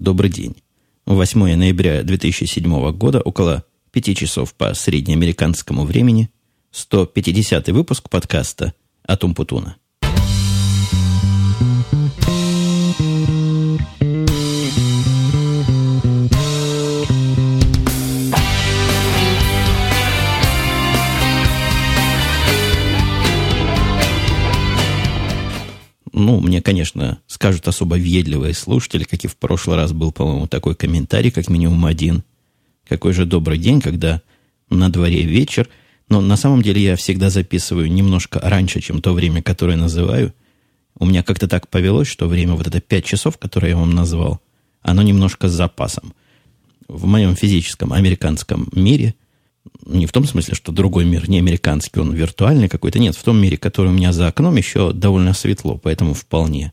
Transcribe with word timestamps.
Добрый 0.00 0.30
день. 0.30 0.54
8 1.06 1.56
ноября 1.56 2.04
2007 2.04 2.92
года, 2.92 3.20
около 3.20 3.64
5 3.90 4.16
часов 4.16 4.54
по 4.54 4.72
среднеамериканскому 4.72 5.84
времени, 5.84 6.30
150 6.70 7.68
выпуск 7.70 8.08
подкаста 8.08 8.74
«Атум 9.02 9.34
Путуна». 9.34 9.76
Ну, 11.90 12.07
мне, 26.48 26.62
конечно, 26.62 27.18
скажут 27.26 27.68
особо 27.68 27.94
въедливые 27.94 28.54
слушатели, 28.54 29.04
как 29.04 29.24
и 29.24 29.28
в 29.28 29.36
прошлый 29.36 29.76
раз 29.76 29.92
был, 29.92 30.12
по-моему, 30.12 30.46
такой 30.46 30.74
комментарий, 30.74 31.30
как 31.30 31.48
минимум 31.48 31.84
один. 31.84 32.24
Какой 32.88 33.12
же 33.12 33.26
добрый 33.26 33.58
день, 33.58 33.80
когда 33.80 34.22
на 34.70 34.90
дворе 34.90 35.22
вечер. 35.22 35.68
Но 36.08 36.20
на 36.20 36.36
самом 36.36 36.62
деле 36.62 36.82
я 36.82 36.96
всегда 36.96 37.28
записываю 37.28 37.92
немножко 37.92 38.40
раньше, 38.40 38.80
чем 38.80 39.02
то 39.02 39.12
время, 39.12 39.42
которое 39.42 39.76
называю. 39.76 40.32
У 40.98 41.04
меня 41.04 41.22
как-то 41.22 41.48
так 41.48 41.68
повелось, 41.68 42.08
что 42.08 42.26
время 42.26 42.54
вот 42.54 42.66
это 42.66 42.80
5 42.80 43.04
часов, 43.04 43.36
которое 43.36 43.68
я 43.68 43.76
вам 43.76 43.90
назвал, 43.90 44.40
оно 44.80 45.02
немножко 45.02 45.48
с 45.48 45.52
запасом. 45.52 46.14
В 46.88 47.04
моем 47.04 47.36
физическом 47.36 47.92
американском 47.92 48.68
мире– 48.72 49.14
не 49.86 50.06
в 50.06 50.12
том 50.12 50.24
смысле, 50.24 50.54
что 50.54 50.72
другой 50.72 51.04
мир 51.04 51.28
не 51.28 51.38
американский, 51.38 52.00
он 52.00 52.12
виртуальный 52.12 52.68
какой-то. 52.68 52.98
Нет, 52.98 53.16
в 53.16 53.22
том 53.22 53.40
мире, 53.40 53.56
который 53.56 53.88
у 53.88 53.92
меня 53.92 54.12
за 54.12 54.28
окном, 54.28 54.56
еще 54.56 54.92
довольно 54.92 55.32
светло, 55.34 55.78
поэтому 55.78 56.14
вполне 56.14 56.72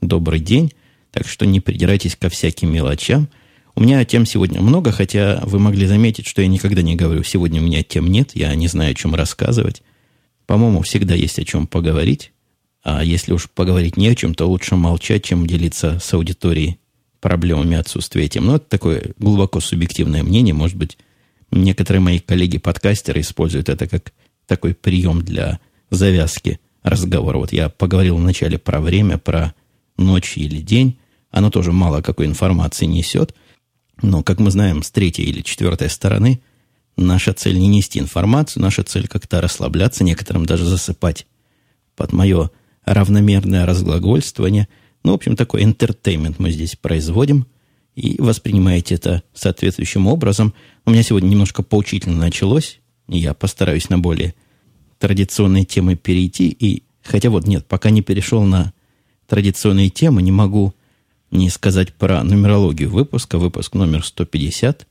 добрый 0.00 0.40
день. 0.40 0.72
Так 1.12 1.28
что 1.28 1.46
не 1.46 1.60
придирайтесь 1.60 2.16
ко 2.16 2.28
всяким 2.28 2.72
мелочам. 2.72 3.28
У 3.74 3.82
меня 3.82 4.04
тем 4.04 4.26
сегодня 4.26 4.60
много, 4.60 4.90
хотя 4.90 5.40
вы 5.44 5.58
могли 5.58 5.86
заметить, 5.86 6.26
что 6.26 6.42
я 6.42 6.48
никогда 6.48 6.82
не 6.82 6.96
говорю, 6.96 7.22
сегодня 7.22 7.60
у 7.60 7.64
меня 7.64 7.82
тем 7.82 8.06
нет, 8.06 8.30
я 8.34 8.54
не 8.54 8.68
знаю, 8.68 8.92
о 8.92 8.94
чем 8.94 9.14
рассказывать. 9.14 9.82
По-моему, 10.46 10.82
всегда 10.82 11.14
есть 11.14 11.38
о 11.38 11.44
чем 11.44 11.66
поговорить. 11.66 12.32
А 12.82 13.02
если 13.02 13.32
уж 13.32 13.50
поговорить 13.50 13.96
не 13.96 14.08
о 14.08 14.14
чем, 14.14 14.34
то 14.34 14.46
лучше 14.46 14.76
молчать, 14.76 15.24
чем 15.24 15.46
делиться 15.46 15.98
с 16.00 16.14
аудиторией 16.14 16.78
проблемами 17.20 17.76
отсутствия 17.76 18.28
тем. 18.28 18.46
Но 18.46 18.56
это 18.56 18.66
такое 18.68 19.12
глубоко 19.18 19.60
субъективное 19.60 20.22
мнение, 20.22 20.54
может 20.54 20.76
быть, 20.76 20.96
Некоторые 21.56 22.00
мои 22.00 22.18
коллеги-подкастеры 22.18 23.20
используют 23.20 23.68
это 23.68 23.86
как 23.86 24.12
такой 24.46 24.74
прием 24.74 25.22
для 25.22 25.58
завязки 25.90 26.60
разговора. 26.82 27.38
Вот 27.38 27.52
я 27.52 27.68
поговорил 27.68 28.16
вначале 28.16 28.58
про 28.58 28.80
время, 28.80 29.18
про 29.18 29.54
ночь 29.96 30.36
или 30.36 30.60
день. 30.60 30.98
Оно 31.30 31.50
тоже 31.50 31.72
мало 31.72 32.02
какой 32.02 32.26
информации 32.26 32.86
несет. 32.86 33.34
Но, 34.02 34.22
как 34.22 34.38
мы 34.38 34.50
знаем, 34.50 34.82
с 34.82 34.90
третьей 34.90 35.24
или 35.24 35.40
четвертой 35.40 35.88
стороны 35.88 36.40
наша 36.96 37.32
цель 37.32 37.58
не 37.58 37.68
нести 37.68 37.98
информацию, 37.98 38.62
наша 38.62 38.82
цель 38.82 39.08
как-то 39.08 39.40
расслабляться, 39.40 40.04
некоторым 40.04 40.46
даже 40.46 40.64
засыпать 40.64 41.26
под 41.94 42.12
мое 42.12 42.50
равномерное 42.84 43.66
разглагольствование. 43.66 44.68
Ну, 45.02 45.12
в 45.12 45.14
общем, 45.14 45.36
такой 45.36 45.64
интертеймент 45.64 46.38
мы 46.38 46.50
здесь 46.50 46.76
производим– 46.76 47.46
и 47.96 48.20
воспринимаете 48.20 48.94
это 48.94 49.22
соответствующим 49.34 50.06
образом. 50.06 50.54
У 50.84 50.90
меня 50.90 51.02
сегодня 51.02 51.28
немножко 51.28 51.62
поучительно 51.62 52.18
началось, 52.18 52.78
и 53.08 53.18
я 53.18 53.34
постараюсь 53.34 53.88
на 53.88 53.98
более 53.98 54.34
традиционные 54.98 55.64
темы 55.64 55.96
перейти. 55.96 56.48
И, 56.48 56.82
хотя 57.02 57.30
вот 57.30 57.46
нет, 57.46 57.66
пока 57.66 57.88
не 57.90 58.02
перешел 58.02 58.42
на 58.42 58.74
традиционные 59.26 59.88
темы, 59.88 60.22
не 60.22 60.30
могу 60.30 60.74
не 61.30 61.48
сказать 61.48 61.94
про 61.94 62.22
нумерологию 62.22 62.90
выпуска. 62.90 63.38
Выпуск 63.38 63.74
номер 63.74 64.04
150. 64.04 64.86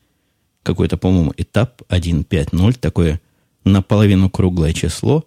Какой-то, 0.64 0.98
по-моему, 0.98 1.32
этап 1.38 1.84
1.5.0. 1.90 2.80
Такое 2.80 3.22
наполовину 3.64 4.32
круглое 4.32 4.74
число. 4.74 5.26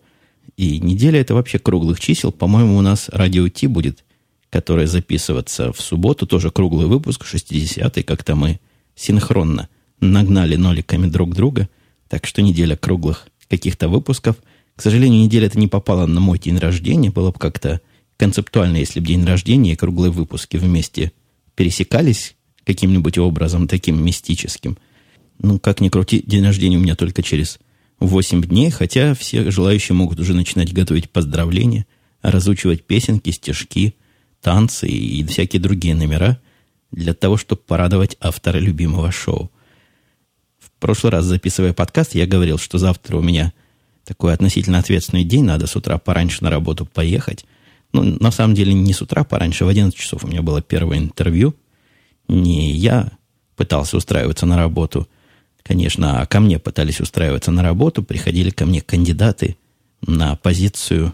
И 0.56 0.80
неделя 0.80 1.20
это 1.20 1.34
вообще 1.34 1.60
круглых 1.60 2.00
чисел. 2.00 2.32
По-моему, 2.32 2.76
у 2.76 2.80
нас 2.80 3.08
радио 3.10 3.48
Ти 3.48 3.68
будет 3.68 4.04
которая 4.50 4.86
записываться 4.86 5.72
в 5.72 5.80
субботу, 5.80 6.26
тоже 6.26 6.50
круглый 6.50 6.86
выпуск, 6.86 7.24
60-й, 7.24 8.02
как-то 8.02 8.34
мы 8.34 8.60
синхронно 8.94 9.68
нагнали 10.00 10.56
ноликами 10.56 11.06
друг 11.06 11.34
друга, 11.34 11.68
так 12.08 12.26
что 12.26 12.40
неделя 12.40 12.76
круглых 12.76 13.28
каких-то 13.48 13.88
выпусков. 13.88 14.36
К 14.76 14.82
сожалению, 14.82 15.22
неделя 15.22 15.46
это 15.46 15.58
не 15.58 15.68
попала 15.68 16.06
на 16.06 16.20
мой 16.20 16.38
день 16.38 16.56
рождения, 16.58 17.10
было 17.10 17.30
бы 17.30 17.38
как-то 17.38 17.80
концептуально, 18.16 18.78
если 18.78 19.00
бы 19.00 19.06
день 19.06 19.24
рождения 19.24 19.72
и 19.72 19.76
круглые 19.76 20.10
выпуски 20.10 20.56
вместе 20.56 21.12
пересекались 21.54 22.34
каким-нибудь 22.64 23.18
образом 23.18 23.68
таким 23.68 24.02
мистическим. 24.02 24.78
Ну, 25.38 25.58
как 25.58 25.80
ни 25.80 25.88
крути, 25.88 26.22
день 26.24 26.44
рождения 26.44 26.76
у 26.76 26.80
меня 26.80 26.96
только 26.96 27.22
через 27.22 27.58
8 28.00 28.42
дней, 28.42 28.70
хотя 28.70 29.14
все 29.14 29.50
желающие 29.50 29.94
могут 29.94 30.20
уже 30.20 30.34
начинать 30.34 30.72
готовить 30.72 31.10
поздравления, 31.10 31.86
разучивать 32.22 32.84
песенки, 32.84 33.30
стишки– 33.30 33.94
танцы 34.40 34.88
и 34.88 35.24
всякие 35.24 35.60
другие 35.60 35.94
номера 35.94 36.38
для 36.90 37.14
того, 37.14 37.36
чтобы 37.36 37.62
порадовать 37.62 38.16
автора 38.20 38.58
любимого 38.58 39.10
шоу. 39.12 39.50
В 40.58 40.70
прошлый 40.80 41.12
раз, 41.12 41.24
записывая 41.24 41.72
подкаст, 41.72 42.14
я 42.14 42.26
говорил, 42.26 42.58
что 42.58 42.78
завтра 42.78 43.16
у 43.16 43.22
меня 43.22 43.52
такой 44.04 44.32
относительно 44.32 44.78
ответственный 44.78 45.24
день, 45.24 45.44
надо 45.44 45.66
с 45.66 45.76
утра 45.76 45.98
пораньше 45.98 46.42
на 46.42 46.50
работу 46.50 46.86
поехать. 46.86 47.44
Ну, 47.92 48.02
на 48.02 48.30
самом 48.30 48.54
деле, 48.54 48.72
не 48.72 48.92
с 48.92 49.02
утра 49.02 49.24
пораньше, 49.24 49.64
в 49.64 49.68
11 49.68 49.98
часов 49.98 50.24
у 50.24 50.28
меня 50.28 50.42
было 50.42 50.62
первое 50.62 50.98
интервью. 50.98 51.54
Не 52.28 52.72
я 52.72 53.12
пытался 53.56 53.96
устраиваться 53.96 54.46
на 54.46 54.56
работу, 54.56 55.08
конечно, 55.62 56.20
а 56.20 56.26
ко 56.26 56.40
мне 56.40 56.58
пытались 56.58 57.00
устраиваться 57.00 57.50
на 57.50 57.62
работу, 57.62 58.02
приходили 58.02 58.50
ко 58.50 58.66
мне 58.66 58.80
кандидаты 58.80 59.56
на 60.00 60.36
позицию 60.36 61.12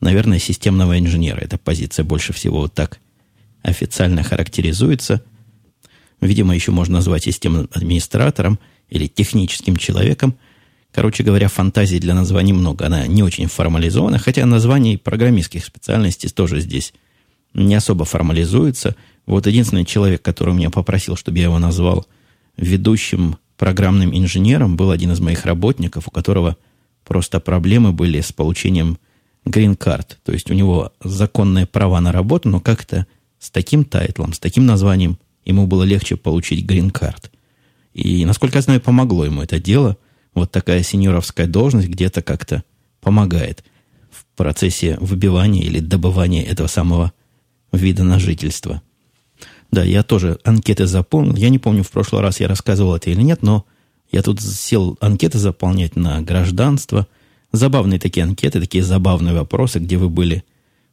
наверное, 0.00 0.38
системного 0.38 0.98
инженера. 0.98 1.40
Эта 1.40 1.58
позиция 1.58 2.04
больше 2.04 2.32
всего 2.32 2.60
вот 2.60 2.74
так 2.74 3.00
официально 3.62 4.22
характеризуется. 4.22 5.22
Видимо, 6.20 6.54
еще 6.54 6.72
можно 6.72 6.96
назвать 6.96 7.24
системным 7.24 7.68
администратором 7.72 8.58
или 8.88 9.06
техническим 9.06 9.76
человеком. 9.76 10.36
Короче 10.92 11.22
говоря, 11.22 11.48
фантазии 11.48 11.98
для 11.98 12.14
названий 12.14 12.52
много. 12.52 12.86
Она 12.86 13.06
не 13.06 13.22
очень 13.22 13.46
формализована, 13.46 14.18
хотя 14.18 14.44
названий 14.44 14.98
программистских 14.98 15.64
специальностей 15.64 16.28
тоже 16.28 16.60
здесь 16.60 16.92
не 17.54 17.74
особо 17.74 18.04
формализуется. 18.04 18.96
Вот 19.26 19.46
единственный 19.46 19.84
человек, 19.84 20.22
который 20.22 20.54
меня 20.54 20.70
попросил, 20.70 21.16
чтобы 21.16 21.38
я 21.38 21.44
его 21.44 21.58
назвал 21.58 22.06
ведущим 22.56 23.36
программным 23.56 24.16
инженером, 24.16 24.76
был 24.76 24.90
один 24.90 25.12
из 25.12 25.20
моих 25.20 25.44
работников, 25.44 26.08
у 26.08 26.10
которого 26.10 26.56
просто 27.04 27.40
проблемы 27.40 27.92
были 27.92 28.20
с 28.20 28.32
получением 28.32 28.98
грин-карт. 29.44 30.18
То 30.24 30.32
есть 30.32 30.50
у 30.50 30.54
него 30.54 30.92
законные 31.02 31.66
права 31.66 32.00
на 32.00 32.12
работу, 32.12 32.48
но 32.48 32.60
как-то 32.60 33.06
с 33.38 33.50
таким 33.50 33.84
тайтлом, 33.84 34.32
с 34.32 34.38
таким 34.38 34.66
названием 34.66 35.18
ему 35.44 35.66
было 35.66 35.82
легче 35.82 36.16
получить 36.16 36.64
грин-карт. 36.64 37.30
И, 37.94 38.24
насколько 38.24 38.58
я 38.58 38.62
знаю, 38.62 38.80
помогло 38.80 39.24
ему 39.24 39.42
это 39.42 39.58
дело. 39.58 39.96
Вот 40.34 40.52
такая 40.52 40.82
сеньоровская 40.82 41.46
должность 41.46 41.88
где-то 41.88 42.22
как-то 42.22 42.62
помогает 43.00 43.64
в 44.10 44.24
процессе 44.36 44.96
выбивания 45.00 45.62
или 45.62 45.80
добывания 45.80 46.44
этого 46.44 46.66
самого 46.66 47.12
вида 47.72 48.04
на 48.04 48.18
жительство. 48.18 48.82
Да, 49.70 49.82
я 49.82 50.02
тоже 50.02 50.38
анкеты 50.44 50.86
заполнил. 50.86 51.36
Я 51.36 51.48
не 51.48 51.58
помню, 51.58 51.82
в 51.82 51.90
прошлый 51.90 52.22
раз 52.22 52.40
я 52.40 52.48
рассказывал 52.48 52.96
это 52.96 53.10
или 53.10 53.22
нет, 53.22 53.42
но 53.42 53.64
я 54.12 54.22
тут 54.22 54.40
сел 54.40 54.96
анкеты 55.00 55.38
заполнять 55.38 55.96
на 55.96 56.20
гражданство– 56.20 57.06
Забавные 57.52 57.98
такие 57.98 58.24
анкеты, 58.24 58.60
такие 58.60 58.84
забавные 58.84 59.34
вопросы, 59.34 59.80
где 59.80 59.96
вы 59.96 60.08
были 60.08 60.44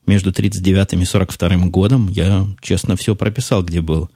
между 0.07 0.31
39 0.31 0.94
и 0.94 1.06
42 1.06 1.68
годом. 1.68 2.09
Я, 2.09 2.47
честно, 2.62 2.95
все 2.95 3.16
прописал, 3.16 3.63
где 3.63 3.81
был. 3.81 4.09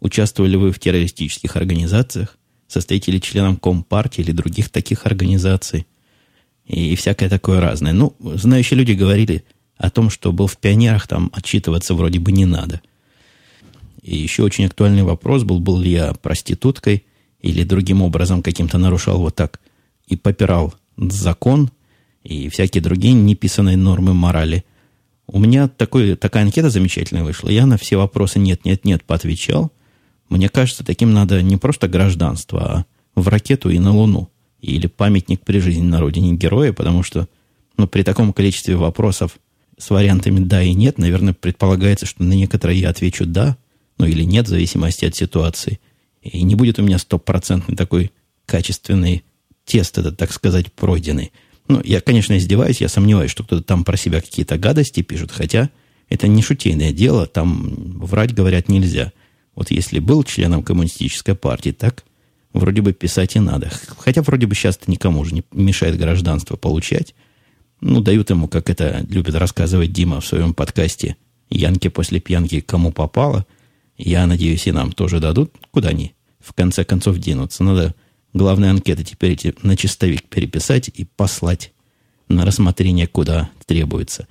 Участвовали 0.00 0.56
вы 0.56 0.72
в 0.72 0.78
террористических 0.78 1.56
организациях? 1.56 2.36
Состоите 2.68 3.12
ли 3.12 3.20
членом 3.20 3.56
Компартии 3.56 4.20
или 4.20 4.32
других 4.32 4.68
таких 4.68 5.06
организаций? 5.06 5.86
И, 6.66 6.92
и 6.92 6.96
всякое 6.96 7.30
такое 7.30 7.60
разное. 7.60 7.92
Ну, 7.92 8.14
знающие 8.20 8.76
люди 8.76 8.92
говорили 8.92 9.44
о 9.78 9.90
том, 9.90 10.10
что 10.10 10.32
был 10.32 10.48
в 10.48 10.58
пионерах, 10.58 11.06
там 11.06 11.30
отчитываться 11.32 11.94
вроде 11.94 12.18
бы 12.18 12.32
не 12.32 12.44
надо. 12.44 12.82
И 14.02 14.16
еще 14.16 14.42
очень 14.42 14.66
актуальный 14.66 15.02
вопрос 15.02 15.44
был, 15.44 15.60
был 15.60 15.78
ли 15.78 15.92
я 15.92 16.12
проституткой 16.14 17.04
или 17.40 17.64
другим 17.64 18.02
образом 18.02 18.42
каким-то 18.42 18.78
нарушал 18.78 19.18
вот 19.18 19.34
так 19.34 19.60
и 20.06 20.16
попирал 20.16 20.74
закон, 20.96 21.70
и 22.26 22.48
всякие 22.48 22.82
другие 22.82 23.14
неписанные 23.14 23.76
нормы 23.76 24.12
морали. 24.12 24.64
У 25.28 25.38
меня 25.38 25.68
такой, 25.68 26.16
такая 26.16 26.42
анкета 26.42 26.70
замечательная 26.70 27.24
вышла. 27.24 27.48
Я 27.48 27.66
на 27.66 27.78
все 27.78 27.96
вопросы 27.96 28.38
«нет-нет-нет» 28.38 29.04
поотвечал. 29.04 29.72
Мне 30.28 30.48
кажется, 30.48 30.84
таким 30.84 31.12
надо 31.12 31.40
не 31.42 31.56
просто 31.56 31.88
гражданство, 31.88 32.60
а 33.14 33.20
в 33.20 33.28
ракету 33.28 33.70
и 33.70 33.78
на 33.78 33.92
Луну. 33.92 34.28
Или 34.60 34.88
памятник 34.88 35.42
при 35.42 35.60
жизни 35.60 35.82
на 35.82 36.00
родине 36.00 36.34
героя, 36.34 36.72
потому 36.72 37.04
что 37.04 37.28
ну, 37.76 37.86
при 37.86 38.02
таком 38.02 38.32
количестве 38.32 38.74
вопросов 38.74 39.38
с 39.78 39.90
вариантами 39.90 40.40
«да» 40.40 40.62
и 40.62 40.74
«нет», 40.74 40.98
наверное, 40.98 41.34
предполагается, 41.34 42.06
что 42.06 42.24
на 42.24 42.32
некоторые 42.32 42.80
я 42.80 42.90
отвечу 42.90 43.24
«да», 43.24 43.56
ну 43.98 44.06
или 44.06 44.24
нет, 44.24 44.46
в 44.46 44.50
зависимости 44.50 45.04
от 45.04 45.14
ситуации. 45.14 45.78
И 46.22 46.42
не 46.42 46.54
будет 46.54 46.78
у 46.78 46.82
меня 46.82 46.98
стопроцентный 46.98 47.76
такой 47.76 48.10
качественный 48.46 49.24
тест, 49.64 49.98
это, 49.98 50.12
так 50.12 50.32
сказать, 50.32 50.72
пройденный. 50.72 51.32
Ну, 51.68 51.80
я, 51.84 52.00
конечно, 52.00 52.36
издеваюсь, 52.36 52.80
я 52.80 52.88
сомневаюсь, 52.88 53.30
что 53.30 53.42
кто-то 53.42 53.62
там 53.62 53.84
про 53.84 53.96
себя 53.96 54.20
какие-то 54.20 54.56
гадости 54.58 55.02
пишет, 55.02 55.32
хотя 55.32 55.70
это 56.08 56.28
не 56.28 56.42
шутейное 56.42 56.92
дело, 56.92 57.26
там 57.26 57.98
врать, 57.98 58.34
говорят, 58.34 58.68
нельзя. 58.68 59.12
Вот 59.54 59.70
если 59.70 59.98
был 59.98 60.22
членом 60.22 60.62
коммунистической 60.62 61.34
партии, 61.34 61.70
так 61.70 62.04
вроде 62.52 62.82
бы 62.82 62.92
писать 62.92 63.36
и 63.36 63.40
надо. 63.40 63.70
Хотя 63.98 64.22
вроде 64.22 64.46
бы 64.46 64.54
сейчас-то 64.54 64.90
никому 64.90 65.24
же 65.24 65.34
не 65.34 65.42
мешает 65.52 65.98
гражданство 65.98 66.56
получать. 66.56 67.14
Ну, 67.80 68.00
дают 68.00 68.30
ему, 68.30 68.48
как 68.48 68.70
это 68.70 69.04
любит 69.08 69.34
рассказывать 69.34 69.92
Дима 69.92 70.20
в 70.20 70.26
своем 70.26 70.54
подкасте, 70.54 71.16
Янки 71.50 71.88
после 71.88 72.20
пьянки 72.20 72.60
кому 72.60 72.92
попало. 72.92 73.46
Я 73.98 74.26
надеюсь, 74.26 74.66
и 74.66 74.72
нам 74.72 74.92
тоже 74.92 75.20
дадут. 75.20 75.52
Куда 75.70 75.90
они 75.90 76.14
в 76.40 76.52
конце 76.52 76.84
концов 76.84 77.18
денутся? 77.18 77.64
Надо 77.64 77.94
главные 78.36 78.70
анкеты 78.70 79.02
теперь 79.02 79.32
эти 79.32 79.54
на 79.62 79.76
чистовик 79.76 80.24
переписать 80.24 80.88
и 80.88 81.04
послать 81.04 81.72
на 82.28 82.44
рассмотрение, 82.44 83.06
куда 83.06 83.50
требуется. 83.66 84.28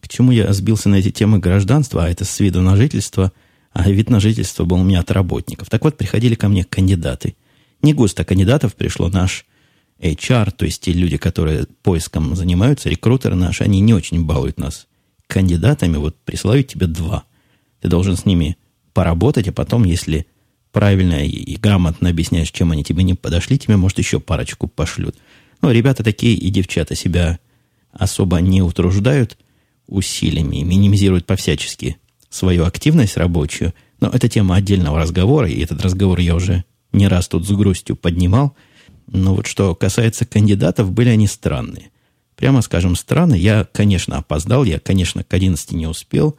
К 0.00 0.08
чему 0.08 0.30
я 0.30 0.52
сбился 0.52 0.88
на 0.88 0.96
эти 0.96 1.10
темы 1.10 1.38
гражданства, 1.38 2.04
а 2.04 2.08
это 2.08 2.24
с 2.24 2.38
виду 2.38 2.62
на 2.62 2.76
жительство, 2.76 3.32
а 3.72 3.90
вид 3.90 4.08
на 4.08 4.20
жительство 4.20 4.64
был 4.64 4.76
у 4.76 4.84
меня 4.84 5.00
от 5.00 5.10
работников. 5.10 5.68
Так 5.68 5.82
вот, 5.84 5.96
приходили 5.96 6.34
ко 6.34 6.48
мне 6.48 6.64
кандидаты. 6.64 7.36
Не 7.82 7.92
густо 7.92 8.24
кандидатов 8.24 8.74
пришло 8.74 9.08
наш 9.08 9.46
HR, 10.00 10.52
то 10.52 10.64
есть 10.64 10.82
те 10.82 10.92
люди, 10.92 11.16
которые 11.16 11.66
поиском 11.82 12.36
занимаются, 12.36 12.88
рекрутеры 12.88 13.34
наши, 13.34 13.64
они 13.64 13.80
не 13.80 13.94
очень 13.94 14.24
балуют 14.24 14.58
нас 14.58 14.86
кандидатами. 15.26 15.96
Вот 15.96 16.16
присылают 16.24 16.68
тебе 16.68 16.86
два. 16.86 17.24
Ты 17.80 17.88
должен 17.88 18.16
с 18.16 18.24
ними 18.24 18.56
поработать, 18.92 19.48
а 19.48 19.52
потом, 19.52 19.84
если 19.84 20.26
правильно 20.76 21.24
и, 21.24 21.30
и 21.30 21.56
грамотно 21.56 22.10
объясняешь, 22.10 22.50
чем 22.50 22.70
они 22.70 22.84
тебе 22.84 23.02
не 23.02 23.14
подошли, 23.14 23.58
тебе, 23.58 23.78
может, 23.78 23.96
еще 23.96 24.20
парочку 24.20 24.68
пошлют. 24.68 25.16
Ну, 25.62 25.70
ребята 25.70 26.04
такие 26.04 26.34
и 26.34 26.50
девчата 26.50 26.94
себя 26.94 27.38
особо 27.92 28.42
не 28.42 28.60
утруждают 28.60 29.38
усилиями, 29.86 30.56
минимизируют 30.56 31.24
по-всячески 31.24 31.96
свою 32.28 32.66
активность 32.66 33.16
рабочую. 33.16 33.72
Но 34.00 34.08
это 34.08 34.28
тема 34.28 34.56
отдельного 34.56 34.98
разговора, 34.98 35.48
и 35.48 35.62
этот 35.62 35.80
разговор 35.80 36.18
я 36.18 36.34
уже 36.34 36.64
не 36.92 37.08
раз 37.08 37.26
тут 37.28 37.46
с 37.46 37.50
грустью 37.52 37.96
поднимал. 37.96 38.54
Но 39.06 39.34
вот 39.34 39.46
что 39.46 39.74
касается 39.74 40.26
кандидатов, 40.26 40.92
были 40.92 41.08
они 41.08 41.26
странные. 41.26 41.90
Прямо 42.34 42.60
скажем, 42.60 42.96
странные. 42.96 43.40
Я, 43.40 43.66
конечно, 43.72 44.18
опоздал, 44.18 44.62
я, 44.64 44.78
конечно, 44.78 45.24
к 45.24 45.32
11 45.32 45.72
не 45.72 45.86
успел, 45.86 46.36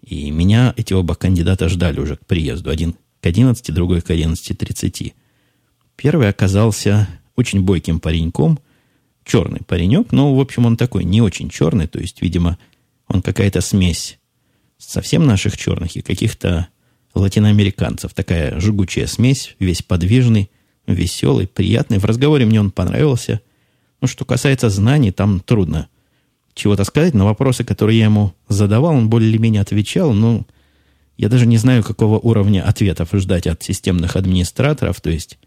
и 0.00 0.30
меня 0.30 0.72
эти 0.78 0.94
оба 0.94 1.14
кандидата 1.16 1.68
ждали 1.68 2.00
уже 2.00 2.16
к 2.16 2.24
приезду. 2.24 2.70
Один 2.70 2.94
к 3.24 3.26
11, 3.26 3.72
другой 3.72 4.02
к 4.02 4.10
11.30. 4.10 5.14
Первый 5.96 6.28
оказался 6.28 7.08
очень 7.36 7.62
бойким 7.62 7.98
пареньком, 7.98 8.58
черный 9.24 9.60
паренек, 9.66 10.12
но, 10.12 10.34
в 10.34 10.40
общем, 10.40 10.66
он 10.66 10.76
такой 10.76 11.04
не 11.04 11.22
очень 11.22 11.48
черный, 11.48 11.86
то 11.86 11.98
есть, 11.98 12.20
видимо, 12.20 12.58
он 13.08 13.22
какая-то 13.22 13.62
смесь 13.62 14.18
совсем 14.76 15.24
наших 15.24 15.56
черных 15.56 15.96
и 15.96 16.02
каких-то 16.02 16.68
латиноамериканцев. 17.14 18.12
Такая 18.12 18.60
жгучая 18.60 19.06
смесь, 19.06 19.56
весь 19.58 19.80
подвижный, 19.80 20.50
веселый, 20.86 21.46
приятный. 21.46 21.96
В 21.96 22.04
разговоре 22.04 22.44
мне 22.44 22.60
он 22.60 22.72
понравился. 22.72 23.40
Ну, 24.02 24.06
что 24.06 24.26
касается 24.26 24.68
знаний, 24.68 25.12
там 25.12 25.40
трудно 25.40 25.88
чего-то 26.52 26.84
сказать. 26.84 27.14
На 27.14 27.24
вопросы, 27.24 27.64
которые 27.64 28.00
я 28.00 28.04
ему 28.04 28.34
задавал, 28.48 28.92
он 28.92 29.08
более-менее 29.08 29.62
отвечал. 29.62 30.12
Ну, 30.12 30.46
я 31.16 31.28
даже 31.28 31.46
не 31.46 31.56
знаю, 31.56 31.82
какого 31.82 32.18
уровня 32.18 32.66
ответов 32.66 33.10
ждать 33.12 33.46
от 33.46 33.62
системных 33.62 34.16
администраторов. 34.16 35.00
То 35.00 35.10
есть, 35.10 35.38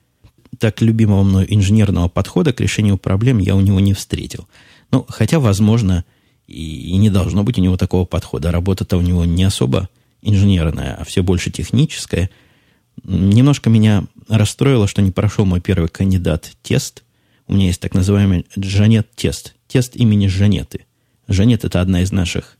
так 0.59 0.81
любимого 0.81 1.23
мной 1.23 1.45
инженерного 1.49 2.07
подхода 2.07 2.53
к 2.53 2.61
решению 2.61 2.97
проблем 2.97 3.39
я 3.39 3.55
у 3.55 3.61
него 3.61 3.79
не 3.79 3.93
встретил. 3.93 4.47
Ну, 4.91 5.05
хотя, 5.09 5.39
возможно, 5.39 6.05
и, 6.47 6.91
и 6.91 6.97
не 6.97 7.09
должно 7.09 7.43
быть 7.43 7.57
у 7.57 7.61
него 7.61 7.77
такого 7.77 8.05
подхода. 8.05 8.51
Работа-то 8.51 8.97
у 8.97 9.01
него 9.01 9.25
не 9.25 9.43
особо 9.43 9.89
инженерная, 10.21 10.95
а 10.95 11.03
все 11.03 11.21
больше 11.21 11.51
техническая. 11.51 12.29
Немножко 13.03 13.69
меня 13.69 14.05
расстроило, 14.29 14.87
что 14.87 15.01
не 15.01 15.11
прошел 15.11 15.45
мой 15.45 15.59
первый 15.59 15.89
кандидат 15.89 16.51
тест. 16.63 17.03
У 17.47 17.53
меня 17.53 17.67
есть 17.67 17.81
так 17.81 17.93
называемый 17.93 18.45
Жанет-тест. 18.55 19.55
Тест 19.67 19.95
имени 19.95 20.27
Жанеты. 20.27 20.85
Жанет– 21.27 21.63
это 21.65 21.81
одна 21.81 22.01
из 22.01 22.11
наших 22.11 22.56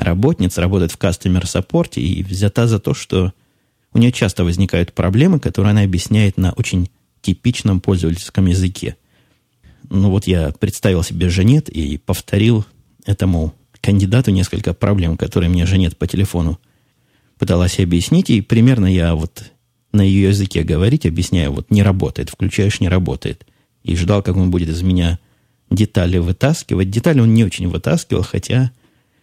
работниц, 0.00 0.58
работает 0.58 0.92
в 0.92 0.98
Support 0.98 2.00
и 2.00 2.22
взята 2.22 2.66
за 2.66 2.78
то, 2.78 2.94
что 2.94 3.32
у 3.92 3.98
нее 3.98 4.12
часто 4.12 4.44
возникают 4.44 4.92
проблемы, 4.92 5.40
которые 5.40 5.70
она 5.70 5.82
объясняет 5.82 6.36
на 6.36 6.52
очень 6.52 6.90
типичном 7.22 7.80
пользовательском 7.80 8.46
языке. 8.46 8.96
Ну 9.88 10.10
вот 10.10 10.26
я 10.26 10.52
представил 10.58 11.02
себе 11.02 11.28
Женет 11.28 11.68
и 11.68 11.98
повторил 11.98 12.64
этому 13.04 13.54
кандидату 13.80 14.30
несколько 14.30 14.74
проблем, 14.74 15.16
которые 15.16 15.50
мне 15.50 15.66
Женет 15.66 15.96
по 15.96 16.06
телефону 16.06 16.60
пыталась 17.38 17.78
объяснить, 17.80 18.30
и 18.30 18.40
примерно 18.40 18.86
я 18.86 19.14
вот 19.14 19.44
на 19.92 20.02
ее 20.02 20.28
языке 20.28 20.62
говорить, 20.62 21.06
объясняю, 21.06 21.52
вот 21.52 21.70
не 21.70 21.82
работает, 21.82 22.30
включаешь, 22.30 22.80
не 22.80 22.88
работает. 22.88 23.46
И 23.82 23.96
ждал, 23.96 24.22
как 24.22 24.36
он 24.36 24.50
будет 24.50 24.68
из 24.68 24.82
меня 24.82 25.18
детали 25.70 26.18
вытаскивать. 26.18 26.90
Детали 26.90 27.20
он 27.20 27.34
не 27.34 27.44
очень 27.44 27.68
вытаскивал, 27.68 28.22
хотя 28.22 28.70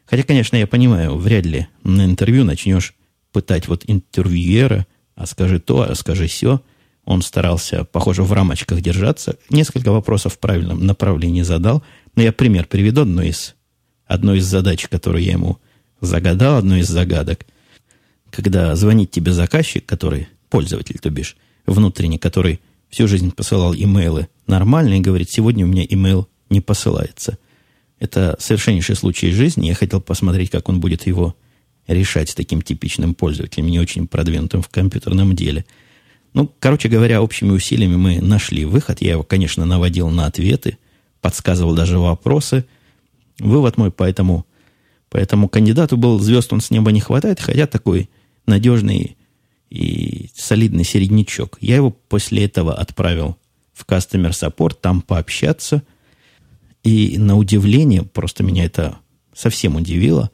Хотя, 0.09 0.23
конечно, 0.23 0.55
я 0.55 0.67
понимаю, 0.67 1.17
вряд 1.17 1.45
ли 1.45 1.67
на 1.83 2.05
интервью 2.05 2.45
начнешь 2.45 2.95
пытать 3.33 3.67
вот 3.67 3.83
интервьюера, 3.85 4.87
а 5.15 5.25
скажи 5.25 5.59
то, 5.59 5.81
а 5.81 5.95
скажи 5.95 6.27
все. 6.27 6.61
Он 7.03 7.21
старался, 7.21 7.83
похоже, 7.85 8.23
в 8.23 8.31
рамочках 8.33 8.81
держаться. 8.81 9.37
Несколько 9.49 9.91
вопросов 9.91 10.33
в 10.33 10.39
правильном 10.39 10.85
направлении 10.85 11.41
задал. 11.41 11.83
Но 12.15 12.23
я 12.23 12.31
пример 12.31 12.67
приведу 12.67 13.01
одну 13.01 13.21
из, 13.21 13.55
одну 14.05 14.33
из 14.33 14.45
задач, 14.45 14.87
которую 14.87 15.23
я 15.23 15.33
ему 15.33 15.59
загадал, 16.01 16.57
одну 16.57 16.75
из 16.75 16.87
загадок. 16.87 17.45
Когда 18.29 18.75
звонит 18.75 19.11
тебе 19.11 19.31
заказчик, 19.33 19.85
который, 19.85 20.27
пользователь, 20.49 20.99
то 20.99 21.09
бишь, 21.09 21.37
внутренний, 21.65 22.17
который 22.17 22.61
всю 22.89 23.07
жизнь 23.07 23.31
посылал 23.31 23.73
имейлы 23.73 24.27
нормально 24.47 24.95
и 24.95 25.01
говорит, 25.01 25.29
сегодня 25.29 25.65
у 25.65 25.69
меня 25.69 25.85
имейл 25.87 26.29
не 26.49 26.61
посылается– 26.61 27.37
это 27.99 28.35
совершеннейший 28.39 28.95
случай 28.95 29.31
жизни. 29.31 29.67
Я 29.67 29.75
хотел 29.75 30.01
посмотреть, 30.01 30.51
как 30.51 30.69
он 30.69 30.79
будет 30.79 31.07
его 31.07 31.35
решать 31.87 32.29
с 32.29 32.35
таким 32.35 32.61
типичным 32.61 33.15
пользователем, 33.15 33.67
не 33.67 33.79
очень 33.79 34.07
продвинутым 34.07 34.61
в 34.61 34.69
компьютерном 34.69 35.35
деле. 35.35 35.65
Ну, 36.33 36.51
короче 36.59 36.89
говоря, 36.89 37.21
общими 37.21 37.51
усилиями 37.51 37.95
мы 37.95 38.21
нашли 38.21 38.65
выход. 38.65 39.01
Я 39.01 39.13
его, 39.13 39.23
конечно, 39.23 39.65
наводил 39.65 40.09
на 40.09 40.25
ответы, 40.27 40.77
подсказывал 41.21 41.73
даже 41.73 41.97
вопросы. 41.97 42.65
Вывод 43.39 43.77
мой 43.77 43.91
по 43.91 44.03
этому, 44.03 44.45
по 45.09 45.17
этому 45.17 45.47
кандидату 45.47 45.97
был, 45.97 46.19
звезд 46.19 46.53
он 46.53 46.61
с 46.61 46.69
неба 46.69 46.91
не 46.91 46.99
хватает, 46.99 47.39
хотя 47.39 47.65
такой 47.65 48.09
надежный 48.45 49.17
и 49.69 50.29
солидный 50.35 50.83
середнячок. 50.83 51.57
Я 51.61 51.77
его 51.77 51.89
после 51.91 52.45
этого 52.45 52.75
отправил 52.75 53.37
в 53.73 53.85
Customer 53.85 54.31
Support, 54.31 54.77
там 54.81 55.01
пообщаться– 55.01 55.81
и 56.83 57.17
на 57.17 57.37
удивление, 57.37 58.03
просто 58.03 58.43
меня 58.43 58.65
это 58.65 58.97
совсем 59.33 59.75
удивило, 59.75 60.31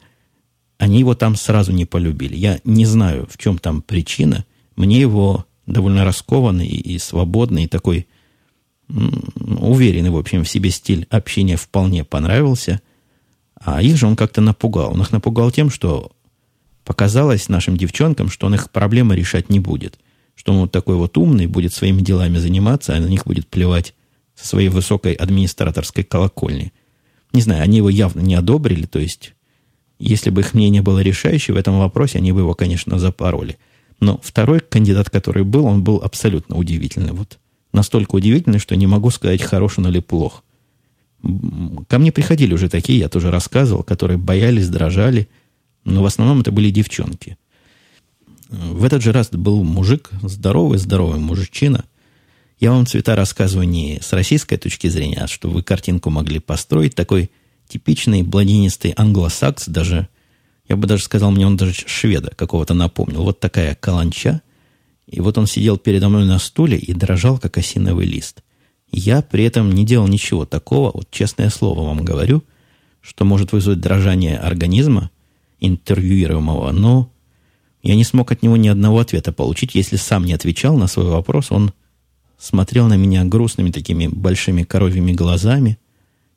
они 0.78 0.98
его 0.98 1.14
там 1.14 1.36
сразу 1.36 1.72
не 1.72 1.84
полюбили. 1.84 2.36
Я 2.36 2.60
не 2.64 2.86
знаю, 2.86 3.26
в 3.30 3.38
чем 3.38 3.58
там 3.58 3.82
причина. 3.82 4.44
Мне 4.76 5.00
его 5.00 5.46
довольно 5.66 6.04
раскованный 6.04 6.66
и 6.66 6.98
свободный, 6.98 7.64
и 7.64 7.68
такой 7.68 8.06
уверенный, 8.88 10.10
в 10.10 10.16
общем, 10.16 10.44
в 10.44 10.48
себе 10.48 10.70
стиль 10.70 11.06
общения 11.10 11.56
вполне 11.56 12.04
понравился. 12.04 12.80
А 13.54 13.80
их 13.80 13.96
же 13.96 14.06
он 14.06 14.16
как-то 14.16 14.40
напугал. 14.40 14.92
Он 14.92 15.00
их 15.00 15.10
напугал 15.12 15.50
тем, 15.50 15.70
что 15.70 16.12
показалось 16.84 17.48
нашим 17.48 17.76
девчонкам, 17.76 18.28
что 18.28 18.46
он 18.46 18.54
их 18.54 18.70
проблемы 18.70 19.16
решать 19.16 19.48
не 19.48 19.58
будет. 19.58 19.98
Что 20.34 20.52
он 20.52 20.60
вот 20.60 20.72
такой 20.72 20.96
вот 20.96 21.16
умный, 21.16 21.46
будет 21.46 21.72
своими 21.72 22.02
делами 22.02 22.36
заниматься, 22.38 22.94
а 22.94 23.00
на 23.00 23.06
них 23.06 23.24
будет 23.24 23.46
плевать 23.46 23.94
со 24.34 24.46
своей 24.46 24.68
высокой 24.68 25.14
администраторской 25.14 26.04
колокольни. 26.04 26.72
Не 27.32 27.40
знаю, 27.40 27.62
они 27.62 27.78
его 27.78 27.88
явно 27.88 28.20
не 28.20 28.34
одобрили, 28.34 28.86
то 28.86 28.98
есть, 28.98 29.34
если 29.98 30.30
бы 30.30 30.42
их 30.42 30.54
мнение 30.54 30.82
было 30.82 31.00
решающее 31.00 31.54
в 31.54 31.58
этом 31.58 31.78
вопросе, 31.78 32.18
они 32.18 32.32
бы 32.32 32.40
его, 32.40 32.54
конечно, 32.54 32.98
запороли. 32.98 33.58
Но 34.00 34.20
второй 34.22 34.60
кандидат, 34.60 35.10
который 35.10 35.44
был, 35.44 35.66
он 35.66 35.82
был 35.82 35.98
абсолютно 35.98 36.56
удивительный. 36.56 37.12
Вот 37.12 37.38
настолько 37.72 38.16
удивительный, 38.16 38.58
что 38.58 38.76
не 38.76 38.86
могу 38.86 39.10
сказать, 39.10 39.42
хорош 39.42 39.78
он 39.78 39.88
или 39.88 40.00
плох. 40.00 40.44
Ко 41.88 41.98
мне 41.98 42.12
приходили 42.12 42.52
уже 42.52 42.68
такие, 42.68 42.98
я 42.98 43.08
тоже 43.08 43.30
рассказывал, 43.30 43.82
которые 43.82 44.18
боялись, 44.18 44.68
дрожали, 44.68 45.28
но 45.84 46.02
в 46.02 46.06
основном 46.06 46.40
это 46.40 46.52
были 46.52 46.70
девчонки. 46.70 47.38
В 48.48 48.84
этот 48.84 49.02
же 49.02 49.10
раз 49.10 49.30
был 49.30 49.64
мужик, 49.64 50.10
здоровый, 50.22 50.78
здоровый 50.78 51.18
мужичина– 51.18 51.84
я 52.58 52.72
вам 52.72 52.86
цвета 52.86 53.16
рассказываю 53.16 53.68
не 53.68 54.00
с 54.00 54.12
российской 54.12 54.56
точки 54.56 54.88
зрения, 54.88 55.22
а 55.22 55.26
чтобы 55.26 55.54
вы 55.54 55.62
картинку 55.62 56.10
могли 56.10 56.38
построить. 56.38 56.94
Такой 56.94 57.30
типичный 57.68 58.22
бладинистый 58.22 58.92
англосакс, 58.96 59.68
даже 59.68 60.08
Я 60.68 60.76
бы 60.76 60.86
даже 60.86 61.02
сказал, 61.02 61.30
мне 61.30 61.46
он 61.46 61.56
даже 61.56 61.74
шведа 61.74 62.32
какого-то 62.34 62.74
напомнил. 62.74 63.22
Вот 63.22 63.40
такая 63.40 63.74
каланча. 63.74 64.40
И 65.06 65.20
вот 65.20 65.36
он 65.36 65.46
сидел 65.46 65.76
передо 65.76 66.08
мной 66.08 66.24
на 66.24 66.38
стуле 66.38 66.78
и 66.78 66.94
дрожал, 66.94 67.38
как 67.38 67.58
осиновый 67.58 68.06
лист. 68.06 68.42
Я 68.90 69.22
при 69.22 69.44
этом 69.44 69.72
не 69.72 69.84
делал 69.84 70.06
ничего 70.06 70.46
такого, 70.46 70.92
вот 70.94 71.10
честное 71.10 71.50
слово 71.50 71.84
вам 71.84 72.04
говорю, 72.04 72.42
что 73.00 73.24
может 73.24 73.52
вызвать 73.52 73.80
дрожание 73.80 74.38
организма 74.38 75.10
интервьюируемого, 75.60 76.70
но 76.72 77.10
я 77.82 77.96
не 77.96 78.04
смог 78.04 78.32
от 78.32 78.42
него 78.42 78.56
ни 78.56 78.68
одного 78.68 79.00
ответа 79.00 79.32
получить. 79.32 79.74
Если 79.74 79.96
сам 79.96 80.24
не 80.24 80.32
отвечал 80.32 80.76
на 80.76 80.86
свой 80.86 81.06
вопрос, 81.06 81.50
он 81.50 81.72
смотрел 82.44 82.88
на 82.88 82.96
меня 82.96 83.24
грустными 83.24 83.70
такими 83.70 84.06
большими 84.06 84.64
коровьими 84.64 85.12
глазами 85.12 85.78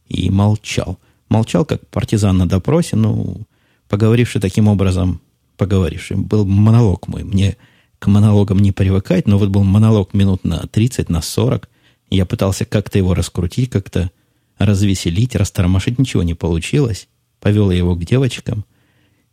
и 0.08 0.30
молчал. 0.30 0.98
Молчал, 1.28 1.66
как 1.66 1.86
партизан 1.90 2.38
на 2.38 2.48
допросе, 2.48 2.96
ну, 2.96 3.42
поговоривший 3.90 4.40
таким 4.40 4.70
образом, 4.70 5.20
поговоривший. 5.58 6.16
Был 6.16 6.46
монолог 6.46 7.10
мой. 7.10 7.26
Мне 7.26 7.58
к 8.00 8.08
монологам 8.08 8.60
не 8.60 8.72
привыкать, 8.72 9.28
но 9.28 9.38
вот 9.38 9.50
был 9.50 9.64
монолог 9.64 10.14
минут 10.14 10.46
на 10.46 10.60
30, 10.68 11.10
на 11.10 11.22
40. 11.22 11.68
Я 12.10 12.26
пытался 12.26 12.64
как-то 12.64 12.98
его 12.98 13.14
раскрутить, 13.14 13.70
как-то 13.70 14.10
развеселить, 14.58 15.36
растормошить. 15.36 16.00
Ничего 16.00 16.24
не 16.24 16.36
получилось. 16.36 17.10
Повел 17.42 17.70
я 17.70 17.78
его 17.78 17.96
к 17.96 18.06
девочкам. 18.06 18.64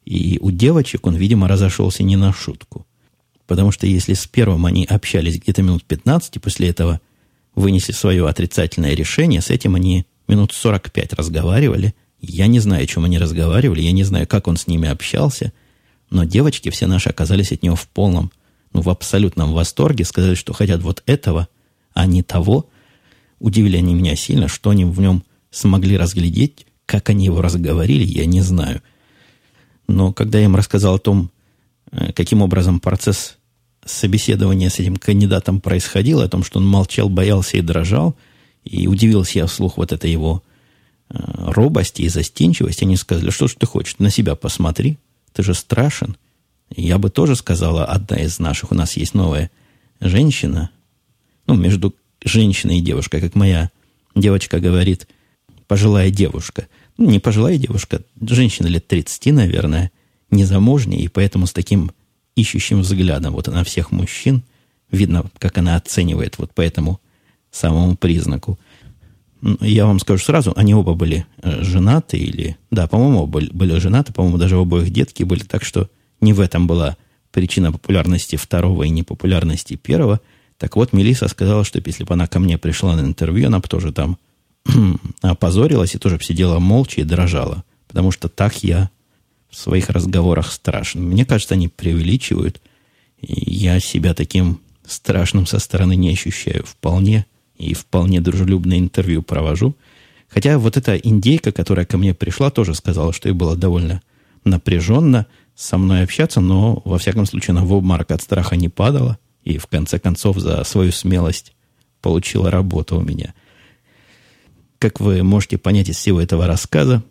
И 0.05 0.39
у 0.41 0.51
девочек 0.51 1.07
он, 1.07 1.15
видимо, 1.15 1.47
разошелся 1.47 2.03
не 2.03 2.17
на 2.17 2.33
шутку. 2.33 2.85
Потому 3.47 3.73
что 3.73 3.87
если 3.87 4.15
с 4.15 4.27
первым 4.27 4.67
они 4.67 4.85
общались 4.85 5.39
где-то 5.39 5.63
минут 5.63 5.85
15, 5.85 6.37
и 6.37 6.39
после 6.39 6.69
этого 6.69 7.01
вынесли 7.55 7.93
свое 7.93 8.27
отрицательное 8.29 8.95
решение, 8.95 9.41
с 9.41 9.51
этим 9.51 9.75
они 9.75 10.07
минут 10.27 10.53
45 10.53 11.13
разговаривали. 11.15 11.95
Я 12.21 12.47
не 12.47 12.59
знаю, 12.59 12.85
о 12.85 12.87
чем 12.87 13.05
они 13.05 13.19
разговаривали, 13.19 13.83
я 13.83 13.93
не 13.93 14.05
знаю, 14.05 14.27
как 14.27 14.49
он 14.49 14.57
с 14.57 14.67
ними 14.67 14.89
общался, 14.89 15.53
но 16.11 16.25
девочки 16.25 16.71
все 16.71 16.87
наши 16.87 17.11
оказались 17.11 17.53
от 17.53 17.63
него 17.63 17.77
в 17.77 17.87
полном, 17.89 18.33
ну, 18.73 18.81
в 18.81 18.89
абсолютном 18.89 19.53
восторге, 19.53 20.05
сказали, 20.05 20.35
что 20.35 20.53
хотят 20.53 20.83
вот 20.83 21.03
этого, 21.07 21.49
а 21.93 22.07
не 22.07 22.23
того. 22.23 22.69
Удивили 23.41 23.77
они 23.77 23.95
меня 23.95 24.17
сильно, 24.17 24.49
что 24.49 24.71
они 24.71 24.85
в 24.85 24.99
нем 25.01 25.23
смогли 25.51 25.97
разглядеть, 25.97 26.67
как 26.87 27.11
они 27.11 27.27
его 27.27 27.43
разговорили, 27.43 28.05
я 28.05 28.27
не 28.27 28.41
знаю. 28.41 28.83
Но 29.87 30.13
когда 30.13 30.39
я 30.39 30.47
им 30.47 30.57
рассказал 30.57 30.95
о 30.95 30.99
том, 30.99 31.31
каким 32.15 32.43
образом 32.43 32.81
процесс 32.81 33.37
собеседования 33.85 34.71
с 34.71 34.79
этим 34.79 34.97
кандидатом 34.97 35.61
происходил, 35.61 36.21
о 36.21 36.29
том, 36.29 36.43
что 36.43 36.59
он 36.59 36.67
молчал, 36.67 37.09
боялся 37.09 37.57
и 37.57 37.61
дрожал– 37.61 38.17
и 38.65 38.89
удивился 38.89 39.39
я 39.39 39.47
вслух 39.47 39.77
вот 39.77 39.93
этой 39.93 40.11
его 40.11 40.43
э, 41.11 41.17
робости 41.19 42.03
и 42.03 42.09
застенчивости. 42.09 42.85
Они 42.85 42.97
сказали, 42.97 43.31
что 43.31 43.47
ж 43.47 43.55
ты 43.55 43.67
хочешь, 43.67 43.99
на 43.99 44.11
себя 44.11 44.35
посмотри, 44.35 44.99
ты 45.33 45.43
же 45.43 45.55
страшен. 45.55 46.17
Я 46.75 46.99
бы 46.99 47.11
тоже 47.11 47.37
сказала, 47.37 47.85
одна 47.85 48.17
из 48.17 48.39
наших, 48.39 48.73
у 48.73 48.75
нас 48.75 48.97
есть 48.97 49.15
новая 49.15 49.51
женщина, 50.01 50.71
ну, 51.47 51.55
между 51.55 51.95
женщиной 52.25 52.79
и 52.79 52.83
девушкой, 52.83 53.21
как 53.21 53.35
моя 53.35 53.71
девочка 54.15 54.61
говорит, 54.61 55.07
пожилая 55.67 56.11
девушка. 56.11 56.67
Ну, 56.97 57.11
не 57.11 57.21
пожилая 57.21 57.59
девушка, 57.59 58.03
женщина 58.21 58.67
лет 58.67 58.87
30, 58.87 59.27
наверное, 59.27 59.93
незамужняя, 60.31 61.01
и 61.01 61.09
поэтому 61.09 61.47
с 61.47 61.53
таким 61.53 61.91
ищущим 62.37 62.81
взглядом 62.81 63.35
вот 63.35 63.49
она 63.49 63.65
всех 63.65 63.93
мужчин, 63.93 64.43
видно, 64.91 65.25
как 65.39 65.59
она 65.59 65.77
оценивает 65.77 66.39
вот 66.39 66.51
поэтому 66.55 67.01
самому 67.51 67.97
признаку. 67.97 68.59
Я 69.61 69.87
вам 69.87 70.01
скажу 70.01 70.25
сразу, 70.25 70.53
они 70.57 70.75
оба 70.75 70.95
были 70.95 71.27
э, 71.43 71.63
женаты 71.63 72.17
или... 72.17 72.57
Да, 72.71 72.87
по-моему, 72.87 73.25
оба 73.25 73.43
были 73.53 73.79
женаты, 73.79 74.13
по-моему, 74.13 74.39
даже 74.39 74.57
у 74.57 74.63
обоих 74.63 74.91
детки 74.91 75.23
были, 75.23 75.43
так 75.43 75.65
что 75.65 75.91
не 76.21 76.33
в 76.33 76.41
этом 76.41 76.67
была 76.67 76.97
причина 77.31 77.71
популярности 77.71 78.37
второго 78.37 78.85
и 78.85 78.91
непопулярности 78.91 79.77
первого. 79.77 80.21
Так 80.57 80.77
вот, 80.77 80.93
Мелиса 80.93 81.29
сказала, 81.29 81.65
что 81.65 81.83
если 81.85 82.05
бы 82.05 82.15
она 82.15 82.27
ко 82.27 82.39
мне 82.39 82.57
пришла 82.57 82.97
на 82.97 83.01
интервью, 83.01 83.49
она 83.49 83.59
бы 83.59 83.69
тоже 83.69 83.93
там 83.93 84.19
опозорилась 85.21 85.95
и 85.95 85.99
тоже 85.99 86.17
бы 86.17 86.23
сидела 86.23 86.59
молча 86.59 87.03
и 87.03 87.05
дрожала. 87.05 87.65
Потому 87.87 88.13
что 88.13 88.29
так 88.29 88.65
я 88.65 88.89
в 89.55 89.59
своих 89.59 89.89
разговорах 89.89 90.51
страшен. 90.51 91.03
Мне 91.03 91.25
кажется, 91.25 91.55
они 91.55 91.69
преувеличивают. 91.69 92.61
И 93.21 93.55
я 93.55 93.79
себя 93.81 94.13
таким 94.15 94.61
страшным 94.85 95.47
со 95.47 95.59
стороны 95.59 95.97
не 95.97 96.11
ощущаю 96.11 96.65
вполне 96.67 97.27
и 97.57 97.73
вполне 97.73 98.21
дружелюбное 98.21 98.79
интервью 98.79 99.23
провожу. 99.23 99.77
Хотя 100.29 100.59
вот 100.59 100.77
эта 100.77 100.97
индейка, 100.97 101.53
которая 101.53 101.87
ко 101.87 101.97
мне 101.97 102.15
пришла, 102.15 102.51
тоже 102.51 102.75
сказала, 102.75 103.13
что 103.13 103.29
ей 103.29 103.35
было 103.35 103.57
довольно 103.57 104.03
напряженно 104.45 105.27
со 105.55 105.79
мной 105.79 106.03
общаться, 106.03 106.41
но, 106.41 106.83
во 106.85 106.99
всяком 106.99 107.25
случае, 107.25 107.53
она 107.53 107.65
в 107.65 107.73
обморок 107.73 108.11
от 108.11 108.21
страха 108.21 108.57
не 108.57 108.69
падала 108.69 109.19
и, 109.45 109.59
в 109.59 109.67
конце 109.69 110.01
концов, 110.01 110.39
за 110.39 110.65
свою 110.65 110.91
смелость 110.91 111.53
получила 112.03 112.51
работу 112.51 112.97
у 112.97 113.03
меня. 113.03 113.35
Как 114.81 115.01
вы 115.01 115.23
можете 115.23 115.57
понять 115.57 115.89
из 115.89 115.97
всего 115.97 116.21
этого 116.21 116.49
рассказа, 116.49 117.05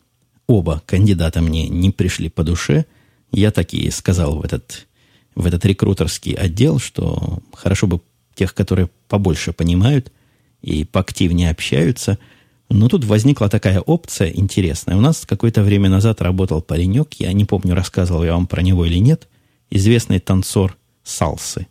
оба 0.48 0.82
кандидата 0.86 1.42
мне 1.42 1.68
не 1.68 1.92
пришли 1.92 2.30
по 2.30 2.44
душе. 2.44 2.86
Я 3.32 3.52
так 3.52 3.74
и 3.74 3.90
сказал 3.92 4.38
в 4.38 4.44
этот, 4.44 4.88
в 5.36 5.46
этот 5.46 5.66
рекрутерский 5.66 6.34
отдел, 6.34 6.80
что 6.80 7.40
хорошо 7.54 7.88
бы 7.88 8.02
тех, 8.36 8.54
которые 8.54 8.90
побольше 9.08 9.54
понимают– 9.54 10.12
и 10.64 10.86
поактивнее 10.86 11.52
общаются. 11.52 12.18
Но 12.70 12.88
тут 12.88 13.04
возникла 13.04 13.50
такая 13.50 13.82
опция 13.82 14.30
интересная. 14.30 14.96
У 14.96 15.02
нас 15.02 15.26
какое-то 15.28 15.62
время 15.62 15.90
назад 15.90 16.22
работал 16.22 16.62
паренек, 16.62 17.14
я 17.20 17.32
не 17.34 17.46
помню, 17.46 17.76
рассказывал 17.76 18.24
я 18.24 18.34
вам 18.34 18.48
про 18.48 18.62
него 18.64 18.86
или 18.86 18.98
нет, 18.98 19.28
известный 19.70 20.20
танцор 20.20 20.78
салсы. 21.04 21.68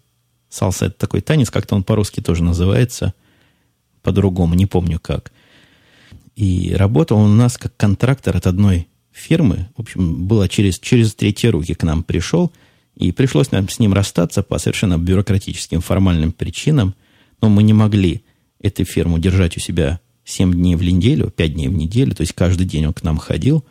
Салса– 0.49 0.85
это 0.87 0.99
такой 0.99 1.23
танец, 1.23 1.50
как-то 1.50 1.75
он 1.75 1.83
по-русски 1.83 2.21
тоже 2.21 2.45
называется, 2.45 3.14
по-другому, 4.02 4.55
не 4.55 4.67
помню 4.67 5.00
как. 5.00 5.33
И 6.37 6.75
работал 6.75 7.19
он 7.19 7.33
у 7.33 7.35
нас 7.35 7.59
как 7.59 7.77
контрактор 7.77 8.37
от 8.37 8.47
одной 8.47 8.89
фирмы. 9.12 9.69
В 9.77 9.81
общем, 9.83 10.27
было 10.27 10.49
через, 10.49 10.79
через 10.79 11.15
третьи 11.15 11.49
руки 11.49 11.75
к 11.75 11.83
нам 11.83 12.03
пришел, 12.03 12.53
и 12.97 13.12
пришлось 13.12 13.51
нам 13.51 13.69
с 13.69 13.79
ним 13.79 13.93
расстаться 13.93 14.43
по 14.43 14.59
совершенно 14.59 14.99
бюрократическим 14.99 15.81
формальным 15.81 16.33
причинам, 16.33 16.95
но 17.41 17.49
мы 17.49 17.62
не 17.62 17.73
могли 17.73 18.23
эту 18.61 18.85
фирму 18.85 19.19
держать 19.19 19.57
у 19.57 19.61
себя 19.61 20.01
7 20.25 20.53
дней 20.53 20.77
в 20.77 20.83
неделю, 20.83 21.31
5 21.31 21.55
дней 21.55 21.69
в 21.69 21.75
неделю, 21.75 22.15
то 22.15 22.23
есть 22.23 22.33
каждый 22.33 22.67
день 22.67 22.87
он 22.87 22.93
к 22.93 23.03
нам 23.03 23.19
ходил, 23.19 23.65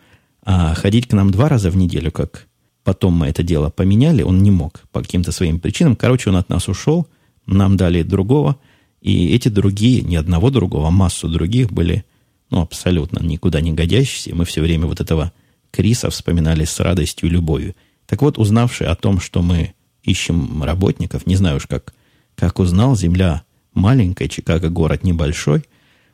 а 0.44 0.74
ходить 0.76 1.08
к 1.08 1.14
нам 1.14 1.32
два 1.32 1.50
раза 1.50 1.70
в 1.72 1.78
неделю, 1.78 2.12
как 2.12 2.48
потом 2.84 3.14
мы 3.14 3.28
это 3.28 3.44
дело 3.44 3.70
поменяли, 3.70 4.24
он 4.24 4.42
не 4.44 4.52
мог 4.52 4.82
по 4.92 5.02
каким-то 5.02 5.32
своим 5.32 5.60
причинам. 5.60 5.96
Короче, 5.96 6.30
он 6.30 6.36
от 6.36 6.50
нас 6.50 6.68
ушел, 6.68 7.08
нам 7.46 7.78
дали 7.78 8.04
другого, 8.04 8.58
и 9.02 9.34
эти 9.34 9.50
другие, 9.50 10.02
не 10.02 10.16
одного 10.16 10.50
другого, 10.50 10.88
а 10.88 10.92
массу 10.92 11.30
других 11.30 11.72
были, 11.72 12.06
ну, 12.52 12.62
абсолютно 12.62 13.20
никуда 13.20 13.62
не 13.62 13.72
годящиеся. 13.72 14.36
Мы 14.36 14.46
все 14.46 14.62
время 14.62 14.86
вот 14.86 15.00
этого 15.00 15.32
Криса 15.72 16.10
вспоминали 16.10 16.66
с 16.66 16.80
радостью 16.80 17.30
и 17.30 17.32
любовью. 17.32 17.76
Так 18.06 18.22
вот, 18.22 18.38
узнавший 18.38 18.88
о 18.88 18.96
том, 18.96 19.22
что 19.22 19.42
мы 19.42 19.74
ищем 20.04 20.62
работников, 20.62 21.26
не 21.26 21.38
знаю 21.38 21.58
уж 21.58 21.66
как, 21.66 21.94
как 22.36 22.60
узнал, 22.60 22.96
земля 22.96 23.44
маленькая, 23.74 24.28
Чикаго 24.28 24.70
город 24.70 25.04
небольшой. 25.04 25.64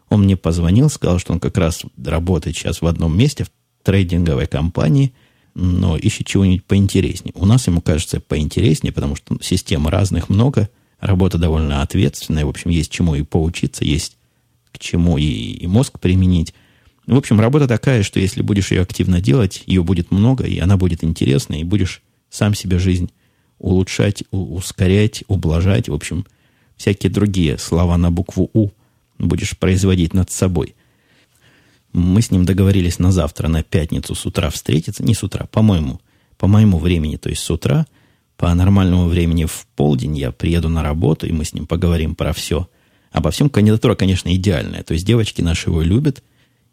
Он 0.09 0.23
мне 0.23 0.37
позвонил, 0.37 0.89
сказал, 0.89 1.17
что 1.17 1.33
он 1.33 1.39
как 1.39 1.57
раз 1.57 1.81
работает 2.01 2.55
сейчас 2.55 2.81
в 2.81 2.87
одном 2.87 3.17
месте, 3.17 3.43
в 3.43 3.49
трейдинговой 3.83 4.45
компании, 4.45 5.13
но 5.55 5.97
ищет 5.97 6.27
чего-нибудь 6.27 6.65
поинтереснее. 6.65 7.33
У 7.35 7.47
нас 7.47 7.65
ему 7.65 7.81
кажется 7.81 8.19
поинтереснее, 8.19 8.93
потому 8.93 9.15
что 9.15 9.39
систем 9.41 9.87
разных 9.87 10.29
много, 10.29 10.69
работа 10.99 11.39
довольно 11.39 11.81
ответственная, 11.81 12.45
в 12.45 12.49
общем, 12.49 12.69
есть 12.69 12.91
чему 12.91 13.15
и 13.15 13.23
поучиться, 13.23 13.83
есть 13.83 14.16
к 14.71 14.79
чему 14.79 15.17
и, 15.17 15.23
и 15.23 15.67
мозг 15.67 15.99
применить. 15.99 16.53
В 17.05 17.15
общем, 17.15 17.39
работа 17.39 17.67
такая, 17.67 18.03
что 18.03 18.19
если 18.19 18.41
будешь 18.41 18.71
ее 18.71 18.81
активно 18.81 19.21
делать, 19.21 19.63
ее 19.65 19.83
будет 19.83 20.11
много, 20.11 20.43
и 20.45 20.59
она 20.59 20.77
будет 20.77 21.03
интересной, 21.03 21.61
и 21.61 21.63
будешь 21.63 22.01
сам 22.29 22.53
себе 22.53 22.79
жизнь 22.79 23.11
улучшать, 23.59 24.23
ускорять, 24.31 25.23
ублажать. 25.27 25.89
В 25.89 25.93
общем, 25.93 26.25
всякие 26.75 27.11
другие 27.11 27.57
слова 27.57 27.97
на 27.97 28.11
букву 28.11 28.49
«У» 28.53 28.71
будешь 29.17 29.57
производить 29.57 30.13
над 30.13 30.31
собой. 30.31 30.75
Мы 31.93 32.21
с 32.21 32.29
ним 32.29 32.45
договорились 32.45 32.99
на 32.99 33.11
завтра, 33.11 33.47
на 33.47 33.63
пятницу 33.63 34.13
с 34.13 34.25
утра 34.25 34.49
встретиться. 34.49 35.03
Не 35.03 35.15
с 35.15 35.23
утра, 35.23 35.47
по-моему, 35.47 36.01
по 36.37 36.47
моему 36.47 36.77
времени, 36.77 37.17
то 37.17 37.29
есть 37.29 37.41
с 37.41 37.49
утра. 37.49 37.87
По 38.35 38.53
нормальному 38.53 39.07
времени 39.07 39.45
в 39.45 39.65
полдень 39.75 40.15
я 40.15 40.31
приеду 40.31 40.69
на 40.69 40.83
работу, 40.83 41.25
и 41.25 41.31
мы 41.31 41.43
с 41.43 41.53
ним 41.53 41.65
поговорим 41.65 42.13
про 42.13 42.33
все. 42.33 42.69
Обо 43.11 43.31
всем 43.31 43.49
кандидатура, 43.49 43.95
конечно, 43.95 44.33
идеальная. 44.35 44.83
То 44.83 44.93
есть 44.93 45.05
девочки 45.05 45.41
наши 45.41 45.69
его 45.69 45.81
любят 45.81 46.23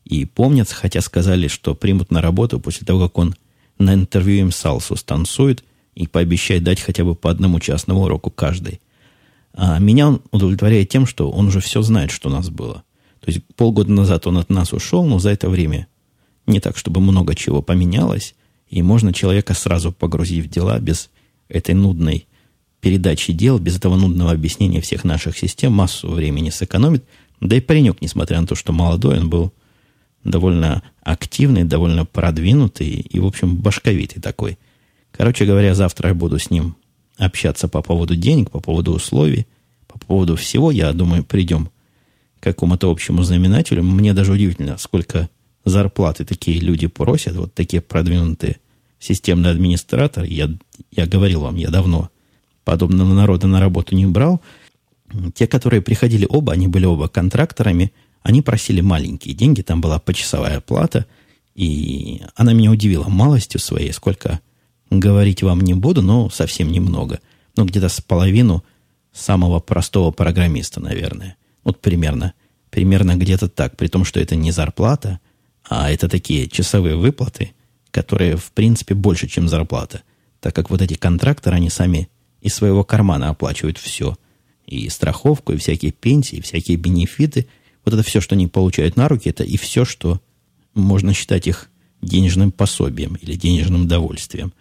и 0.04 0.24
помнят, 0.24 0.70
хотя 0.70 1.00
сказали, 1.00 1.48
что 1.48 1.74
примут 1.74 2.10
на 2.10 2.20
работу 2.20 2.60
после 2.60 2.86
того, 2.86 3.08
как 3.08 3.18
он 3.18 3.34
на 3.78 3.94
интервью 3.94 4.40
им 4.40 4.52
салсу 4.52 4.96
станцует 4.96 5.64
и 5.94 6.06
пообещает 6.06 6.64
дать 6.64 6.80
хотя 6.80 7.04
бы 7.04 7.14
по 7.14 7.30
одному 7.30 7.60
частному 7.60 8.02
уроку 8.02 8.30
каждой. 8.30 8.80
А 9.52 9.78
меня 9.78 10.08
он 10.08 10.22
удовлетворяет 10.32 10.88
тем, 10.88 11.06
что 11.06 11.30
он 11.30 11.46
уже 11.46 11.60
все 11.60 11.82
знает, 11.82 12.10
что 12.10 12.28
у 12.28 12.32
нас 12.32 12.50
было. 12.50 12.82
То 13.20 13.30
есть 13.30 13.42
полгода 13.56 13.90
назад 13.92 14.26
он 14.26 14.38
от 14.38 14.50
нас 14.50 14.72
ушел, 14.72 15.04
но 15.04 15.18
за 15.18 15.30
это 15.30 15.48
время 15.48 15.86
не 16.46 16.60
так, 16.60 16.76
чтобы 16.76 17.00
много 17.00 17.34
чего 17.34 17.62
поменялось. 17.62 18.34
И 18.68 18.82
можно 18.82 19.12
человека 19.12 19.54
сразу 19.54 19.92
погрузить 19.92 20.44
в 20.44 20.50
дела 20.50 20.78
без 20.78 21.10
этой 21.48 21.74
нудной 21.74 22.26
передачи 22.84 23.32
дел, 23.32 23.58
без 23.58 23.76
этого 23.76 23.96
нудного 23.96 24.32
объяснения 24.32 24.82
всех 24.82 25.04
наших 25.04 25.38
систем, 25.38 25.72
массу 25.72 26.10
времени 26.10 26.50
сэкономит. 26.50 27.02
Да 27.40 27.56
и 27.56 27.60
паренек, 27.60 28.02
несмотря 28.02 28.38
на 28.38 28.46
то, 28.46 28.54
что 28.54 28.74
молодой, 28.74 29.20
он 29.20 29.30
был 29.30 29.54
довольно 30.22 30.82
активный, 31.00 31.64
довольно 31.64 32.04
продвинутый 32.04 32.90
и, 32.90 33.18
в 33.18 33.24
общем, 33.24 33.56
башковитый 33.56 34.20
такой. 34.20 34.58
Короче 35.12 35.46
говоря, 35.46 35.74
завтра 35.74 36.10
я 36.10 36.14
буду 36.14 36.38
с 36.38 36.50
ним 36.50 36.76
общаться 37.16 37.68
по 37.68 37.80
поводу 37.80 38.16
денег, 38.16 38.50
по 38.50 38.60
поводу 38.60 38.92
условий, 38.92 39.46
по 39.86 39.98
поводу 39.98 40.36
всего. 40.36 40.70
Я 40.70 40.92
думаю, 40.92 41.24
придем 41.24 41.70
к 42.38 42.42
какому-то 42.42 42.90
общему 42.90 43.22
знаменателю. 43.22 43.82
Мне 43.82 44.12
даже 44.12 44.32
удивительно, 44.32 44.76
сколько 44.76 45.30
зарплаты 45.64 46.26
такие 46.26 46.60
люди 46.60 46.86
просят, 46.86 47.34
вот 47.36 47.54
такие 47.54 47.80
продвинутые 47.80 48.58
системные 48.98 49.52
администраторы. 49.52 50.26
Я, 50.26 50.50
я 50.90 51.06
говорил 51.06 51.40
вам, 51.40 51.56
я 51.56 51.70
давно 51.70 52.10
подобного 52.64 53.12
народа 53.14 53.46
на 53.46 53.60
работу 53.60 53.94
не 53.94 54.06
брал. 54.06 54.40
Те, 55.34 55.46
которые 55.46 55.82
приходили 55.82 56.26
оба, 56.28 56.52
они 56.52 56.66
были 56.66 56.86
оба 56.86 57.08
контракторами, 57.08 57.92
они 58.22 58.42
просили 58.42 58.80
маленькие 58.80 59.34
деньги, 59.34 59.62
там 59.62 59.80
была 59.80 59.98
почасовая 59.98 60.60
плата, 60.60 61.06
и 61.54 62.22
она 62.34 62.52
меня 62.52 62.70
удивила 62.70 63.08
малостью 63.08 63.60
своей, 63.60 63.92
сколько 63.92 64.40
говорить 64.90 65.42
вам 65.42 65.60
не 65.60 65.74
буду, 65.74 66.02
но 66.02 66.30
совсем 66.30 66.72
немного. 66.72 67.20
Ну, 67.56 67.64
где-то 67.64 67.88
с 67.88 68.00
половину 68.00 68.64
самого 69.12 69.60
простого 69.60 70.10
программиста, 70.10 70.80
наверное. 70.80 71.36
Вот 71.62 71.80
примерно. 71.80 72.34
Примерно 72.70 73.14
где-то 73.14 73.48
так, 73.48 73.76
при 73.76 73.86
том, 73.86 74.04
что 74.04 74.18
это 74.18 74.34
не 74.34 74.50
зарплата, 74.50 75.20
а 75.68 75.90
это 75.90 76.08
такие 76.08 76.48
часовые 76.48 76.96
выплаты, 76.96 77.52
которые, 77.90 78.36
в 78.36 78.50
принципе, 78.52 78.94
больше, 78.94 79.28
чем 79.28 79.48
зарплата. 79.48 80.02
Так 80.40 80.54
как 80.54 80.70
вот 80.70 80.82
эти 80.82 80.94
контракторы, 80.94 81.56
они 81.56 81.70
сами 81.70 82.08
из 82.44 82.54
своего 82.54 82.84
кармана 82.84 83.30
оплачивают 83.30 83.78
все. 83.78 84.16
И 84.66 84.88
страховку, 84.90 85.52
и 85.52 85.56
всякие 85.56 85.90
пенсии, 85.90 86.36
и 86.36 86.40
всякие 86.42 86.76
бенефиты. 86.76 87.48
Вот 87.84 87.94
это 87.94 88.02
все, 88.02 88.20
что 88.20 88.34
они 88.34 88.46
получают 88.46 88.96
на 88.96 89.08
руки, 89.08 89.28
это 89.28 89.42
и 89.42 89.56
все, 89.56 89.84
что 89.84 90.20
можно 90.74 91.12
считать 91.12 91.46
их 91.46 91.70
денежным 92.02 92.52
пособием 92.52 93.14
или 93.16 93.34
денежным 93.34 93.88
довольствием. 93.88 94.52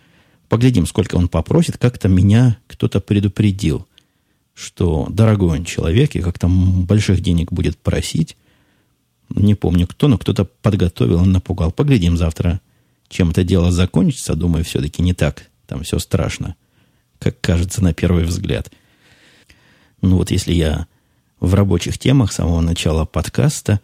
Поглядим, 0.47 0.85
сколько 0.85 1.15
он 1.15 1.27
попросит. 1.27 1.77
Как-то 1.77 2.07
меня 2.07 2.57
кто-то 2.67 3.01
предупредил, 3.01 3.85
что 4.53 5.07
дорогой 5.09 5.59
он 5.59 5.65
человек, 5.65 6.15
и 6.15 6.21
как 6.21 6.39
там 6.39 6.85
больших 6.85 7.21
денег 7.21 7.51
будет 7.51 7.77
просить. 7.77 8.37
Не 9.29 9.55
помню 9.55 9.87
кто, 9.87 10.07
но 10.07 10.17
кто-то 10.17 10.45
подготовил 10.45 11.23
и 11.23 11.27
напугал. 11.27 11.71
Поглядим 11.71 12.17
завтра, 12.17 12.61
чем 13.09 13.31
это 13.31 13.43
дело 13.43 13.71
закончится. 13.71 14.35
Думаю, 14.35 14.63
все-таки 14.63 15.01
не 15.01 15.13
так. 15.13 15.49
Там 15.65 15.83
все 15.83 15.97
страшно, 15.99 16.55
как 17.23 17.39
кажется 17.39 17.81
на 17.81 17.93
первый 17.93 18.25
взгляд. 18.25 18.71
Ну 20.01 20.17
вот 20.17 20.29
если 20.29 20.53
я 20.53 20.87
в 21.39 21.53
рабочих 21.53 21.97
темах 21.97 22.31
с 22.31 22.35
самого 22.35 22.59
начала 22.59 23.05
подкаста, 23.05 23.79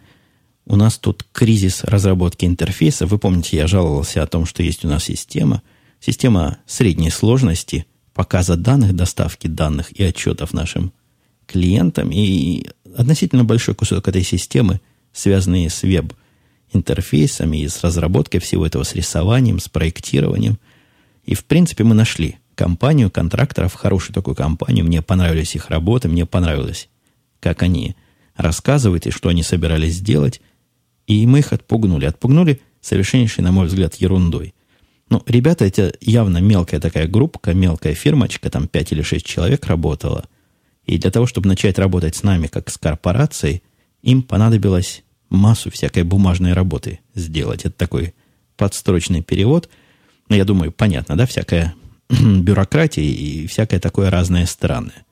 у 0.65 0.75
нас 0.75 0.97
тут 0.97 1.25
кризис 1.31 1.83
разработки 1.83 2.45
интерфейса. 2.45 3.05
Вы 3.05 3.17
помните, 3.17 3.57
я 3.57 3.67
жаловался 3.67 4.21
о 4.21 4.27
том, 4.27 4.45
что 4.45 4.61
есть 4.61 4.83
у 4.83 4.89
нас 4.89 5.05
система, 5.05 5.61
система 5.99 6.57
средней 6.65 7.09
сложности 7.09 7.85
показа 8.13 8.57
данных, 8.57 8.93
доставки 8.93 9.47
данных 9.47 9.91
и 9.93 10.03
отчетов 10.03 10.53
нашим 10.53 10.91
клиентам. 11.47 12.11
И 12.11 12.67
относительно 12.95 13.45
большой 13.45 13.73
кусок 13.73 14.07
этой 14.07 14.23
системы 14.23 14.81
связанные 15.13 15.69
с 15.69 15.81
веб-интерфейсами 15.83 17.57
и 17.61 17.67
с 17.67 17.81
разработкой 17.83 18.41
всего 18.41 18.65
этого, 18.65 18.83
с 18.83 18.93
рисованием, 18.93 19.59
с 19.59 19.69
проектированием. 19.69 20.59
И, 21.23 21.35
в 21.35 21.45
принципе, 21.45 21.83
мы 21.83 21.95
нашли 21.95 22.37
компанию 22.59 23.09
контракторов, 23.09 23.73
хорошую 23.73 24.13
такую 24.13 24.35
компанию. 24.35 24.83
Мне 24.83 25.01
понравились 25.01 25.55
их 25.55 25.69
работы, 25.69 26.09
мне 26.09 26.25
понравилось, 26.25 26.89
как 27.39 27.63
они 27.63 27.95
рассказывают 28.35 29.07
и 29.07 29.11
что 29.11 29.29
они 29.29 29.43
собирались 29.43 29.93
сделать. 29.93 30.41
И 31.07 31.25
мы 31.25 31.39
их 31.39 31.53
отпугнули. 31.53 32.03
Отпугнули 32.03 32.59
совершеннейшей, 32.81 33.45
на 33.45 33.53
мой 33.53 33.67
взгляд, 33.67 33.95
ерундой. 33.95 34.53
Ну, 35.09 35.23
ребята, 35.25 35.63
это 35.63 35.93
явно 36.01 36.39
мелкая 36.39 36.81
такая 36.81 37.07
группка, 37.07 37.53
мелкая 37.53 37.93
фирмочка, 37.93 38.49
там 38.49 38.67
5 38.67 38.91
или 38.91 39.03
6 39.03 39.25
человек 39.25 39.65
работала. 39.65 40.25
И 40.85 40.97
для 40.97 41.11
того, 41.11 41.27
чтобы 41.27 41.47
начать 41.47 41.79
работать 41.79 42.17
с 42.17 42.23
нами, 42.23 42.47
как 42.47 42.69
с 42.69 42.77
корпорацией, 42.77 43.63
им 44.01 44.21
понадобилось 44.21 45.03
массу 45.29 45.71
всякой 45.71 46.03
бумажной 46.03 46.51
работы 46.51 46.99
сделать. 47.15 47.61
Это 47.63 47.77
такой 47.77 48.13
подстрочный 48.57 49.23
перевод. 49.23 49.69
Но 50.27 50.35
я 50.35 50.43
думаю, 50.43 50.73
понятно, 50.73 51.15
да, 51.15 51.25
всякая 51.25 51.73
бюрократия 52.41 53.03
и 53.03 53.47
всякое 53.47 53.79
такое 53.79 54.09
разное 54.09 54.45
странное. 54.45 55.05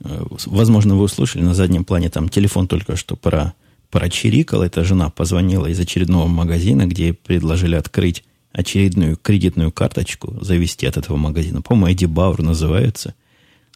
Э, 0.00 0.24
возможно, 0.46 0.96
вы 0.96 1.04
услышали 1.04 1.42
на 1.42 1.54
заднем 1.54 1.84
плане 1.84 2.10
там 2.10 2.28
телефон 2.28 2.66
только 2.66 2.96
что 2.96 3.16
про, 3.16 3.54
прочирикал. 3.90 4.62
Эта 4.62 4.84
жена 4.84 5.10
позвонила 5.10 5.66
из 5.66 5.78
очередного 5.80 6.26
магазина, 6.26 6.86
где 6.86 7.12
предложили 7.12 7.74
открыть 7.74 8.24
очередную 8.52 9.16
кредитную 9.16 9.72
карточку, 9.72 10.38
завести 10.42 10.86
от 10.86 10.96
этого 10.96 11.16
магазина. 11.16 11.62
По-моему, 11.62 11.94
Эдди 11.94 12.06
Бауэр 12.06 12.42
называется. 12.42 13.14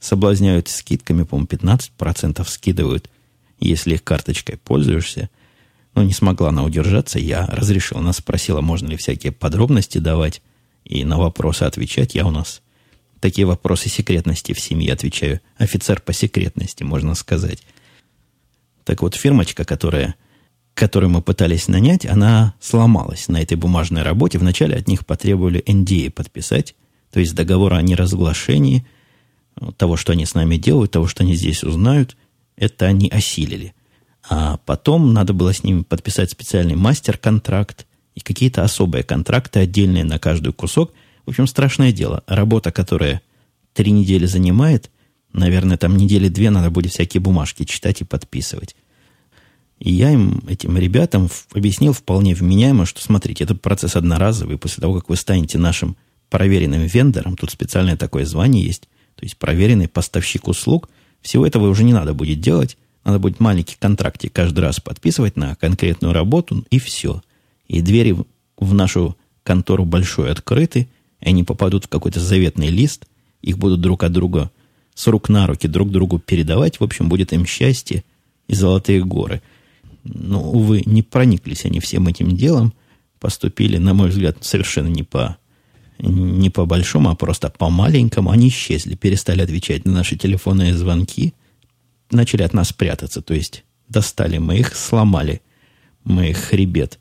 Соблазняют 0.00 0.68
скидками, 0.68 1.22
по-моему, 1.22 1.46
15% 1.46 2.44
скидывают– 2.48 3.08
если 3.62 3.94
их 3.94 4.04
карточкой 4.04 4.58
пользуешься. 4.58 5.30
Но 5.94 6.02
не 6.02 6.12
смогла 6.12 6.48
она 6.48 6.64
удержаться, 6.64 7.18
я 7.18 7.46
разрешил. 7.46 7.98
Она 7.98 8.12
спросила, 8.12 8.60
можно 8.60 8.88
ли 8.88 8.96
всякие 8.96 9.32
подробности 9.32 9.98
давать 9.98 10.42
и 10.84 11.04
на 11.04 11.18
вопросы 11.18 11.64
отвечать. 11.64 12.14
Я 12.14 12.26
у 12.26 12.30
нас 12.30 12.62
такие 13.20 13.46
вопросы 13.46 13.88
секретности 13.88 14.52
в 14.52 14.60
семье 14.60 14.92
отвечаю. 14.92 15.40
Офицер 15.56 16.00
по 16.00 16.12
секретности, 16.12 16.82
можно 16.82 17.14
сказать. 17.14 17.62
Так 18.84 19.02
вот, 19.02 19.14
фирмочка, 19.14 19.64
которая, 19.64 20.16
которую 20.74 21.10
мы 21.10 21.22
пытались 21.22 21.68
нанять, 21.68 22.04
она 22.04 22.54
сломалась 22.60 23.28
на 23.28 23.40
этой 23.40 23.56
бумажной 23.56 24.02
работе. 24.02 24.38
Вначале 24.38 24.76
от 24.76 24.88
них 24.88 25.06
потребовали 25.06 25.62
NDA 25.64 26.10
подписать, 26.10 26.74
то 27.12 27.20
есть 27.20 27.34
договор 27.34 27.74
о 27.74 27.82
неразглашении 27.82 28.86
того, 29.76 29.96
что 29.96 30.12
они 30.12 30.26
с 30.26 30.34
нами 30.34 30.56
делают, 30.56 30.90
того, 30.90 31.06
что 31.06 31.22
они 31.22 31.34
здесь 31.34 31.62
узнают– 31.62 32.16
это 32.56 32.86
они 32.86 33.08
осилили. 33.08 33.74
А 34.28 34.58
потом 34.58 35.12
надо 35.12 35.32
было 35.32 35.52
с 35.52 35.64
ними 35.64 35.82
подписать 35.82 36.30
специальный 36.30 36.76
мастер-контракт 36.76 37.86
и 38.14 38.20
какие-то 38.20 38.62
особые 38.62 39.04
контракты 39.04 39.60
отдельные 39.60 40.04
на 40.04 40.18
каждый 40.18 40.52
кусок. 40.52 40.92
В 41.24 41.30
общем, 41.30 41.46
страшное 41.46 41.92
дело. 41.92 42.22
Работа, 42.26 42.72
которая 42.72 43.22
три 43.74 43.90
недели 43.90 44.26
занимает, 44.26 44.90
наверное, 45.32 45.76
там 45.76 45.96
недели 45.96 46.28
две 46.28 46.50
надо 46.50 46.70
будет 46.70 46.92
всякие 46.92 47.20
бумажки 47.20 47.64
читать 47.64 48.00
и 48.00 48.04
подписывать. 48.04 48.76
И 49.78 49.92
я 49.92 50.10
им, 50.10 50.42
этим 50.46 50.76
ребятам, 50.78 51.28
объяснил 51.52 51.92
вполне 51.92 52.34
вменяемо, 52.34 52.86
что, 52.86 53.02
смотрите, 53.02 53.44
это 53.44 53.54
процесс 53.54 53.96
одноразовый. 53.96 54.58
После 54.58 54.80
того, 54.80 54.94
как 54.94 55.08
вы 55.08 55.16
станете 55.16 55.58
нашим 55.58 55.96
проверенным 56.30 56.82
вендором, 56.82 57.36
тут 57.36 57.50
специальное 57.50 57.96
такое 57.96 58.24
звание 58.24 58.64
есть, 58.64 58.88
то 59.16 59.24
есть 59.24 59.36
проверенный 59.36 59.88
поставщик 59.88 60.48
услуг– 60.48 60.88
всего 61.22 61.46
этого 61.46 61.68
уже 61.68 61.84
не 61.84 61.92
надо 61.92 62.12
будет 62.12 62.40
делать. 62.40 62.76
Надо 63.04 63.18
будет 63.18 63.40
маленький 63.40 63.76
контрактик 63.78 64.32
каждый 64.32 64.60
раз 64.60 64.80
подписывать 64.80 65.36
на 65.36 65.54
конкретную 65.56 66.12
работу, 66.12 66.64
и 66.70 66.78
все. 66.78 67.22
И 67.72 67.80
двери 67.80 68.14
в 68.58 68.74
нашу 68.74 69.16
контору 69.42 69.86
большой 69.86 70.30
открыты, 70.30 70.88
и 71.20 71.28
они 71.28 71.42
попадут 71.42 71.86
в 71.86 71.88
какой-то 71.88 72.20
заветный 72.20 72.68
лист, 72.68 73.06
их 73.40 73.56
будут 73.56 73.80
друг 73.80 74.04
от 74.04 74.12
друга 74.12 74.50
с 74.94 75.06
рук 75.06 75.30
на 75.30 75.46
руки 75.46 75.66
друг 75.66 75.90
другу 75.90 76.18
передавать. 76.18 76.80
В 76.80 76.84
общем, 76.84 77.08
будет 77.08 77.32
им 77.32 77.46
счастье 77.46 78.04
и 78.46 78.54
золотые 78.54 79.02
горы. 79.02 79.40
Но, 80.04 80.42
увы, 80.42 80.82
не 80.84 81.02
прониклись 81.02 81.64
они 81.64 81.80
всем 81.80 82.06
этим 82.08 82.36
делом, 82.36 82.74
поступили, 83.18 83.78
на 83.78 83.94
мой 83.94 84.10
взгляд, 84.10 84.36
совершенно 84.42 84.88
не 84.88 85.02
по 85.02 85.38
не 85.98 86.50
по 86.50 86.66
большому, 86.66 87.10
а 87.10 87.14
просто 87.14 87.48
по 87.48 87.70
маленькому, 87.70 88.30
они 88.30 88.48
исчезли, 88.48 88.96
перестали 88.96 89.40
отвечать 89.40 89.86
на 89.86 89.92
наши 89.92 90.16
телефонные 90.16 90.74
звонки, 90.74 91.32
начали 92.10 92.42
от 92.42 92.52
нас 92.52 92.72
прятаться, 92.72 93.22
то 93.22 93.34
есть 93.34 93.64
достали 93.88 94.38
мы 94.38 94.58
их, 94.58 94.74
сломали 94.74 95.40
мы 96.04 96.30
их 96.30 96.38
хребет 96.38 96.98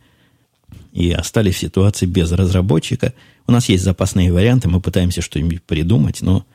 и 0.92 1.12
остались 1.12 1.56
в 1.56 1.60
ситуации 1.60 2.06
без 2.06 2.32
разработчика. 2.32 3.14
У 3.48 3.52
нас 3.52 3.70
есть 3.70 3.84
запасные 3.84 4.32
варианты, 4.32 4.70
мы 4.70 4.82
пытаемся 4.82 5.22
что-нибудь 5.22 5.64
придумать, 5.64 6.22
но 6.22 6.46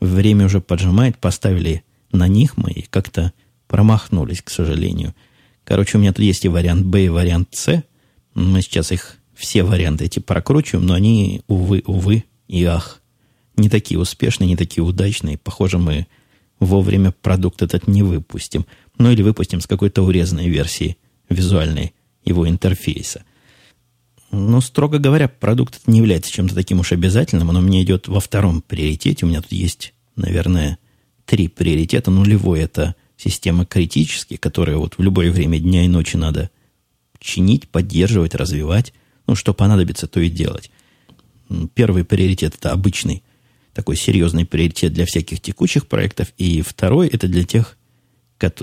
время 0.00 0.46
уже 0.46 0.60
поджимает, 0.60 1.18
поставили 1.18 1.84
на 2.12 2.28
них 2.28 2.56
мы 2.56 2.70
и 2.70 2.82
как-то 2.82 3.32
промахнулись, 3.68 4.42
к 4.42 4.50
сожалению. 4.50 5.14
Короче, 5.64 5.98
у 5.98 6.00
меня 6.00 6.12
тут 6.12 6.24
есть 6.24 6.44
и 6.44 6.48
вариант 6.48 6.86
Б, 6.86 7.06
и 7.06 7.08
вариант 7.08 7.48
С. 7.52 7.82
Мы 8.34 8.62
сейчас 8.62 8.92
их 8.92 9.16
все 9.34 9.62
варианты 9.64 10.04
эти 10.04 10.18
прокручиваем, 10.18 10.86
но 10.86 10.94
они, 10.94 11.42
увы, 11.46 11.82
увы 11.86 12.24
и 12.48 12.64
ах, 12.64 13.00
не 13.56 13.68
такие 13.68 13.98
успешные, 13.98 14.48
не 14.48 14.56
такие 14.56 14.84
удачные. 14.84 15.38
Похоже, 15.38 15.78
мы 15.78 16.06
вовремя 16.60 17.12
продукт 17.12 17.62
этот 17.62 17.86
не 17.86 18.02
выпустим. 18.02 18.66
Ну 18.98 19.10
или 19.10 19.22
выпустим 19.22 19.60
с 19.60 19.66
какой-то 19.66 20.02
урезанной 20.02 20.48
версии 20.48 20.96
визуальной 21.28 21.94
его 22.24 22.48
интерфейса. 22.48 23.24
Ну, 24.30 24.60
строго 24.60 24.98
говоря, 24.98 25.28
продукт 25.28 25.80
не 25.86 25.98
является 25.98 26.30
чем-то 26.30 26.54
таким 26.54 26.80
уж 26.80 26.92
обязательным. 26.92 27.48
Он 27.48 27.56
у 27.56 27.60
меня 27.60 27.82
идет 27.82 28.08
во 28.08 28.20
втором 28.20 28.62
приоритете. 28.62 29.24
У 29.24 29.28
меня 29.28 29.40
тут 29.40 29.52
есть, 29.52 29.94
наверное, 30.16 30.78
три 31.24 31.48
приоритета. 31.48 32.10
Нулевой– 32.10 32.60
это 32.60 32.94
система 33.16 33.64
критические, 33.64 34.38
которые 34.38 34.78
вот 34.78 34.98
в 34.98 35.02
любое 35.02 35.30
время 35.30 35.58
дня 35.58 35.84
и 35.84 35.88
ночи 35.88 36.16
надо 36.16 36.50
чинить, 37.18 37.68
поддерживать, 37.68 38.34
развивать. 38.34 38.92
Ну, 39.26 39.34
что 39.34 39.54
понадобится, 39.54 40.06
то 40.06 40.20
и 40.20 40.28
делать. 40.28 40.70
Первый 41.74 42.04
приоритет– 42.04 42.54
это 42.58 42.72
обычный, 42.72 43.22
такой 43.72 43.96
серьезный 43.96 44.44
приоритет 44.44 44.92
для 44.92 45.06
всяких 45.06 45.40
текущих 45.40 45.86
проектов. 45.86 46.28
И 46.36 46.62
второй– 46.62 47.08
это 47.12 47.28
для 47.28 47.44
тех, 47.44 47.78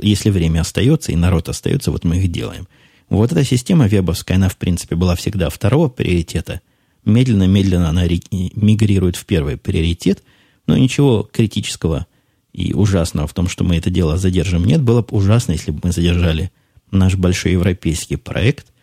если 0.01 0.29
время 0.29 0.61
остается 0.61 1.11
и 1.11 1.15
народ 1.15 1.49
остается, 1.49 1.91
вот 1.91 2.03
мы 2.03 2.17
их 2.17 2.31
делаем. 2.31 2.67
Вот 3.13 3.31
эта 3.31 3.43
система 3.43 3.85
вебовская, 3.85 4.37
она, 4.37 4.49
в 4.49 4.57
принципе, 4.57 4.95
была 4.95 5.15
всегда 5.15 5.51
второго 5.51 5.87
приоритета. 5.87 6.61
Медленно-медленно 7.05 7.87
она 7.89 8.05
мигрирует 8.05 9.17
в 9.17 9.25
первый 9.27 9.55
приоритет, 9.55 10.23
но 10.65 10.75
ничего 10.75 11.21
критического 11.21 12.07
и 12.53 12.73
ужасного 12.73 13.27
в 13.27 13.33
том, 13.35 13.47
что 13.47 13.63
мы 13.63 13.77
это 13.77 13.91
дело 13.91 14.17
задержим, 14.17 14.65
нет. 14.65 14.81
Было 14.81 15.03
бы 15.03 15.15
ужасно, 15.15 15.51
если 15.51 15.69
бы 15.69 15.81
мы 15.83 15.91
задержали 15.91 16.51
наш 16.89 17.15
большой 17.15 17.51
европейский 17.51 18.15
проект, 18.15 18.73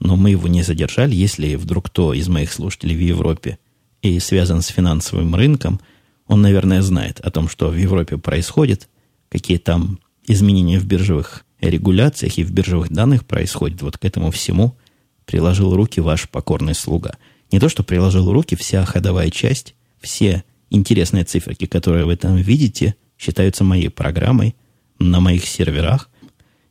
но 0.00 0.16
мы 0.16 0.30
его 0.30 0.48
не 0.48 0.64
задержали. 0.64 1.14
Если 1.14 1.54
вдруг 1.54 1.86
кто 1.86 2.12
из 2.12 2.26
моих 2.26 2.52
слушателей 2.52 2.96
в 2.96 3.00
Европе 3.00 3.56
и 4.02 4.18
связан 4.18 4.62
с 4.62 4.66
финансовым 4.66 5.32
рынком, 5.36 5.80
он, 6.26 6.42
наверное, 6.42 6.82
знает 6.82 7.20
о 7.20 7.30
том, 7.30 7.48
что 7.48 7.68
в 7.68 7.76
Европе 7.76 8.18
происходит, 8.18 8.88
какие 9.28 9.58
там 9.58 10.00
изменения 10.26 10.80
в 10.80 10.86
биржевых 10.86 11.45
регуляциях 11.60 12.38
и 12.38 12.44
в 12.44 12.52
биржевых 12.52 12.90
данных 12.90 13.26
происходят. 13.26 13.82
Вот 13.82 13.98
к 13.98 14.04
этому 14.04 14.30
всему 14.30 14.76
приложил 15.24 15.74
руки 15.74 16.00
ваш 16.00 16.28
покорный 16.28 16.74
слуга. 16.74 17.16
Не 17.52 17.60
то, 17.60 17.68
что 17.68 17.82
приложил 17.82 18.32
руки, 18.32 18.56
вся 18.56 18.84
ходовая 18.84 19.30
часть, 19.30 19.74
все 20.00 20.44
интересные 20.70 21.24
циферки, 21.24 21.66
которые 21.66 22.04
вы 22.04 22.16
там 22.16 22.36
видите– 22.36 22.94
считаются 23.18 23.64
моей 23.64 23.88
программой 23.88 24.54
на 24.98 25.20
моих 25.20 25.46
серверах 25.46 26.10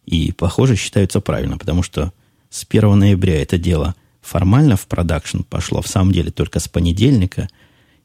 и, 0.06 0.32
похоже, 0.32 0.76
считаются 0.76 1.20
правильно, 1.22 1.58
потому 1.58 1.84
что 1.84 2.14
с 2.50 2.66
1 2.68 2.98
ноября 2.98 3.42
это 3.42 3.58
дело 3.58 3.96
формально 4.22 4.78
в 4.78 4.88
продакшн 4.88 5.42
пошло, 5.42 5.82
в 5.82 5.88
самом 5.88 6.12
деле 6.12 6.32
только 6.32 6.60
с 6.60 6.68
понедельника, 6.68 7.48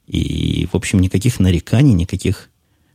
и, 0.07 0.69
в 0.71 0.77
общем, 0.77 1.01
никаких 1.01 1.39
нареканий, 1.39 1.93
никаких 1.93 2.50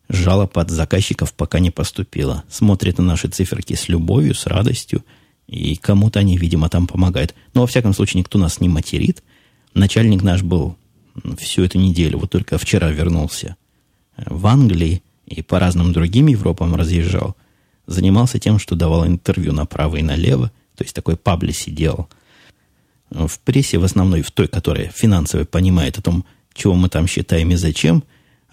жалоб 0.09 0.57
от 0.57 0.69
заказчиков 0.69 1.33
пока 1.33 1.59
не 1.59 1.71
поступило. 1.71 2.43
Смотрят 2.49 2.97
на 2.97 3.03
наши 3.03 3.27
циферки 3.27 3.73
с 3.73 3.89
любовью, 3.89 4.35
с 4.35 4.45
радостью, 4.45 5.03
и 5.47 5.75
кому-то 5.75 6.19
они, 6.19 6.37
видимо, 6.37 6.69
там 6.69 6.87
помогают. 6.87 7.35
Но, 7.53 7.61
во 7.61 7.67
всяком 7.67 7.93
случае, 7.93 8.19
никто 8.19 8.37
нас 8.37 8.59
не 8.59 8.69
материт. 8.69 9.23
Начальник 9.73 10.23
наш 10.23 10.41
был 10.41 10.77
всю 11.37 11.63
эту 11.63 11.77
неделю, 11.77 12.19
вот 12.19 12.31
только 12.31 12.57
вчера 12.57 12.89
вернулся 12.91 13.55
в 14.17 14.47
Англии, 14.47 15.01
и 15.25 15.41
по 15.41 15.59
разным 15.59 15.91
другим 15.93 16.27
Европам 16.27 16.75
разъезжал, 16.75 17.35
занимался 17.87 18.39
тем, 18.39 18.59
что 18.59 18.75
давал 18.75 19.05
интервью 19.05 19.53
направо 19.53 19.97
и 19.97 20.01
налево, 20.03 20.51
то 20.75 20.83
есть 20.83 20.95
такой 20.95 21.17
паблиси 21.17 21.69
делал. 21.69 22.09
В 23.09 23.39
прессе, 23.39 23.77
в 23.77 23.83
основной, 23.83 24.21
в 24.21 24.31
той, 24.31 24.47
которая 24.47 24.89
финансово 24.89 25.45
понимает 25.45 25.97
о 25.97 26.01
том, 26.01 26.25
чего 26.53 26.73
мы 26.73 26.89
там 26.89 27.07
считаем 27.07 27.51
и 27.51 27.55
зачем, 27.55 28.03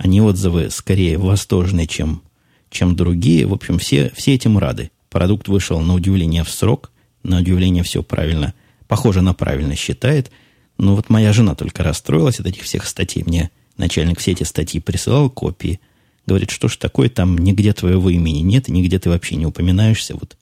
они 0.02 0.20
отзывы 0.20 0.70
скорее 0.70 1.18
восторженные, 1.18 1.86
чем, 1.86 2.22
чем 2.70 2.96
другие. 2.96 3.46
В 3.46 3.52
общем, 3.52 3.78
все, 3.78 4.12
все 4.14 4.34
этим 4.34 4.58
рады. 4.58 4.90
Продукт 5.10 5.48
вышел 5.48 5.80
на 5.80 5.94
удивление 5.94 6.44
в 6.44 6.50
срок, 6.50 6.90
на 7.22 7.38
удивление 7.38 7.82
все 7.82 8.02
правильно, 8.02 8.54
похоже 8.88 9.22
на 9.22 9.34
правильно 9.34 9.76
считает. 9.76 10.30
Но 10.78 10.96
вот 10.96 11.08
моя 11.10 11.32
жена 11.32 11.54
только 11.54 11.82
расстроилась 11.82 12.40
от 12.40 12.46
этих 12.46 12.62
всех 12.62 12.86
статей. 12.86 13.22
Мне 13.24 13.50
начальник 13.76 14.18
все 14.18 14.32
эти 14.32 14.42
статьи 14.42 14.80
присылал 14.80 15.30
копии– 15.30 15.80
Говорит, 16.26 16.50
что 16.50 16.68
ж 16.68 16.76
такое, 16.76 17.08
там 17.08 17.36
нигде 17.36 17.72
твоего 17.72 18.08
имени 18.08 18.40
нет, 18.40 18.68
нигде 18.68 18.98
ты 18.98 19.10
вообще 19.10 19.36
не 19.36 19.46
упоминаешься, 19.46 20.14
вот 20.14 20.36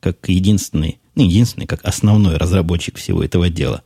как 0.00 0.28
единственный, 0.28 0.98
ну, 1.14 1.24
единственный, 1.24 1.66
как 1.66 1.84
основной 1.84 2.36
разработчик 2.36 2.96
всего 2.96 3.22
этого 3.22 3.50
дела. 3.50 3.82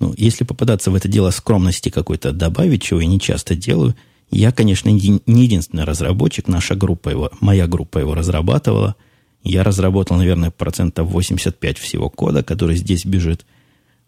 Ну, 0.00 0.12
если 0.16 0.42
попадаться 0.42 0.90
в 0.90 0.94
это 0.96 1.06
дело 1.06 1.30
скромности 1.30 1.90
какой-то 1.90 2.32
добавить, 2.32 2.82
чего 2.82 3.00
я 3.00 3.06
не 3.06 3.20
часто 3.20 3.54
делаю, 3.54 3.94
я, 4.36 4.52
конечно, 4.52 4.88
не 4.88 5.20
единственный 5.26 5.84
разработчик, 5.84 6.48
наша 6.48 6.74
группа 6.74 7.08
его, 7.08 7.30
моя 7.40 7.66
группа 7.66 7.98
его 7.98 8.14
разрабатывала. 8.14 8.96
Я 9.42 9.62
разработал, 9.62 10.16
наверное, 10.16 10.50
процентов 10.50 11.08
85 11.08 11.78
всего 11.78 12.10
кода, 12.10 12.42
который 12.42 12.76
здесь 12.76 13.04
бежит. 13.04 13.46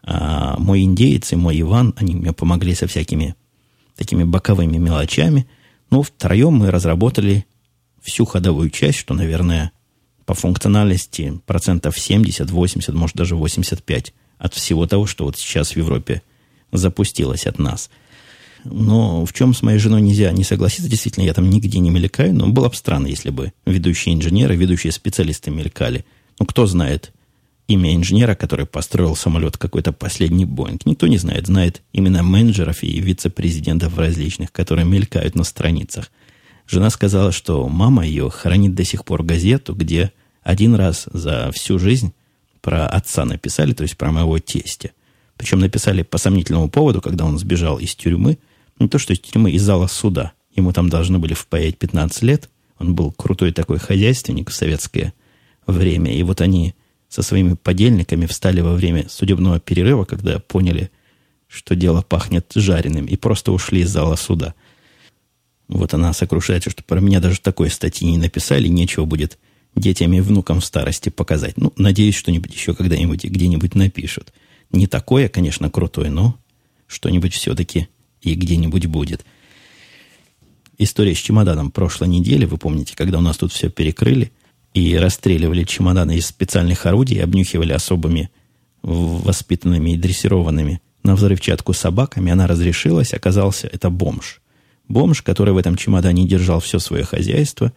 А 0.03 0.57
мой 0.59 0.83
индеец 0.83 1.33
и 1.33 1.37
мой 1.37 1.61
Иван, 1.61 1.95
они 1.97 2.15
мне 2.15 2.33
помогли 2.33 2.75
со 2.75 2.87
всякими 2.87 3.35
такими 3.95 4.25
боковыми 4.25 4.77
мелочами. 4.79 5.47
Ну, 5.91 6.03
втроем 6.03 6.55
мы 6.55 6.71
разработали 6.71 7.47
всю 8.03 8.25
ходовую 8.25 8.71
часть, 8.71 8.99
что, 8.99 9.15
наверное, 9.15 9.73
по 10.25 10.35
функциональности 10.35 11.41
процентов 11.47 11.99
70, 11.99 12.51
80, 12.51 12.95
может 12.95 13.17
даже 13.17 13.37
85 13.37 14.12
от 14.39 14.55
всего 14.55 14.87
того, 14.87 15.07
что 15.07 15.25
вот 15.25 15.37
сейчас 15.39 15.73
в 15.73 15.77
Европе 15.77 16.23
запустилось 16.73 17.47
от 17.47 17.59
нас. 17.59 17.91
Но 18.70 19.24
в 19.24 19.33
чем 19.33 19.55
с 19.55 19.62
моей 19.62 19.79
женой 19.79 20.00
нельзя 20.00 20.31
не 20.33 20.44
согласиться, 20.44 20.90
действительно, 20.90 21.24
я 21.24 21.35
там 21.35 21.48
нигде 21.48 21.79
не 21.79 21.90
мелькаю, 21.90 22.35
но 22.35 22.48
было 22.48 22.68
бы 22.68 22.74
странно, 22.74 23.07
если 23.07 23.31
бы 23.31 23.52
ведущие 23.64 24.14
инженеры, 24.14 24.57
ведущие 24.57 24.92
специалисты 24.92 25.50
мелькали. 25.50 26.05
Ну, 26.38 26.46
кто 26.46 26.66
знает 26.66 27.12
имя 27.68 27.94
инженера, 27.94 28.35
который 28.35 28.66
построил 28.66 29.16
самолет 29.16 29.57
какой-то 29.57 29.92
последний 29.92 30.44
Боинг? 30.44 30.87
Никто 30.87 31.07
не 31.07 31.18
знает. 31.18 31.46
Знает 31.46 31.83
именно 31.92 32.22
менеджеров 32.22 32.83
и 32.83 33.00
вице-президентов 33.00 33.96
различных, 33.98 34.52
которые 34.52 34.85
мелькают 34.85 35.35
на 35.35 35.44
страницах. 35.44 36.11
Жена 36.68 36.90
сказала, 36.90 37.33
что 37.33 37.68
мама 37.68 38.05
ее 38.07 38.29
хранит 38.31 38.74
до 38.74 38.85
сих 38.85 39.05
пор 39.05 39.22
газету, 39.22 39.74
где 39.74 40.12
один 40.42 40.74
раз 40.74 41.07
за 41.12 41.50
всю 41.52 41.79
жизнь 41.79 42.12
про 42.61 42.87
отца 42.87 43.24
написали, 43.24 43.72
то 43.72 43.83
есть 43.83 43.96
про 43.96 44.11
моего 44.11 44.38
тестя. 44.38 44.90
Причем 45.37 45.61
написали 45.61 46.02
по 46.02 46.18
сомнительному 46.18 46.68
поводу, 46.68 47.00
когда 47.00 47.24
он 47.24 47.38
сбежал 47.38 47.79
из 47.79 47.94
тюрьмы. 47.94 48.38
Не 48.79 48.89
то, 48.89 48.99
что 48.99 49.12
из 49.12 49.21
тюрьмы, 49.21 49.53
из 49.53 49.62
зала 49.62 49.87
суда. 49.87 50.33
Ему 50.55 50.73
там 50.73 50.89
должны 50.89 51.19
были 51.19 51.35
впаять 51.35 51.79
15 51.79 52.23
лет. 52.23 52.51
Он 52.79 52.95
был 52.95 53.12
крутой 53.12 53.53
такой 53.53 53.79
хозяйственник 53.79 54.51
в 54.51 54.55
советское 54.55 55.15
время. 55.67 56.15
И 56.15 56.23
вот 56.23 56.41
они 56.41 56.75
со 57.09 57.23
своими 57.23 57.55
подельниками 57.55 58.27
встали 58.27 58.61
во 58.61 58.75
время 58.75 59.09
судебного 59.09 59.61
перерыва, 59.61 60.05
когда 60.05 60.39
поняли, 60.39 60.91
что 61.47 61.75
дело 61.75 62.03
пахнет 62.03 62.53
жареным, 62.55 63.07
и 63.07 63.17
просто 63.17 63.53
ушли 63.53 63.83
из 63.83 63.91
зала 63.91 64.17
суда. 64.17 64.55
Вот 65.69 65.95
она 65.95 66.12
сокрушается, 66.12 66.71
что 66.71 66.85
про 66.85 67.01
меня 67.01 67.21
даже 67.21 67.41
такой 67.41 67.71
статьи 67.71 68.09
не 68.11 68.19
написали, 68.19 68.69
нечего 68.69 69.05
будет 69.05 69.39
детям 69.75 70.12
и 70.12 70.21
внукам 70.21 70.61
в 70.61 70.65
старости 70.65 71.09
показать. 71.09 71.57
Ну, 71.57 71.73
надеюсь, 71.77 72.15
что-нибудь 72.15 72.55
еще 72.55 72.75
когда-нибудь 72.75 73.25
где-нибудь 73.25 73.75
напишут. 73.75 74.33
Не 74.71 74.87
такое, 74.87 75.29
конечно, 75.29 75.71
крутое, 75.71 76.11
но 76.11 76.39
что-нибудь 76.87 77.35
все-таки 77.35 77.89
и 78.27 78.35
где-нибудь 78.35 78.87
будет. 78.87 79.25
История 80.79 81.15
с 81.15 81.19
чемоданом 81.19 81.71
прошлой 81.71 82.09
недели, 82.09 82.45
вы 82.45 82.59
помните, 82.59 82.95
когда 82.97 83.19
у 83.19 83.23
нас 83.23 83.39
тут 83.39 83.53
все 83.53 83.71
перекрыли 83.71 84.33
и 84.75 84.97
расстреливали 84.97 85.65
чемоданы 85.65 86.17
из 86.17 86.27
специальных 86.27 86.85
орудий, 86.85 87.23
обнюхивали 87.23 87.73
особыми 87.73 88.31
воспитанными 88.83 89.93
и 89.93 89.97
дрессированными 89.97 90.83
на 91.03 91.15
взрывчатку 91.15 91.73
собаками, 91.73 92.33
она 92.33 92.47
разрешилась, 92.47 93.15
оказался 93.15 93.69
это 93.69 93.91
бомж. 93.91 94.43
Бомж, 94.89 95.23
который 95.23 95.55
в 95.55 95.57
этом 95.57 95.77
чемодане 95.77 96.27
держал 96.27 96.61
все 96.61 96.79
свое 96.79 97.05
хозяйство. 97.05 97.73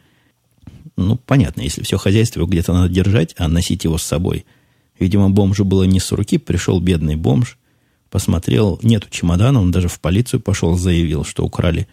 Ну, 0.97 1.15
понятно, 1.15 1.61
если 1.61 1.83
все 1.83 1.97
хозяйство 1.97 2.45
где-то 2.45 2.73
надо 2.73 2.93
держать, 2.93 3.35
а 3.37 3.47
носить 3.47 3.83
его 3.83 3.97
с 3.97 4.03
собой. 4.03 4.45
Видимо, 4.99 5.29
бомжу 5.29 5.63
было 5.63 5.83
не 5.83 5.99
с 5.99 6.11
руки, 6.11 6.37
пришел 6.39 6.79
бедный 6.79 7.15
бомж, 7.15 7.58
посмотрел, 8.09 8.79
нету 8.81 9.07
чемодана, 9.09 9.61
он 9.61 9.71
даже 9.71 9.87
в 9.87 9.99
полицию 9.99 10.39
пошел, 10.39 10.77
заявил, 10.77 11.23
что 11.23 11.43
украли 11.43 11.87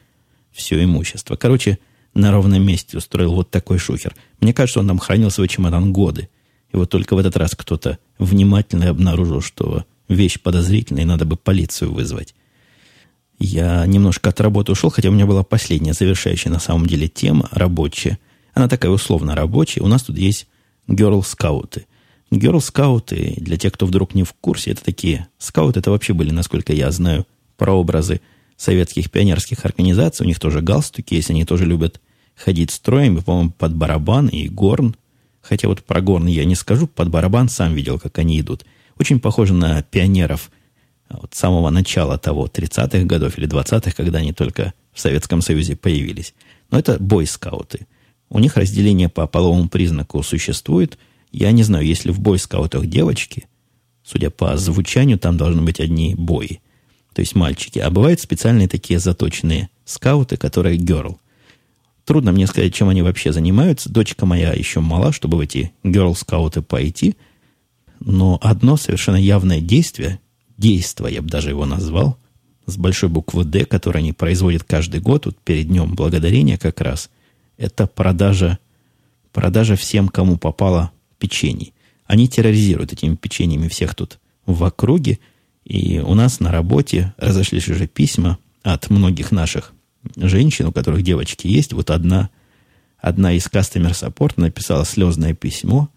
все 0.52 0.82
имущество. 0.82 1.36
Короче, 1.36 1.78
на 2.14 2.32
ровном 2.32 2.64
месте 2.64 2.96
устроил 2.96 3.34
вот 3.34 3.50
такой 3.50 3.78
шухер. 3.78 4.14
Мне 4.40 4.54
кажется, 4.54 4.80
он 4.80 4.88
там 4.88 4.98
хранил 4.98 5.30
свой 5.30 5.48
чемодан 5.48 5.92
годы. 5.92 6.28
И 6.72 6.76
вот 6.76 6.90
только 6.90 7.14
в 7.14 7.18
этот 7.18 7.36
раз 7.36 7.54
кто-то 7.54 7.98
внимательно 8.18 8.88
обнаружил, 8.88 9.40
что 9.40 9.84
вещь 10.08 10.40
подозрительная, 10.40 11.02
и 11.02 11.06
надо 11.06 11.24
бы 11.24 11.36
полицию 11.36 11.92
вызвать. 11.92 12.34
Я 13.38 13.84
немножко 13.86 14.30
от 14.30 14.40
работы 14.40 14.72
ушел, 14.72 14.90
хотя 14.90 15.10
у 15.10 15.12
меня 15.12 15.26
была 15.26 15.42
последняя 15.42 15.92
завершающая 15.92 16.50
на 16.50 16.58
самом 16.58 16.86
деле 16.86 17.06
тема 17.06 17.48
рабочая. 17.52 18.18
Она 18.54 18.68
такая 18.68 18.90
условно 18.90 19.34
рабочая. 19.34 19.82
У 19.82 19.88
нас 19.88 20.04
тут 20.04 20.16
есть 20.16 20.48
герл-скауты. 20.88 21.86
Герл-скауты, 22.30 23.34
для 23.38 23.56
тех, 23.56 23.72
кто 23.72 23.86
вдруг 23.86 24.14
не 24.14 24.24
в 24.24 24.32
курсе, 24.32 24.72
это 24.72 24.84
такие... 24.84 25.28
Скауты 25.38 25.80
это 25.80 25.90
вообще 25.90 26.12
были, 26.12 26.30
насколько 26.30 26.72
я 26.72 26.90
знаю, 26.90 27.26
прообразы 27.56 28.20
советских 28.56 29.10
пионерских 29.10 29.64
организаций. 29.64 30.24
У 30.24 30.26
них 30.26 30.40
тоже 30.40 30.60
галстуки 30.60 31.14
есть, 31.14 31.30
они 31.30 31.44
тоже 31.44 31.66
любят 31.66 32.00
ходить 32.34 32.70
строем, 32.70 33.18
и, 33.18 33.22
по-моему, 33.22 33.50
под 33.50 33.74
барабан 33.74 34.28
и 34.28 34.48
горн. 34.48 34.96
Хотя 35.40 35.68
вот 35.68 35.84
про 35.84 36.00
горн 36.00 36.26
я 36.26 36.44
не 36.44 36.54
скажу, 36.54 36.86
под 36.86 37.10
барабан 37.10 37.48
сам 37.48 37.74
видел, 37.74 37.98
как 37.98 38.18
они 38.18 38.40
идут. 38.40 38.64
Очень 38.98 39.20
похоже 39.20 39.54
на 39.54 39.82
пионеров 39.82 40.50
вот 41.08 41.34
самого 41.34 41.70
начала 41.70 42.18
того, 42.18 42.46
30-х 42.46 43.04
годов 43.04 43.38
или 43.38 43.48
20-х, 43.48 43.92
когда 43.92 44.18
они 44.18 44.32
только 44.32 44.74
в 44.92 45.00
Советском 45.00 45.40
Союзе 45.40 45.76
появились. 45.76 46.34
Но 46.70 46.78
это 46.78 46.96
бойскауты. 46.98 47.86
У 48.28 48.38
них 48.40 48.56
разделение 48.56 49.08
по 49.08 49.26
половому 49.26 49.68
признаку 49.68 50.22
существует. 50.22 50.98
Я 51.32 51.52
не 51.52 51.62
знаю, 51.62 51.84
если 51.84 52.10
в 52.10 52.20
бойскаутах 52.20 52.86
девочки, 52.86 53.46
судя 54.02 54.30
по 54.30 54.56
звучанию, 54.56 55.18
там 55.18 55.36
должны 55.36 55.62
быть 55.62 55.80
одни 55.80 56.14
бои. 56.14 56.58
То 57.14 57.20
есть 57.20 57.34
мальчики. 57.34 57.78
А 57.78 57.90
бывают 57.90 58.20
специальные 58.20 58.68
такие 58.68 58.98
заточенные 58.98 59.70
скауты, 59.84 60.36
которые 60.36 60.78
girl. 60.78 61.16
Трудно 62.04 62.30
мне 62.30 62.46
сказать, 62.46 62.72
чем 62.74 62.88
они 62.88 63.02
вообще 63.02 63.32
занимаются. 63.32 63.90
Дочка 63.90 64.26
моя 64.26 64.52
еще 64.52 64.80
мала, 64.80 65.12
чтобы 65.12 65.38
в 65.38 65.40
эти 65.40 65.72
girl-скауты 65.82 66.62
пойти. 66.62 67.16
Но 68.00 68.38
одно 68.42 68.76
совершенно 68.76 69.16
явное 69.16 69.60
действие, 69.60 70.20
действо, 70.56 71.06
я 71.06 71.22
бы 71.22 71.28
даже 71.28 71.50
его 71.50 71.66
назвал, 71.66 72.18
с 72.66 72.76
большой 72.76 73.08
буквы 73.08 73.44
«Д», 73.44 73.64
которое 73.64 74.00
они 74.00 74.12
производят 74.12 74.64
каждый 74.64 75.00
год, 75.00 75.26
вот 75.26 75.38
перед 75.38 75.68
Днем 75.68 75.94
Благодарения 75.94 76.58
как 76.58 76.80
раз, 76.80 77.10
это 77.56 77.86
продажа, 77.86 78.58
продажа 79.32 79.76
всем, 79.76 80.08
кому 80.08 80.36
попало 80.36 80.92
печенье. 81.18 81.72
Они 82.06 82.28
терроризируют 82.28 82.92
этими 82.92 83.16
печеньями 83.16 83.68
всех 83.68 83.94
тут 83.94 84.18
в 84.46 84.62
округе, 84.64 85.18
и 85.64 85.98
у 85.98 86.14
нас 86.14 86.40
на 86.40 86.52
работе 86.52 87.14
разошлись 87.16 87.68
уже 87.68 87.88
письма 87.88 88.38
от 88.62 88.90
многих 88.90 89.32
наших 89.32 89.72
женщин, 90.16 90.66
у 90.66 90.72
которых 90.72 91.02
девочки 91.02 91.48
есть. 91.48 91.72
Вот 91.72 91.90
одна, 91.90 92.30
одна 92.98 93.32
из 93.32 93.46
Customer 93.46 93.90
Support 93.90 94.34
написала 94.36 94.84
слезное 94.84 95.34
письмо 95.34 95.88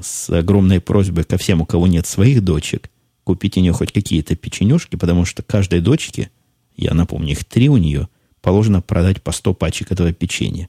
с 0.00 0.30
огромной 0.30 0.80
просьбой 0.80 1.24
ко 1.24 1.36
всем, 1.36 1.60
у 1.60 1.66
кого 1.66 1.86
нет 1.86 2.06
своих 2.06 2.42
дочек, 2.42 2.90
купить 3.22 3.56
у 3.56 3.60
нее 3.60 3.72
хоть 3.72 3.92
какие-то 3.92 4.34
печенюшки, 4.36 4.96
потому 4.96 5.24
что 5.24 5.42
каждой 5.42 5.80
дочке, 5.80 6.30
я 6.76 6.94
напомню, 6.94 7.32
их 7.32 7.44
три 7.44 7.68
у 7.68 7.76
нее, 7.76 8.08
положено 8.40 8.80
продать 8.82 9.22
по 9.22 9.32
100 9.32 9.54
пачек 9.54 9.92
этого 9.92 10.12
печенья. 10.12 10.68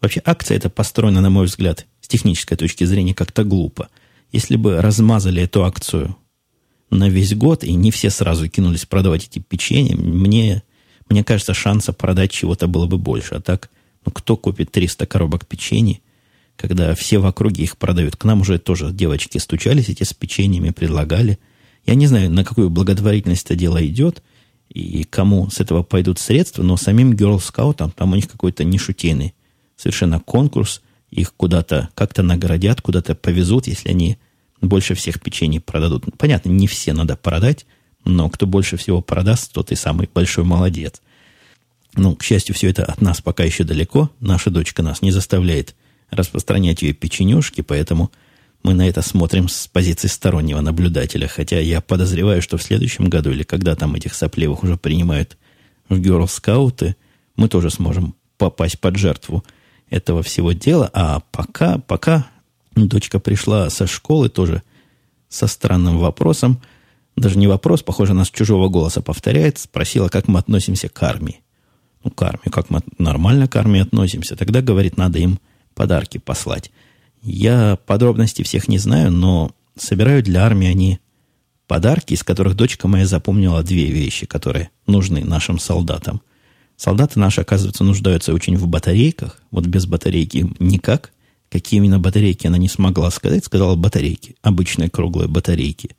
Вообще 0.00 0.20
акция 0.24 0.56
эта 0.56 0.68
построена, 0.68 1.20
на 1.20 1.30
мой 1.30 1.46
взгляд, 1.46 1.86
с 2.04 2.08
технической 2.08 2.56
точки 2.56 2.84
зрения 2.84 3.14
как-то 3.14 3.44
глупо. 3.44 3.88
Если 4.30 4.56
бы 4.56 4.80
размазали 4.82 5.42
эту 5.42 5.64
акцию 5.64 6.16
на 6.90 7.08
весь 7.08 7.34
год, 7.34 7.64
и 7.64 7.72
не 7.72 7.90
все 7.90 8.10
сразу 8.10 8.48
кинулись 8.48 8.84
продавать 8.84 9.24
эти 9.24 9.38
печенья, 9.38 9.96
мне, 9.96 10.62
мне 11.08 11.24
кажется, 11.24 11.54
шанса 11.54 11.92
продать 11.92 12.30
чего-то 12.30 12.66
было 12.66 12.86
бы 12.86 12.98
больше. 12.98 13.36
А 13.36 13.40
так, 13.40 13.70
ну 14.04 14.12
кто 14.12 14.36
купит 14.36 14.70
300 14.70 15.06
коробок 15.06 15.46
печенья, 15.46 15.98
когда 16.56 16.94
все 16.94 17.18
в 17.18 17.26
округе 17.26 17.64
их 17.64 17.76
продают? 17.78 18.16
К 18.16 18.24
нам 18.24 18.42
уже 18.42 18.58
тоже 18.58 18.92
девочки 18.92 19.38
стучались 19.38 19.88
эти 19.88 20.02
с 20.02 20.12
печеньями, 20.12 20.70
предлагали– 20.70 21.38
я 21.86 21.94
не 21.94 22.06
знаю, 22.06 22.30
на 22.30 22.44
какую 22.44 22.70
благотворительность 22.70 23.44
это 23.44 23.56
дело 23.56 23.84
идет, 23.84 24.22
и 24.68 25.04
кому 25.04 25.50
с 25.50 25.60
этого 25.60 25.82
пойдут 25.82 26.18
средства, 26.18 26.62
но 26.62 26.76
самим 26.76 27.12
Girl 27.12 27.38
Scout, 27.38 27.92
там 27.94 28.12
у 28.12 28.16
них 28.16 28.28
какой-то 28.28 28.64
нешутейный 28.64 29.34
совершенно 29.76 30.20
конкурс, 30.20 30.80
их 31.14 31.32
куда-то 31.34 31.90
как-то 31.94 32.22
наградят, 32.22 32.80
куда-то 32.80 33.14
повезут, 33.14 33.66
если 33.68 33.88
они 33.90 34.18
больше 34.60 34.94
всех 34.94 35.20
печений 35.20 35.60
продадут. 35.60 36.04
Понятно, 36.18 36.50
не 36.50 36.66
все 36.66 36.92
надо 36.92 37.16
продать, 37.16 37.66
но 38.04 38.28
кто 38.28 38.46
больше 38.46 38.76
всего 38.76 39.00
продаст, 39.00 39.52
тот 39.52 39.70
и 39.70 39.76
самый 39.76 40.08
большой 40.12 40.44
молодец. 40.44 41.00
Ну, 41.94 42.16
к 42.16 42.24
счастью, 42.24 42.54
все 42.54 42.70
это 42.70 42.84
от 42.84 43.00
нас 43.00 43.20
пока 43.20 43.44
еще 43.44 43.62
далеко. 43.62 44.10
Наша 44.18 44.50
дочка 44.50 44.82
нас 44.82 45.02
не 45.02 45.12
заставляет 45.12 45.76
распространять 46.10 46.82
ее 46.82 46.92
печенюшки, 46.92 47.60
поэтому 47.60 48.10
мы 48.64 48.74
на 48.74 48.88
это 48.88 49.00
смотрим 49.02 49.48
с 49.48 49.68
позиции 49.68 50.08
стороннего 50.08 50.60
наблюдателя, 50.60 51.28
хотя 51.28 51.60
я 51.60 51.80
подозреваю, 51.80 52.42
что 52.42 52.56
в 52.56 52.62
следующем 52.62 53.08
году 53.08 53.30
или 53.30 53.44
когда 53.44 53.76
там 53.76 53.94
этих 53.94 54.14
сопливых 54.14 54.64
уже 54.64 54.76
принимают 54.76 55.36
в 55.88 55.98
герл-скауты, 56.00 56.96
мы 57.36 57.48
тоже 57.48 57.70
сможем 57.70 58.16
попасть 58.36 58.80
под 58.80 58.96
жертву 58.96 59.44
этого 59.90 60.22
всего 60.22 60.52
дела. 60.52 60.90
А 60.92 61.20
пока, 61.30 61.78
пока 61.78 62.26
дочка 62.74 63.20
пришла 63.20 63.70
со 63.70 63.86
школы 63.86 64.28
тоже 64.28 64.62
со 65.28 65.46
странным 65.46 65.98
вопросом, 65.98 66.60
даже 67.16 67.38
не 67.38 67.46
вопрос, 67.46 67.82
похоже, 67.82 68.12
она 68.12 68.24
с 68.24 68.30
чужого 68.30 68.68
голоса 68.68 69.00
повторяет, 69.00 69.58
спросила, 69.58 70.08
как 70.08 70.26
мы 70.26 70.38
относимся 70.40 70.88
к 70.88 71.02
армии. 71.02 71.40
Ну, 72.02 72.10
к 72.10 72.22
армии, 72.22 72.50
как 72.50 72.70
мы 72.70 72.80
нормально 72.98 73.48
к 73.48 73.56
армии 73.56 73.80
относимся. 73.80 74.36
Тогда, 74.36 74.62
говорит, 74.62 74.96
надо 74.96 75.18
им 75.18 75.38
подарки 75.74 76.18
послать. 76.18 76.70
Я 77.22 77.78
подробностей 77.86 78.44
всех 78.44 78.68
не 78.68 78.78
знаю, 78.78 79.10
но 79.10 79.52
собираю 79.76 80.22
для 80.22 80.44
армии 80.44 80.68
они 80.68 80.98
подарки, 81.66 82.14
из 82.14 82.22
которых 82.22 82.56
дочка 82.56 82.88
моя 82.88 83.06
запомнила 83.06 83.62
две 83.62 83.86
вещи, 83.86 84.26
которые 84.26 84.70
нужны 84.86 85.24
нашим 85.24 85.58
солдатам. 85.58 86.20
Солдаты 86.84 87.18
наши, 87.18 87.40
оказывается, 87.40 87.82
нуждаются 87.82 88.34
очень 88.34 88.56
в 88.56 88.66
батарейках. 88.68 89.40
Вот 89.50 89.66
без 89.66 89.86
батарейки 89.86 90.52
никак. 90.58 91.12
Какие 91.50 91.78
именно 91.78 91.98
батарейки 91.98 92.46
она 92.46 92.58
не 92.58 92.68
смогла 92.68 93.10
сказать, 93.10 93.44
сказала 93.44 93.74
батарейки. 93.74 94.36
Обычные 94.42 94.90
круглые 94.90 95.28
батарейки. 95.28 95.96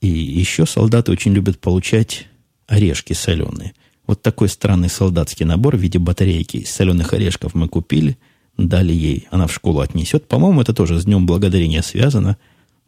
И 0.00 0.08
еще 0.08 0.66
солдаты 0.66 1.12
очень 1.12 1.32
любят 1.32 1.60
получать 1.60 2.26
орешки 2.66 3.12
соленые. 3.12 3.72
Вот 4.06 4.20
такой 4.20 4.48
странный 4.48 4.88
солдатский 4.88 5.46
набор 5.46 5.76
в 5.76 5.80
виде 5.80 6.00
батарейки 6.00 6.56
из 6.56 6.70
соленых 6.70 7.12
орешков 7.12 7.54
мы 7.54 7.68
купили– 7.68 8.18
дали 8.56 8.92
ей, 8.92 9.26
она 9.30 9.46
в 9.46 9.52
школу 9.52 9.80
отнесет. 9.80 10.28
По-моему, 10.28 10.60
это 10.60 10.74
тоже 10.74 10.98
с 10.98 11.04
Днем 11.04 11.26
Благодарения 11.26 11.82
связано. 11.82 12.36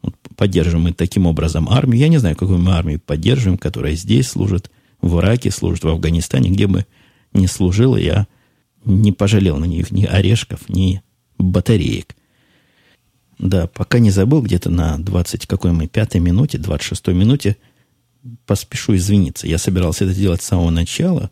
Вот 0.01 0.15
поддержим 0.35 0.81
мы 0.81 0.93
таким 0.93 1.25
образом 1.25 1.69
армию. 1.69 1.99
Я 1.99 2.09
не 2.09 2.17
знаю, 2.17 2.35
какую 2.35 2.59
мы 2.59 2.73
армию 2.73 2.99
поддерживаем, 2.99 3.57
которая 3.57 3.95
здесь 3.95 4.27
служит, 4.27 4.69
в 5.01 5.19
Ираке 5.19 5.51
служит, 5.51 5.83
в 5.83 5.87
Афганистане, 5.87 6.49
где 6.49 6.67
бы 6.67 6.85
не 7.33 7.47
служил, 7.47 7.95
я 7.95 8.27
не 8.85 9.11
пожалел 9.11 9.57
на 9.57 9.65
них 9.65 9.91
ни 9.91 10.05
орешков, 10.05 10.69
ни 10.69 11.01
батареек. 11.37 12.15
Да, 13.39 13.67
пока 13.67 13.99
не 13.99 14.11
забыл, 14.11 14.41
где-то 14.41 14.69
на 14.69 14.97
20 14.97 15.47
какой 15.47 15.71
мы, 15.71 15.87
пятой 15.87 16.21
минуте, 16.21 16.57
26 16.57 17.07
минуте 17.07 17.57
поспешу 18.45 18.95
извиниться. 18.95 19.47
Я 19.47 19.57
собирался 19.57 20.05
это 20.05 20.13
делать 20.13 20.41
с 20.41 20.45
самого 20.45 20.69
начала. 20.69 21.29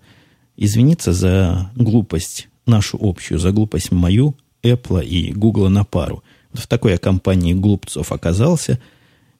Извиниться 0.57 1.13
за 1.13 1.71
глупость 1.75 2.49
нашу 2.65 2.97
общую, 3.01 3.39
за 3.39 3.51
глупость 3.51 3.91
мою, 3.91 4.35
Apple 4.63 5.05
и 5.05 5.31
Google 5.31 5.69
на 5.69 5.83
пару. 5.83 6.23
В 6.53 6.67
такой 6.67 6.91
я 6.91 6.97
компании 6.97 7.53
глупцов 7.53 8.11
оказался. 8.11 8.79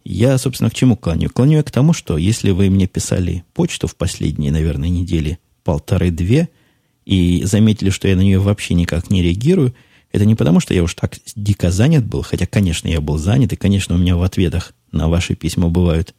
Я, 0.04 0.38
собственно, 0.38 0.70
к 0.70 0.74
чему 0.74 0.96
клоню? 0.96 1.30
Клоню 1.30 1.58
я 1.58 1.64
к 1.64 1.72
тому, 1.72 1.94
что 1.94 2.18
если 2.18 2.52
вы 2.52 2.70
мне 2.70 2.88
писали 2.88 3.44
почту 3.54 3.88
в 3.88 3.96
последние, 3.96 4.52
наверное, 4.52 4.90
недели 4.90 5.38
полторы-две, 5.64 6.50
и 7.06 7.44
заметили, 7.44 7.90
что 7.90 8.08
я 8.08 8.16
на 8.16 8.22
нее 8.22 8.40
вообще 8.40 8.74
никак 8.74 9.10
не 9.10 9.22
реагирую, 9.22 9.74
это 10.12 10.26
не 10.26 10.36
потому, 10.36 10.60
что 10.60 10.74
я 10.74 10.84
уж 10.84 10.94
так 10.94 11.18
дико 11.36 11.72
занят 11.72 12.06
был, 12.06 12.22
хотя, 12.22 12.46
конечно, 12.46 12.88
я 12.88 13.02
был 13.02 13.18
занят, 13.18 13.54
и, 13.54 13.56
конечно, 13.56 13.96
у 13.96 13.98
меня 13.98 14.18
в 14.18 14.24
ответах 14.24 14.74
на 14.92 15.08
ваши 15.08 15.36
письма 15.36 15.70
бывают, 15.70 16.14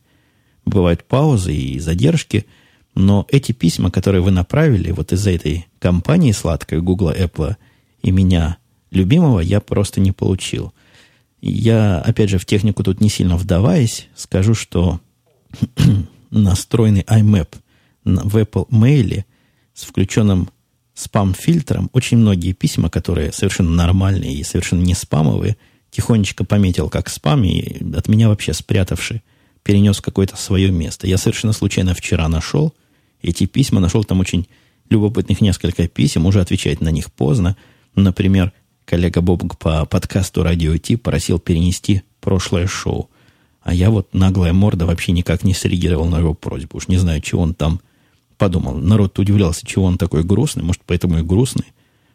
бывают 0.64 1.04
паузы 1.04 1.54
и 1.54 1.78
задержки– 1.78 2.46
но 2.94 3.26
эти 3.30 3.52
письма, 3.52 3.90
которые 3.90 4.22
вы 4.22 4.30
направили 4.30 4.90
вот 4.90 5.12
из-за 5.12 5.30
этой 5.30 5.66
компании 5.78 6.32
сладкой 6.32 6.80
Google, 6.82 7.12
Apple 7.12 7.56
и 8.02 8.10
меня, 8.10 8.58
любимого, 8.90 9.40
я 9.40 9.60
просто 9.60 10.00
не 10.00 10.12
получил. 10.12 10.74
Я, 11.40 12.00
опять 12.00 12.30
же, 12.30 12.38
в 12.38 12.44
технику 12.44 12.82
тут 12.82 13.00
не 13.00 13.08
сильно 13.08 13.36
вдаваясь, 13.36 14.08
скажу, 14.14 14.54
что 14.54 15.00
настроенный 16.30 17.02
IMAP 17.02 17.48
в 18.04 18.36
Apple 18.36 18.68
Mail 18.68 19.24
с 19.74 19.84
включенным 19.84 20.48
спам-фильтром 20.94 21.90
очень 21.92 22.18
многие 22.18 22.52
письма, 22.52 22.90
которые 22.90 23.32
совершенно 23.32 23.70
нормальные 23.70 24.34
и 24.34 24.44
совершенно 24.44 24.82
не 24.82 24.94
спамовые, 24.94 25.56
тихонечко 25.90 26.44
пометил 26.44 26.88
как 26.88 27.08
спам 27.08 27.44
и 27.44 27.94
от 27.94 28.08
меня 28.08 28.28
вообще 28.28 28.52
спрятавший 28.52 29.22
перенес 29.62 30.00
какое-то 30.00 30.36
свое 30.36 30.70
место. 30.70 31.06
Я 31.06 31.18
совершенно 31.18 31.52
случайно 31.52 31.94
вчера 31.94 32.28
нашел 32.28 32.74
эти 33.22 33.46
письма, 33.46 33.80
нашел 33.80 34.04
там 34.04 34.20
очень 34.20 34.46
любопытных 34.90 35.40
несколько 35.40 35.88
писем, 35.88 36.26
уже 36.26 36.40
отвечать 36.40 36.80
на 36.80 36.88
них 36.90 37.12
поздно. 37.12 37.56
Например, 37.94 38.52
коллега 38.84 39.20
Бобг 39.20 39.58
по 39.58 39.86
подкасту 39.86 40.42
«Радио 40.42 40.76
Ти» 40.76 40.96
просил 40.96 41.38
перенести 41.38 42.02
прошлое 42.20 42.66
шоу. 42.66 43.08
А 43.62 43.72
я 43.72 43.90
вот 43.90 44.12
наглая 44.12 44.52
морда 44.52 44.86
вообще 44.86 45.12
никак 45.12 45.44
не 45.44 45.54
среагировал 45.54 46.06
на 46.06 46.18
его 46.18 46.34
просьбу. 46.34 46.78
Уж 46.78 46.88
не 46.88 46.96
знаю, 46.96 47.20
чего 47.20 47.42
он 47.42 47.54
там 47.54 47.80
подумал. 48.42 48.74
Народ 48.74 49.16
удивлялся, 49.20 49.64
чего 49.64 49.84
он 49.84 49.98
такой 49.98 50.24
грустный. 50.24 50.64
Может, 50.64 50.82
поэтому 50.84 51.16
и 51.16 51.22
грустный, 51.22 51.66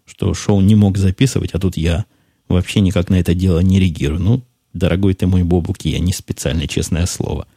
что 0.06 0.34
шоу 0.34 0.60
не 0.60 0.76
мог 0.76 0.98
записывать, 0.98 1.52
а 1.54 1.58
тут 1.58 1.78
я 1.78 2.04
вообще 2.50 2.82
никак 2.82 3.10
на 3.10 3.18
это 3.18 3.34
дело 3.34 3.60
не 3.60 3.80
реагирую. 3.80 4.20
Ну, 4.20 4.44
дорогой 4.74 5.13
ты 5.13 5.26
мой 5.26 5.44
Бобук, 5.44 5.86
я 5.86 6.00
не 6.00 6.12
специально, 6.12 6.68
честное 6.68 7.06
слово. 7.06 7.48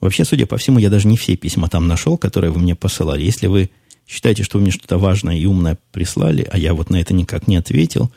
Вообще, 0.00 0.24
судя 0.24 0.46
по 0.46 0.56
всему, 0.56 0.78
я 0.78 0.88
даже 0.88 1.06
не 1.06 1.18
все 1.18 1.36
письма 1.36 1.68
там 1.68 1.86
нашел, 1.86 2.16
которые 2.16 2.50
вы 2.50 2.60
мне 2.60 2.74
посылали. 2.74 3.22
Если 3.22 3.46
вы 3.46 3.68
считаете, 4.06 4.42
что 4.42 4.56
вы 4.56 4.62
мне 4.62 4.70
что-то 4.70 4.96
важное 4.96 5.36
и 5.36 5.44
умное 5.44 5.76
прислали, 5.92 6.48
а 6.50 6.56
я 6.56 6.72
вот 6.72 6.88
на 6.88 6.96
это 6.96 7.12
никак 7.12 7.46
не 7.46 7.56
ответил, 7.56 8.10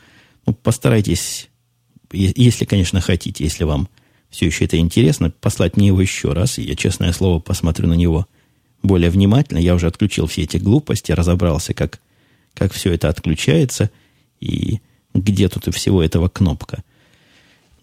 ну, 0.46 0.54
постарайтесь, 0.54 1.50
если, 2.12 2.64
конечно, 2.64 3.02
хотите, 3.02 3.44
если 3.44 3.64
вам 3.64 3.90
все 4.30 4.46
еще 4.46 4.64
это 4.64 4.78
интересно, 4.78 5.30
послать 5.30 5.76
мне 5.76 5.88
его 5.88 6.00
еще 6.00 6.32
раз, 6.32 6.58
и 6.58 6.62
я, 6.62 6.76
честное 6.76 7.12
слово, 7.12 7.40
посмотрю 7.40 7.88
на 7.88 7.94
него 7.94 8.26
более 8.82 9.10
внимательно. 9.10 9.58
Я 9.58 9.74
уже 9.74 9.86
отключил 9.86 10.26
все 10.26 10.42
эти 10.42 10.56
глупости, 10.56 11.12
разобрался, 11.12 11.74
как, 11.74 12.00
как 12.54 12.72
все 12.72 12.92
это 12.92 13.08
отключается, 13.08 13.90
и 14.40 14.80
где 15.14 15.48
тут 15.48 15.68
и 15.68 15.70
всего 15.70 16.02
этого 16.02 16.28
кнопка. 16.28 16.82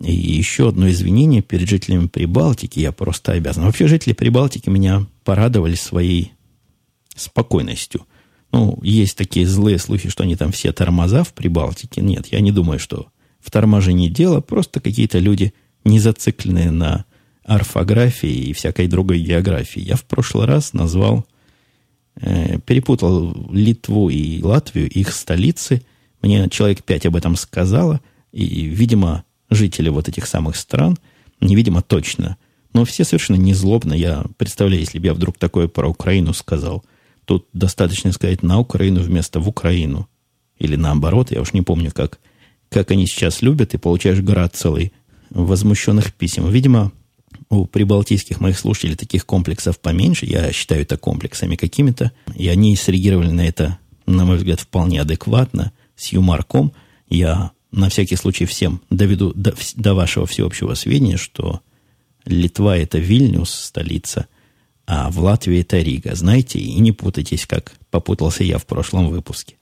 И 0.02 0.14
еще 0.14 0.70
одно 0.70 0.90
извинение 0.90 1.42
перед 1.42 1.68
жителями 1.68 2.08
Прибалтики 2.08 2.80
я 2.80 2.92
просто 2.92 3.34
обязан. 3.34 3.66
Вообще 3.66 3.88
жители 3.88 4.14
Прибалтики 4.14 4.70
меня 4.70 5.06
порадовали 5.26 5.76
своей 5.76 6.34
спокойностью. 7.16 8.06
Ну, 8.52 8.80
есть 8.82 9.18
такие 9.18 9.46
злые 9.46 9.78
слухи, 9.78 10.10
что 10.10 10.24
они 10.24 10.36
там 10.36 10.52
все 10.52 10.72
тормоза 10.72 11.24
в 11.24 11.34
Прибалтике. 11.34 12.02
Нет, 12.02 12.28
я 12.28 12.40
не 12.40 12.52
думаю, 12.52 12.80
что 12.80 13.08
в 13.40 13.52
торможении 13.52 14.10
дело. 14.10 14.42
Просто 14.42 14.80
какие-то 14.80 15.20
люди 15.20 15.54
не 15.84 16.00
зацикленные 16.00 16.72
на 16.72 17.06
орфографии 17.50 18.50
и 18.50 18.54
всякой 18.54 18.88
другой 18.88 19.20
географии. 19.20 19.82
Я 19.82 19.96
в 19.96 20.04
прошлый 20.06 20.46
раз 20.46 20.74
назвал, 20.74 21.26
э, 22.22 22.60
перепутал 22.60 23.36
Литву 23.52 24.10
и 24.10 24.42
Латвию, 24.42 24.90
их 24.90 25.12
столицы. 25.12 25.82
Мне 26.22 26.50
человек 26.50 26.84
пять 26.84 27.06
об 27.06 27.16
этом 27.16 27.36
сказала. 27.36 28.02
И, 28.32 28.66
видимо, 28.66 29.24
жители 29.50 29.90
вот 29.90 30.08
этих 30.08 30.28
самых 30.28 30.56
стран, 30.56 30.98
невидимо 31.42 31.82
точно, 31.82 32.38
но 32.74 32.86
все 32.86 33.04
совершенно 33.04 33.38
не 33.38 33.54
злобно. 33.54 33.94
Я 33.94 34.26
представляю, 34.38 34.82
если 34.82 35.00
бы 35.00 35.08
я 35.08 35.14
вдруг 35.14 35.38
такое 35.38 35.68
про 35.68 35.90
Украину 35.90 36.34
сказал– 36.34 36.84
Тут 37.30 37.48
достаточно 37.54 38.12
сказать 38.12 38.42
на 38.42 38.60
Украину 38.60 39.02
вместо 39.02 39.40
в 39.40 39.48
Украину. 39.48 40.10
Или 40.58 40.76
наоборот, 40.76 41.30
я 41.30 41.42
уж 41.42 41.54
не 41.54 41.62
помню, 41.62 41.92
как, 41.94 42.18
как 42.70 42.90
они 42.90 43.06
сейчас 43.06 43.44
любят, 43.44 43.76
и 43.76 43.78
получаешь 43.78 44.20
град 44.22 44.56
целый 44.56 44.94
возмущенных 45.30 46.12
писем. 46.12 46.50
Видимо, 46.50 46.92
у 47.50 47.66
прибалтийских 47.66 48.40
моих 48.40 48.60
слушателей 48.60 48.96
таких 48.96 49.26
комплексов 49.26 49.80
поменьше. 49.80 50.26
Я 50.26 50.52
считаю 50.52 50.82
это 50.82 50.98
комплексами 50.98 51.56
какими-то. 51.56 52.12
И 52.36 52.48
они 52.48 52.76
среагировали 52.76 53.32
на 53.32 53.42
это, 53.42 53.80
на 54.06 54.26
мой 54.26 54.38
взгляд, 54.38 54.60
вполне 54.60 55.02
адекватно, 55.02 55.72
с 55.96 56.08
юморком. 56.14 56.74
Я 57.10 57.52
на 57.72 57.90
всякий 57.90 58.16
случай 58.16 58.46
всем 58.46 58.82
доведу 58.90 59.34
до, 59.34 59.56
до 59.76 59.94
вашего 59.94 60.26
всеобщего 60.26 60.74
сведения, 60.76 61.18
что 61.18 61.62
Литва– 62.26 62.78
это 62.78 63.00
Вильнюс, 63.00 63.50
столица– 63.50 64.28
а 64.92 65.12
в 65.12 65.20
Латвии 65.20 65.60
это 65.60 65.78
Рига. 65.78 66.16
Знаете, 66.16 66.58
и 66.58 66.80
не 66.80 66.92
путайтесь, 66.92 67.46
как 67.46 67.74
попутался 67.92 68.44
я 68.44 68.58
в 68.58 68.66
прошлом 68.66 69.10
выпуске. 69.10 69.56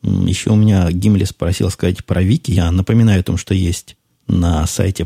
Еще 0.00 0.50
у 0.50 0.54
меня 0.54 0.88
Гимли 0.92 1.24
спросил 1.24 1.70
сказать 1.70 2.04
про 2.04 2.22
Вики. 2.22 2.52
Я 2.52 2.70
напоминаю 2.70 3.18
о 3.18 3.24
том, 3.24 3.36
что 3.36 3.52
есть 3.52 3.96
на 4.28 4.64
сайте 4.68 5.04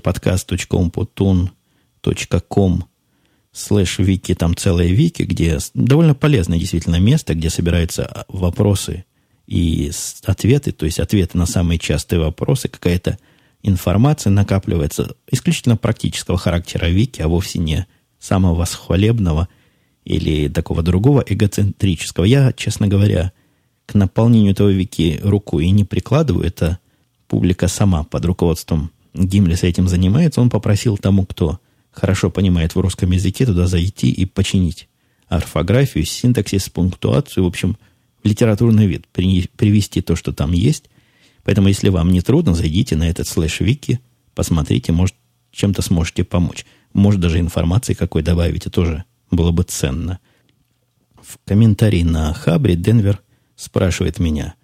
podcast.umputun.com 2.08 2.84
слэш 3.52 3.98
вики, 3.98 4.34
там 4.34 4.56
целое 4.56 4.88
вики, 4.88 5.22
где 5.22 5.58
довольно 5.74 6.14
полезное 6.14 6.58
действительно 6.58 7.00
место, 7.00 7.34
где 7.34 7.50
собираются 7.50 8.24
вопросы 8.28 9.04
и 9.46 9.90
ответы, 10.24 10.72
то 10.72 10.86
есть 10.86 11.00
ответы 11.00 11.38
на 11.38 11.46
самые 11.46 11.78
частые 11.78 12.20
вопросы, 12.20 12.68
какая-то 12.68 13.18
информация 13.62 14.30
накапливается 14.30 15.16
исключительно 15.30 15.76
практического 15.76 16.38
характера 16.38 16.86
вики, 16.86 17.22
а 17.22 17.28
вовсе 17.28 17.58
не 17.58 17.86
самого 18.18 18.54
восхвалебного 18.54 19.48
или 20.04 20.48
такого 20.48 20.82
другого 20.82 21.24
эгоцентрического. 21.26 22.24
Я, 22.24 22.52
честно 22.52 22.88
говоря, 22.88 23.32
к 23.86 23.94
наполнению 23.94 24.52
этого 24.52 24.68
вики 24.68 25.18
руку 25.22 25.60
и 25.60 25.70
не 25.70 25.84
прикладываю. 25.84 26.46
Это 26.46 26.78
публика 27.26 27.68
сама 27.68 28.04
под 28.04 28.24
руководством 28.26 28.90
Гимлиса 29.14 29.66
этим 29.66 29.88
занимается. 29.88 30.40
Он 30.40 30.50
попросил 30.50 30.96
тому, 30.98 31.26
кто 31.26 31.58
хорошо 31.98 32.30
понимает 32.30 32.74
в 32.74 32.80
русском 32.80 33.10
языке, 33.10 33.44
туда 33.44 33.66
зайти 33.66 34.10
и 34.10 34.24
починить 34.24 34.88
орфографию, 35.26 36.04
синтаксис, 36.06 36.68
пунктуацию, 36.70 37.44
в 37.44 37.46
общем, 37.46 37.76
литературный 38.24 38.86
вид, 38.86 39.06
привести 39.08 40.00
то, 40.00 40.16
что 40.16 40.32
там 40.32 40.52
есть. 40.52 40.88
Поэтому, 41.44 41.68
если 41.68 41.88
вам 41.88 42.10
не 42.12 42.20
трудно, 42.20 42.54
зайдите 42.54 42.96
на 42.96 43.08
этот 43.08 43.26
слэш-вики, 43.28 44.00
посмотрите, 44.34 44.92
может, 44.92 45.16
чем-то 45.50 45.82
сможете 45.82 46.24
помочь. 46.24 46.64
Может, 46.92 47.20
даже 47.20 47.40
информации 47.40 47.94
какой 47.94 48.22
добавить, 48.22 48.62
это 48.62 48.70
тоже 48.70 49.04
было 49.30 49.50
бы 49.50 49.62
ценно. 49.64 50.20
В 51.20 51.38
комментарии 51.44 52.02
на 52.02 52.32
Хабре 52.32 52.74
Денвер 52.76 53.20
спрашивает 53.56 54.18
меня, 54.18 54.54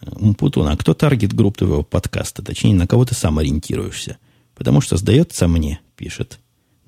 Умпутун, 0.00 0.68
а 0.68 0.76
кто 0.76 0.94
таргет 0.94 1.32
групп 1.32 1.58
твоего 1.58 1.82
подкаста? 1.82 2.42
Точнее, 2.42 2.74
на 2.74 2.86
кого 2.86 3.04
ты 3.04 3.14
сам 3.14 3.38
ориентируешься? 3.38 4.18
Потому 4.54 4.80
что 4.80 4.96
сдается 4.96 5.48
мне, 5.48 5.80
пишет 5.96 6.38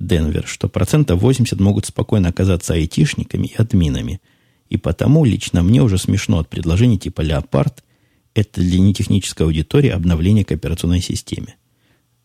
Денвер, 0.00 0.46
что 0.46 0.68
процентов 0.68 1.20
80 1.20 1.60
могут 1.60 1.86
спокойно 1.86 2.30
оказаться 2.30 2.74
айтишниками 2.74 3.48
и 3.48 3.54
админами. 3.56 4.20
И 4.68 4.76
потому 4.76 5.24
лично 5.24 5.62
мне 5.62 5.82
уже 5.82 5.98
смешно 5.98 6.38
от 6.38 6.48
предложений 6.48 6.98
типа 6.98 7.20
«Леопард»– 7.20 7.84
это 8.34 8.60
для 8.60 8.80
нетехнической 8.80 9.46
аудитории 9.46 9.90
обновление 9.90 10.44
к 10.44 10.52
операционной 10.52 11.00
системе. 11.00 11.56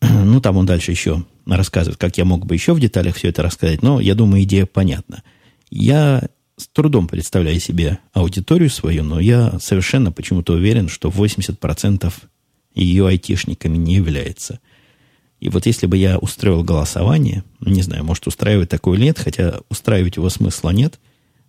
Ну, 0.00 0.40
там 0.40 0.56
он 0.56 0.66
дальше 0.66 0.90
еще 0.90 1.24
рассказывает, 1.46 1.98
как 1.98 2.18
я 2.18 2.24
мог 2.24 2.46
бы 2.46 2.54
еще 2.54 2.74
в 2.74 2.80
деталях 2.80 3.16
все 3.16 3.28
это 3.28 3.42
рассказать, 3.42 3.82
но 3.82 4.00
я 4.00 4.14
думаю, 4.14 4.42
идея 4.42 4.66
понятна. 4.66 5.22
Я 5.70 6.28
с 6.56 6.68
трудом 6.68 7.06
представляю 7.06 7.60
себе 7.60 7.98
аудиторию 8.12 8.70
свою, 8.70 9.04
но 9.04 9.20
я 9.20 9.58
совершенно 9.60 10.10
почему-то 10.12 10.54
уверен, 10.54 10.88
что 10.88 11.08
80% 11.08 12.12
ее 12.74 13.06
айтишниками 13.06 13.76
не 13.76 13.96
является. 13.96 14.60
И 15.40 15.48
вот 15.48 15.66
если 15.66 15.86
бы 15.86 15.96
я 15.96 16.18
устроил 16.18 16.64
голосование, 16.64 17.44
не 17.60 17.82
знаю, 17.82 18.04
может 18.04 18.26
устраивать 18.26 18.70
такое 18.70 18.96
или 18.96 19.04
нет, 19.04 19.18
хотя 19.18 19.60
устраивать 19.68 20.16
его 20.16 20.30
смысла 20.30 20.70
нет, 20.70 20.98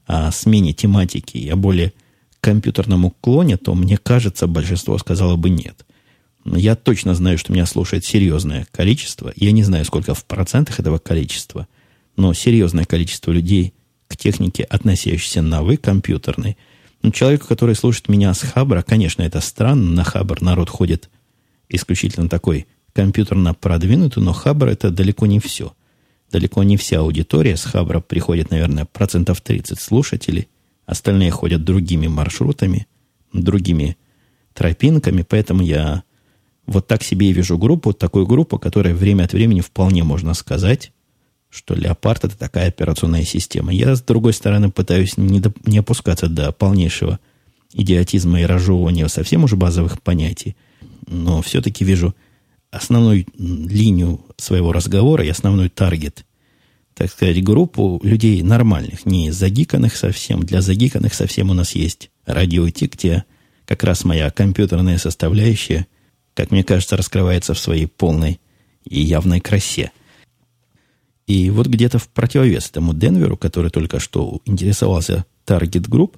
а 0.05 0.31
смене 0.31 0.73
тематики 0.73 1.47
о 1.47 1.55
более 1.55 1.93
компьютерном 2.41 3.05
уклоне, 3.05 3.57
то 3.57 3.73
мне 3.75 3.97
кажется, 3.97 4.47
большинство 4.47 4.97
сказало 4.97 5.35
бы 5.35 5.49
нет. 5.49 5.85
Я 6.45 6.75
точно 6.75 7.13
знаю, 7.13 7.37
что 7.37 7.51
меня 7.51 7.65
слушает 7.65 8.05
серьезное 8.05 8.67
количество. 8.71 9.33
Я 9.35 9.51
не 9.51 9.63
знаю, 9.63 9.83
сколько 9.83 10.13
в 10.13 10.23
процентах 10.25 10.79
этого 10.79 10.97
количества, 10.97 11.67
но 12.15 12.33
серьезное 12.33 12.85
количество 12.85 13.31
людей 13.31 13.73
к 14.07 14.15
технике, 14.15 14.63
относящейся 14.63 15.41
на 15.41 15.61
«вы», 15.61 15.75
компьютерной. 15.75 16.57
Ну, 17.01 17.11
человеку, 17.11 17.47
который 17.47 17.75
слушает 17.75 18.07
меня 18.07 18.33
с 18.33 18.41
Хабра, 18.41 18.81
конечно, 18.81 19.23
это 19.23 19.41
странно. 19.41 19.91
На 19.91 20.03
Хабр 20.05 20.41
народ 20.41 20.69
ходит 20.69 21.09
исключительно 21.67 22.29
такой 22.29 22.65
компьютерно 22.97 23.53
продвинутый, 23.53 24.23
но 24.23 24.33
Хабр 24.33 24.69
это 24.69 24.89
далеко 24.89 25.27
не 25.27 25.39
все. 25.39 25.73
Далеко 26.31 26.63
не 26.63 26.77
вся 26.77 27.01
аудитория 27.01 27.55
с 27.55 27.63
Хабра 27.63 27.99
приходит, 27.99 28.49
наверное, 28.49 28.85
процентов 28.85 29.39
30 29.41 29.79
слушателей. 29.79 30.47
Остальные 30.87 31.29
ходят 31.29 31.63
другими 31.63 32.07
маршрутами, 32.07 32.87
другими 33.31 33.97
тропинками, 34.55 35.21
поэтому 35.21 35.61
я 35.61 36.01
вот 36.65 36.87
так 36.87 37.03
себе 37.03 37.29
и 37.29 37.33
вижу 37.33 37.59
группу, 37.59 37.93
такую 37.93 38.25
группу, 38.25 38.57
которая 38.57 38.95
время 38.95 39.25
от 39.25 39.33
времени 39.33 39.61
вполне 39.61 40.03
можно 40.03 40.33
сказать, 40.33 40.91
что 41.51 41.75
Леопард 41.75 42.25
это 42.25 42.35
такая 42.35 42.69
операционная 42.69 43.25
система. 43.25 43.71
Я, 43.71 43.95
с 43.95 44.01
другой 44.01 44.33
стороны, 44.33 44.71
пытаюсь 44.71 45.17
не, 45.17 45.39
до, 45.39 45.53
не 45.65 45.77
опускаться 45.77 46.27
до 46.27 46.51
полнейшего 46.51 47.19
идиотизма 47.73 48.41
и 48.41 48.45
разжевывания 48.45 49.07
совсем 49.07 49.43
уже 49.43 49.55
базовых 49.55 50.01
понятий, 50.01 50.55
но 51.05 51.43
все-таки 51.43 51.85
вижу 51.85 52.15
основную 52.71 53.25
линию 53.37 54.21
своего 54.37 54.71
разговора 54.71 55.23
и 55.23 55.29
основной 55.29 55.69
таргет, 55.69 56.25
так 56.93 57.11
сказать, 57.11 57.43
группу 57.43 57.99
людей 58.03 58.41
нормальных, 58.41 59.05
не 59.05 59.31
загиканных 59.31 59.95
совсем. 59.95 60.41
Для 60.41 60.61
загиканных 60.61 61.13
совсем 61.13 61.49
у 61.49 61.53
нас 61.53 61.75
есть 61.75 62.09
радио 62.25 62.69
Ти, 62.69 62.87
где 62.87 63.23
как 63.65 63.83
раз 63.83 64.03
моя 64.03 64.29
компьютерная 64.29 64.97
составляющая– 64.97 65.87
как 66.37 66.51
мне 66.51 66.63
кажется, 66.63 66.95
раскрывается 66.95 67.55
в 67.55 67.59
своей 67.59 67.87
полной 67.87 68.39
и 68.85 69.01
явной 69.01 69.39
красе. 69.39 69.91
И 71.25 71.49
вот 71.49 71.65
где-то 71.65 71.97
в 71.97 72.07
противовес 72.09 72.69
этому 72.69 72.93
Денверу, 72.93 73.35
который 73.35 73.71
только 73.71 73.99
что 73.99 74.39
интересовался 74.45 75.25
Group, 75.47 76.17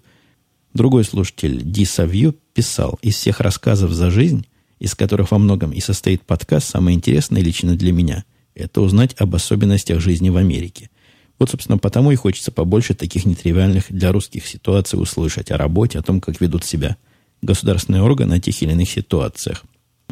другой 0.74 1.06
слушатель 1.06 1.62
Ди 1.64 1.86
Савью 1.86 2.36
писал, 2.54 3.00
из 3.02 3.16
всех 3.16 3.40
рассказов 3.40 3.92
за 3.92 4.12
жизнь, 4.12 4.46
из 4.80 4.96
которых 4.96 5.32
во 5.32 5.38
многом 5.38 5.72
и 5.72 5.80
состоит 5.80 6.24
подкаст, 6.24 6.70
самое 6.70 6.96
интересное 6.96 7.42
лично 7.42 7.76
для 7.76 7.92
меня– 7.92 8.24
это 8.56 8.82
узнать 8.82 9.16
об 9.18 9.36
особенностях 9.36 10.00
жизни 10.00 10.30
в 10.30 10.38
Америке. 10.38 10.90
Вот, 11.38 11.50
собственно, 11.50 11.78
потому 11.78 12.12
и 12.12 12.16
хочется 12.16 12.52
побольше 12.52 12.94
таких 12.94 13.26
нетривиальных 13.26 13.86
для 13.90 14.12
русских 14.12 14.46
ситуаций 14.46 15.02
услышать 15.02 15.52
о 15.52 15.58
работе, 15.58 16.00
о 16.00 16.02
том, 16.02 16.20
как 16.20 16.42
ведут 16.42 16.66
себя 16.66 16.98
государственные 17.42 18.02
органы 18.02 18.38
в 18.38 18.42
тех 18.42 18.62
или 18.62 18.72
иных 18.72 18.90
ситуациях. 18.90 19.64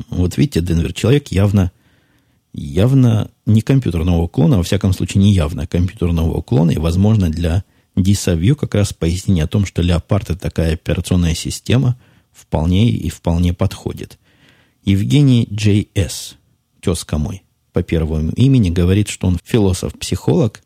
Вот 0.09 0.38
видите, 0.38 0.61
Денвер, 0.61 0.93
человек 0.93 1.28
явно, 1.30 1.72
явно 2.53 3.30
не 3.45 3.61
компьютерного 3.61 4.22
уклона, 4.22 4.57
во 4.57 4.63
всяком 4.63 4.93
случае 4.93 5.24
не 5.24 5.34
явно 5.34 5.68
компьютерного 5.68 6.34
уклона, 6.34 6.72
и, 6.72 6.78
возможно, 6.78 7.30
для 7.30 7.63
DisaView 7.97 8.55
как 8.55 8.76
раз 8.76 8.93
пояснение 8.93 9.43
о 9.43 9.47
том, 9.47 9.65
что 9.65 9.82
Leopard 9.82 10.24
это 10.24 10.38
такая 10.38 10.76
операционная 10.76 11.36
система, 11.36 11.97
вполне 12.32 12.89
и 12.89 13.09
вполне 13.09 13.53
подходит. 13.53 14.18
Евгений 14.88 15.50
J.S. 15.52 16.38
Тезка 16.80 17.18
мой. 17.18 17.44
по 17.74 17.84
первому 17.84 18.32
имени 18.32 18.70
говорит, 18.70 19.10
что 19.10 19.28
он 19.28 19.38
философ-психолог. 19.44 20.62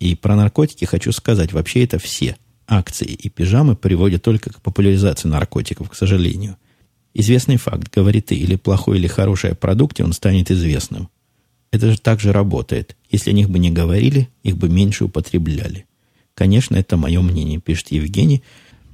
И 0.00 0.14
про 0.14 0.34
наркотики 0.34 0.86
хочу 0.86 1.12
сказать, 1.12 1.52
вообще 1.52 1.84
это 1.84 1.98
все 1.98 2.38
акции 2.66 3.06
и 3.06 3.28
пижамы 3.28 3.76
приводят 3.76 4.22
только 4.22 4.50
к 4.50 4.62
популяризации 4.62 5.28
наркотиков, 5.28 5.90
к 5.90 5.94
сожалению. 5.94 6.56
Известный 7.12 7.58
факт, 7.58 7.94
говорит 7.94 8.26
ты, 8.26 8.34
или 8.34 8.56
плохой, 8.56 8.96
или 8.96 9.08
хороший 9.08 9.50
о 9.50 9.54
продукте, 9.54 10.04
он 10.04 10.14
станет 10.14 10.50
известным. 10.50 11.10
Это 11.70 11.90
же 11.90 11.98
так 11.98 12.18
же 12.18 12.32
работает. 12.32 12.96
Если 13.10 13.28
о 13.28 13.34
них 13.34 13.50
бы 13.50 13.58
не 13.58 13.70
говорили, 13.70 14.30
их 14.42 14.56
бы 14.56 14.70
меньше 14.70 15.04
употребляли. 15.04 15.84
Конечно, 16.34 16.76
это 16.76 16.96
мое 16.96 17.20
мнение, 17.20 17.60
пишет 17.60 17.92
Евгений. 17.92 18.42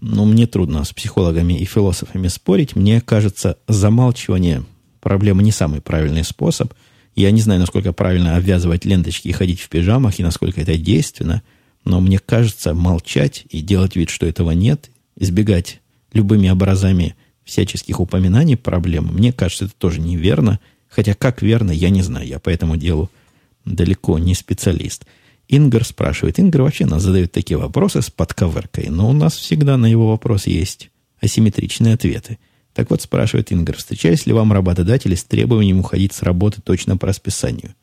Но 0.00 0.24
мне 0.24 0.48
трудно 0.48 0.82
с 0.82 0.92
психологами 0.92 1.54
и 1.54 1.64
философами 1.66 2.26
спорить. 2.26 2.74
Мне 2.74 3.00
кажется, 3.00 3.58
замалчивание 3.68 4.64
проблемы 5.02 5.42
не 5.42 5.52
самый 5.52 5.82
правильный 5.82 6.24
способ. 6.24 6.72
Я 7.14 7.30
не 7.30 7.42
знаю, 7.42 7.60
насколько 7.60 7.92
правильно 7.92 8.36
обвязывать 8.36 8.86
ленточки 8.86 9.28
и 9.28 9.32
ходить 9.32 9.60
в 9.60 9.68
пижамах, 9.68 10.18
и 10.18 10.22
насколько 10.22 10.62
это 10.62 10.78
действенно. 10.78 11.42
Но 11.84 12.00
мне 12.00 12.18
кажется, 12.18 12.72
молчать 12.72 13.44
и 13.50 13.60
делать 13.60 13.96
вид, 13.96 14.08
что 14.08 14.24
этого 14.24 14.52
нет, 14.52 14.90
избегать 15.16 15.80
любыми 16.12 16.48
образами 16.48 17.16
всяческих 17.44 18.00
упоминаний 18.00 18.56
проблемы, 18.56 19.12
мне 19.12 19.32
кажется, 19.32 19.66
это 19.66 19.74
тоже 19.76 20.00
неверно. 20.00 20.60
Хотя 20.88 21.14
как 21.14 21.42
верно, 21.42 21.72
я 21.72 21.90
не 21.90 22.02
знаю. 22.02 22.26
Я 22.26 22.38
по 22.38 22.50
этому 22.50 22.76
делу 22.76 23.10
далеко 23.64 24.18
не 24.18 24.34
специалист. 24.34 25.04
Ингар 25.48 25.84
спрашивает. 25.84 26.38
Ингар 26.38 26.62
вообще 26.62 26.86
нас 26.86 27.02
задает 27.02 27.32
такие 27.32 27.58
вопросы 27.58 28.02
с 28.02 28.10
подковыркой, 28.10 28.88
но 28.88 29.10
у 29.10 29.12
нас 29.12 29.34
всегда 29.34 29.76
на 29.76 29.86
его 29.86 30.08
вопрос 30.08 30.46
есть 30.46 30.90
асимметричные 31.20 31.94
ответы. 31.94 32.38
Так 32.74 32.90
вот, 32.90 33.02
спрашивает 33.02 33.52
Ингар, 33.52 33.76
встречались 33.76 34.26
ли 34.26 34.32
вам 34.32 34.52
работодатели 34.52 35.14
с 35.14 35.24
требованием 35.24 35.80
уходить 35.80 36.12
с 36.12 36.22
работы 36.22 36.62
точно 36.62 36.96
по 36.96 37.06
расписанию? 37.06 37.74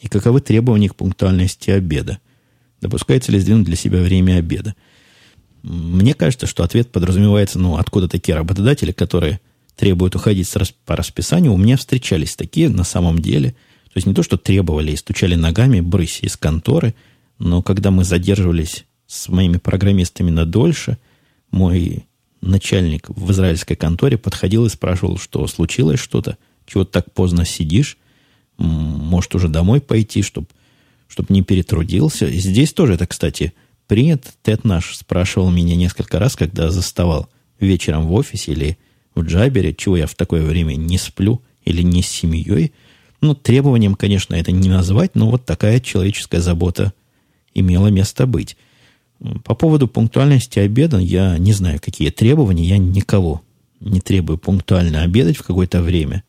И 0.00 0.08
каковы 0.08 0.40
требования 0.40 0.88
к 0.88 0.94
пунктуальности 0.94 1.70
обеда? 1.70 2.18
Допускается 2.80 3.32
ли 3.32 3.38
сдвинуть 3.38 3.66
для 3.66 3.76
себя 3.76 4.00
время 4.00 4.36
обеда? 4.36 4.74
Мне 5.62 6.14
кажется, 6.14 6.46
что 6.46 6.62
ответ 6.62 6.90
подразумевается, 6.90 7.58
ну, 7.58 7.76
откуда 7.76 8.08
такие 8.08 8.34
работодатели, 8.36 8.92
которые 8.92 9.40
требуют 9.76 10.14
уходить 10.14 10.50
по 10.86 10.96
расписанию. 10.96 11.52
У 11.52 11.58
меня 11.58 11.76
встречались 11.76 12.36
такие 12.36 12.68
на 12.68 12.84
самом 12.84 13.18
деле– 13.18 13.54
то 13.92 13.96
есть 13.96 14.06
не 14.06 14.14
то, 14.14 14.22
что 14.22 14.36
требовали 14.36 14.92
и 14.92 14.96
стучали 14.96 15.34
ногами 15.34 15.80
брысь 15.80 16.20
из 16.22 16.36
конторы, 16.36 16.94
но 17.40 17.60
когда 17.60 17.90
мы 17.90 18.04
задерживались 18.04 18.84
с 19.08 19.28
моими 19.28 19.56
программистами 19.56 20.30
на 20.30 20.46
дольше, 20.46 20.96
мой 21.50 22.06
начальник 22.40 23.08
в 23.08 23.30
израильской 23.32 23.76
конторе 23.76 24.18
подходил 24.18 24.66
и 24.66 24.70
спрашивал, 24.70 25.18
что 25.18 25.46
случилось 25.46 26.00
что-то, 26.00 26.36
чего 26.66 26.84
так 26.84 27.12
поздно 27.12 27.44
сидишь, 27.44 27.98
может 28.58 29.34
уже 29.34 29.48
домой 29.48 29.80
пойти, 29.80 30.22
чтобы 30.22 30.48
чтоб 31.08 31.28
не 31.28 31.42
перетрудился. 31.42 32.28
И 32.28 32.38
здесь 32.38 32.72
тоже 32.72 32.94
это, 32.94 33.06
кстати, 33.06 33.52
принят. 33.88 34.24
Тед 34.42 34.62
наш 34.62 34.96
спрашивал 34.96 35.50
меня 35.50 35.74
несколько 35.74 36.20
раз, 36.20 36.36
когда 36.36 36.70
заставал 36.70 37.28
вечером 37.58 38.06
в 38.06 38.12
офисе 38.12 38.52
или 38.52 38.78
в 39.16 39.22
Джабере, 39.22 39.74
чего 39.74 39.96
я 39.96 40.06
в 40.06 40.14
такое 40.14 40.42
время 40.42 40.76
не 40.76 40.98
сплю 40.98 41.42
или 41.64 41.82
не 41.82 42.02
с 42.02 42.08
семьей– 42.08 42.72
ну, 43.20 43.34
требованием, 43.34 43.94
конечно, 43.94 44.34
это 44.34 44.50
не 44.50 44.68
назвать, 44.68 45.14
но 45.14 45.30
вот 45.30 45.44
такая 45.44 45.80
человеческая 45.80 46.40
забота 46.40 46.92
имела 47.54 47.88
место 47.88 48.26
быть. 48.26 48.56
По 49.44 49.54
поводу 49.54 49.86
пунктуальности 49.86 50.58
обеда, 50.58 50.98
я 50.98 51.36
не 51.38 51.52
знаю, 51.52 51.78
какие 51.80 52.10
требования, 52.10 52.64
я 52.64 52.78
никого 52.78 53.42
не 53.80 54.00
требую 54.00 54.38
пунктуально 54.38 55.02
обедать 55.02 55.36
в 55.36 55.42
какое-то 55.42 55.82
время. 55.82 56.24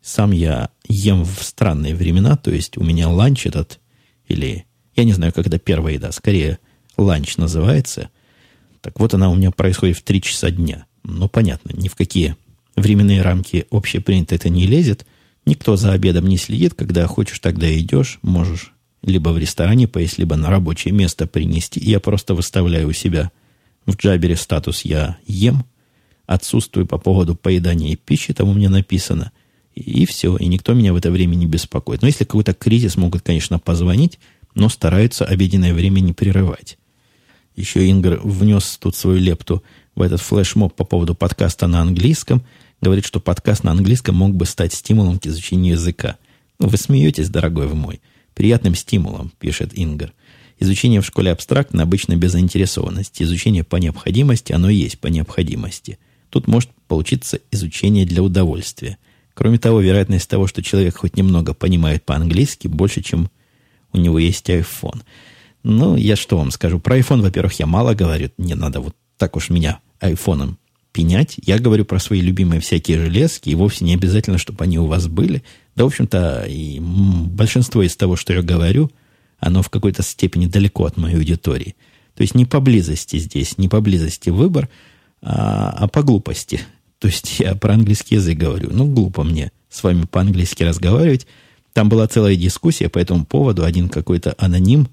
Сам 0.00 0.32
я 0.32 0.70
ем 0.88 1.24
в 1.24 1.42
странные 1.42 1.94
времена, 1.94 2.36
то 2.36 2.50
есть 2.50 2.76
у 2.76 2.82
меня 2.82 3.08
ланч 3.08 3.46
этот, 3.46 3.80
или 4.26 4.66
я 4.96 5.04
не 5.04 5.12
знаю, 5.12 5.32
когда 5.32 5.58
первая 5.58 5.94
еда, 5.94 6.10
скорее 6.10 6.58
ланч 6.96 7.36
называется. 7.36 8.10
Так 8.80 8.98
вот, 8.98 9.14
она 9.14 9.30
у 9.30 9.36
меня 9.36 9.52
происходит 9.52 9.98
в 9.98 10.02
3 10.02 10.22
часа 10.22 10.50
дня. 10.50 10.86
Ну, 11.04 11.28
понятно, 11.28 11.70
ни 11.76 11.88
в 11.88 11.94
какие 11.94 12.36
временные 12.74 13.22
рамки 13.22 13.66
общепринято 13.70 14.34
это 14.34 14.48
не 14.48 14.66
лезет. 14.66 15.06
Никто 15.46 15.76
за 15.76 15.92
обедом 15.92 16.26
не 16.26 16.36
следит, 16.36 16.74
когда 16.74 17.06
хочешь, 17.06 17.38
тогда 17.38 17.72
идешь, 17.76 18.18
можешь 18.22 18.72
либо 19.02 19.30
в 19.30 19.38
ресторане 19.38 19.88
поесть, 19.88 20.18
либо 20.18 20.36
на 20.36 20.50
рабочее 20.50 20.92
место 20.92 21.26
принести. 21.26 21.80
Я 21.80 22.00
просто 22.00 22.34
выставляю 22.34 22.88
у 22.88 22.92
себя 22.92 23.30
в 23.86 23.96
джабере 23.96 24.36
статус 24.36 24.84
«я 24.84 25.18
ем», 25.26 25.64
отсутствую 26.26 26.86
по 26.86 26.98
поводу 26.98 27.34
поедания 27.34 27.96
пищи, 27.96 28.32
там 28.32 28.48
у 28.48 28.54
меня 28.54 28.70
написано, 28.70 29.32
и 29.74 30.06
все, 30.06 30.36
и 30.36 30.46
никто 30.46 30.72
меня 30.72 30.92
в 30.92 30.96
это 30.96 31.10
время 31.10 31.34
не 31.34 31.46
беспокоит. 31.46 32.02
Но 32.02 32.08
если 32.08 32.24
какой-то 32.24 32.54
кризис, 32.54 32.96
могут, 32.96 33.22
конечно, 33.22 33.58
позвонить, 33.58 34.18
но 34.54 34.68
стараются 34.68 35.24
обеденное 35.24 35.74
время 35.74 36.00
не 36.00 36.12
прерывать. 36.12 36.78
Еще 37.56 37.90
Ингр 37.90 38.20
внес 38.22 38.78
тут 38.80 38.94
свою 38.96 39.18
лепту 39.18 39.62
в 39.94 40.02
этот 40.02 40.20
флешмоб 40.20 40.74
по 40.74 40.84
поводу 40.84 41.14
подкаста 41.14 41.66
на 41.66 41.80
английском– 41.80 42.42
говорит, 42.82 43.06
что 43.06 43.20
подкаст 43.20 43.64
на 43.64 43.70
английском 43.70 44.16
мог 44.16 44.34
бы 44.34 44.44
стать 44.44 44.74
стимулом 44.74 45.18
к 45.18 45.26
изучению 45.26 45.74
языка. 45.74 46.16
Ну, 46.58 46.66
вы 46.66 46.76
смеетесь, 46.76 47.30
дорогой 47.30 47.68
вы 47.68 47.76
мой. 47.76 48.00
Приятным 48.34 48.74
стимулом, 48.74 49.32
пишет 49.38 49.72
Ингар. 49.74 50.12
Изучение 50.58 51.00
в 51.00 51.06
школе 51.06 51.32
абстрактно, 51.32 51.82
обычно 51.82 52.16
без 52.16 52.32
заинтересованности. 52.32 53.22
Изучение 53.22 53.64
по 53.64 53.76
необходимости, 53.76 54.52
оно 54.52 54.70
есть 54.70 54.98
по 54.98 55.08
необходимости. 55.08 55.98
Тут 56.30 56.46
может 56.46 56.70
получиться 56.86 57.40
изучение 57.50 58.06
для 58.06 58.22
удовольствия. 58.22 58.98
Кроме 59.34 59.58
того, 59.58 59.80
вероятность 59.80 60.28
того, 60.28 60.46
что 60.46 60.62
человек 60.62 60.96
хоть 60.98 61.16
немного 61.16 61.54
понимает 61.54 62.04
по-английски, 62.04 62.68
больше, 62.68 63.02
чем 63.02 63.30
у 63.92 63.98
него 63.98 64.18
есть 64.18 64.48
iPhone. 64.48 65.02
Ну, 65.62 65.96
я 65.96 66.16
что 66.16 66.38
вам 66.38 66.50
скажу? 66.50 66.80
Про 66.80 66.98
iPhone, 66.98 67.22
во-первых, 67.22 67.54
я 67.58 67.66
мало 67.66 67.94
говорю. 67.94 68.30
Не 68.38 68.54
надо 68.54 68.80
вот 68.80 68.96
так 69.16 69.36
уж 69.36 69.50
меня 69.50 69.80
айфоном 70.00 70.58
пенять. 70.92 71.36
Я 71.44 71.58
говорю 71.58 71.84
про 71.84 71.98
свои 71.98 72.20
любимые 72.20 72.60
всякие 72.60 72.98
железки, 72.98 73.48
и 73.48 73.54
вовсе 73.54 73.84
не 73.84 73.94
обязательно, 73.94 74.38
чтобы 74.38 74.64
они 74.64 74.78
у 74.78 74.86
вас 74.86 75.08
были. 75.08 75.42
Да, 75.74 75.84
в 75.84 75.86
общем-то, 75.86 76.44
и 76.48 76.80
большинство 76.80 77.82
из 77.82 77.96
того, 77.96 78.16
что 78.16 78.32
я 78.32 78.42
говорю, 78.42 78.90
оно 79.38 79.62
в 79.62 79.70
какой-то 79.70 80.02
степени 80.02 80.46
далеко 80.46 80.84
от 80.84 80.96
моей 80.96 81.16
аудитории. 81.16 81.74
То 82.14 82.22
есть 82.22 82.34
не 82.34 82.44
поблизости 82.44 83.16
здесь, 83.16 83.58
не 83.58 83.68
поблизости 83.68 84.30
выбор, 84.30 84.68
а, 85.22 85.70
а 85.70 85.88
по 85.88 86.02
глупости. 86.02 86.60
То 86.98 87.08
есть 87.08 87.40
я 87.40 87.54
про 87.54 87.74
английский 87.74 88.16
язык 88.16 88.38
говорю. 88.38 88.68
Ну, 88.70 88.86
глупо 88.86 89.24
мне 89.24 89.50
с 89.70 89.82
вами 89.82 90.04
по-английски 90.04 90.62
разговаривать. 90.62 91.26
Там 91.72 91.88
была 91.88 92.06
целая 92.06 92.36
дискуссия 92.36 92.88
по 92.88 92.98
этому 92.98 93.24
поводу. 93.24 93.64
Один 93.64 93.88
какой-то 93.88 94.34
аноним, 94.38 94.88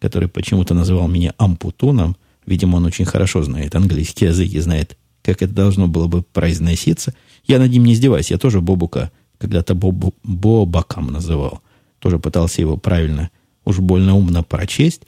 который 0.00 0.28
почему-то 0.28 0.72
называл 0.72 1.08
меня 1.08 1.34
ампутоном, 1.36 2.16
видимо, 2.46 2.76
он 2.76 2.86
очень 2.86 3.04
хорошо 3.04 3.42
знает 3.42 3.74
английский 3.74 4.26
язык 4.26 4.52
и 4.52 4.60
знает 4.60 4.96
как 5.22 5.40
это 5.40 5.52
должно 5.52 5.86
было 5.86 6.08
бы 6.08 6.22
произноситься. 6.22 7.14
Я 7.44 7.58
над 7.58 7.70
ним 7.70 7.84
не 7.84 7.94
издеваюсь. 7.94 8.30
Я 8.30 8.38
тоже 8.38 8.60
Бобука 8.60 9.12
когда-то 9.42 9.74
Бобу, 9.74 10.14
Бобаком 10.22 11.08
называл. 11.08 11.60
Тоже 11.98 12.18
пытался 12.18 12.60
его 12.60 12.76
правильно, 12.76 13.30
уж 13.64 13.80
больно 13.80 14.16
умно 14.16 14.42
прочесть. 14.42 15.02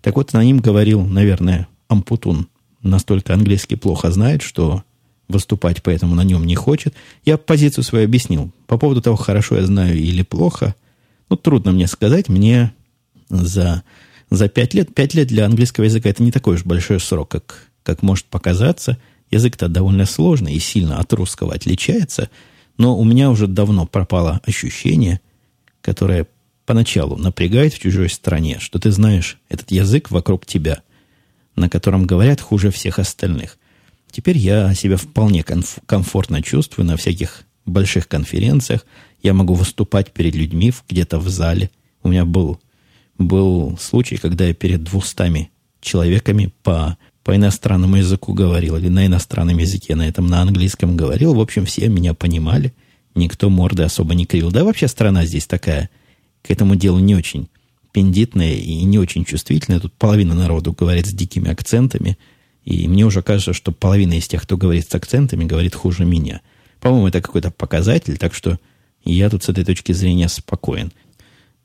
Так 0.00 0.16
вот, 0.16 0.32
на 0.32 0.42
ним 0.42 0.60
говорил, 0.60 1.02
наверное, 1.04 1.68
Ампутун 1.88 2.48
настолько 2.82 3.34
английский 3.34 3.76
плохо 3.76 4.10
знает, 4.10 4.42
что 4.42 4.84
выступать 5.28 5.82
поэтому 5.82 6.14
на 6.14 6.22
нем 6.22 6.46
не 6.46 6.54
хочет. 6.54 6.94
Я 7.24 7.36
позицию 7.36 7.84
свою 7.84 8.04
объяснил. 8.06 8.52
По 8.66 8.78
поводу 8.78 9.02
того, 9.02 9.16
хорошо 9.16 9.56
я 9.56 9.66
знаю 9.66 9.98
или 9.98 10.22
плохо, 10.22 10.74
ну, 11.28 11.36
трудно 11.36 11.72
мне 11.72 11.86
сказать. 11.86 12.28
Мне 12.28 12.72
за, 13.28 13.82
за 14.30 14.48
пять 14.48 14.72
лет, 14.72 14.94
пять 14.94 15.14
лет 15.14 15.28
для 15.28 15.44
английского 15.44 15.84
языка 15.84 16.08
это 16.08 16.22
не 16.22 16.32
такой 16.32 16.54
уж 16.54 16.64
большой 16.64 17.00
срок, 17.00 17.28
как, 17.28 17.66
как 17.82 18.02
может 18.02 18.26
показаться– 18.26 18.98
Язык-то 19.30 19.68
довольно 19.68 20.06
сложный 20.06 20.54
и 20.54 20.58
сильно 20.58 20.98
от 20.98 21.12
русского 21.12 21.54
отличается, 21.54 22.30
но 22.80 22.96
у 22.96 23.04
меня 23.04 23.30
уже 23.30 23.46
давно 23.46 23.84
пропало 23.84 24.40
ощущение, 24.46 25.20
которое 25.82 26.26
поначалу 26.64 27.18
напрягает 27.18 27.74
в 27.74 27.78
чужой 27.78 28.08
стране, 28.08 28.56
что 28.58 28.78
ты 28.78 28.90
знаешь 28.90 29.38
этот 29.50 29.70
язык 29.70 30.10
вокруг 30.10 30.46
тебя, 30.46 30.80
на 31.56 31.68
котором 31.68 32.06
говорят 32.06 32.40
хуже 32.40 32.70
всех 32.70 32.98
остальных. 32.98 33.58
Теперь 34.10 34.38
я 34.38 34.72
себя 34.72 34.96
вполне 34.96 35.42
комф- 35.42 35.82
комфортно 35.84 36.42
чувствую 36.42 36.86
на 36.86 36.96
всяких 36.96 37.42
больших 37.66 38.08
конференциях. 38.08 38.86
Я 39.22 39.34
могу 39.34 39.52
выступать 39.52 40.12
перед 40.12 40.34
людьми 40.34 40.72
где-то 40.88 41.18
в 41.18 41.28
зале. 41.28 41.70
У 42.02 42.08
меня 42.08 42.24
был, 42.24 42.62
был 43.18 43.76
случай, 43.78 44.16
когда 44.16 44.46
я 44.46 44.54
перед 44.54 44.84
двухстами 44.84 45.50
человеками 45.82 46.50
по 46.62 46.96
по 47.24 47.36
иностранному 47.36 47.96
языку 47.96 48.32
говорил, 48.32 48.76
или 48.76 48.88
на 48.88 49.06
иностранном 49.06 49.58
языке, 49.58 49.94
на 49.94 50.08
этом, 50.08 50.26
на 50.26 50.40
английском 50.40 50.96
говорил. 50.96 51.34
В 51.34 51.40
общем, 51.40 51.66
все 51.66 51.88
меня 51.88 52.14
понимали. 52.14 52.72
Никто 53.14 53.50
морды 53.50 53.82
особо 53.82 54.14
не 54.14 54.24
кривил. 54.24 54.50
Да 54.50 54.64
вообще 54.64 54.88
страна 54.88 55.26
здесь 55.26 55.46
такая, 55.46 55.90
к 56.42 56.50
этому 56.50 56.76
делу 56.76 56.98
не 56.98 57.14
очень 57.14 57.48
пендитная 57.92 58.54
и 58.54 58.82
не 58.84 58.98
очень 58.98 59.24
чувствительная. 59.24 59.80
Тут 59.80 59.92
половина 59.94 60.34
народу 60.34 60.72
говорит 60.72 61.06
с 61.06 61.12
дикими 61.12 61.50
акцентами. 61.50 62.18
И 62.64 62.86
мне 62.88 63.04
уже 63.04 63.22
кажется, 63.22 63.52
что 63.52 63.72
половина 63.72 64.14
из 64.14 64.28
тех, 64.28 64.42
кто 64.42 64.56
говорит 64.56 64.88
с 64.88 64.94
акцентами, 64.94 65.44
говорит 65.44 65.74
хуже 65.74 66.04
меня. 66.04 66.40
По-моему, 66.80 67.08
это 67.08 67.20
какой-то 67.20 67.50
показатель, 67.50 68.16
так 68.16 68.32
что 68.32 68.58
я 69.04 69.28
тут 69.28 69.42
с 69.42 69.48
этой 69.48 69.64
точки 69.64 69.92
зрения 69.92 70.28
спокоен. 70.28 70.92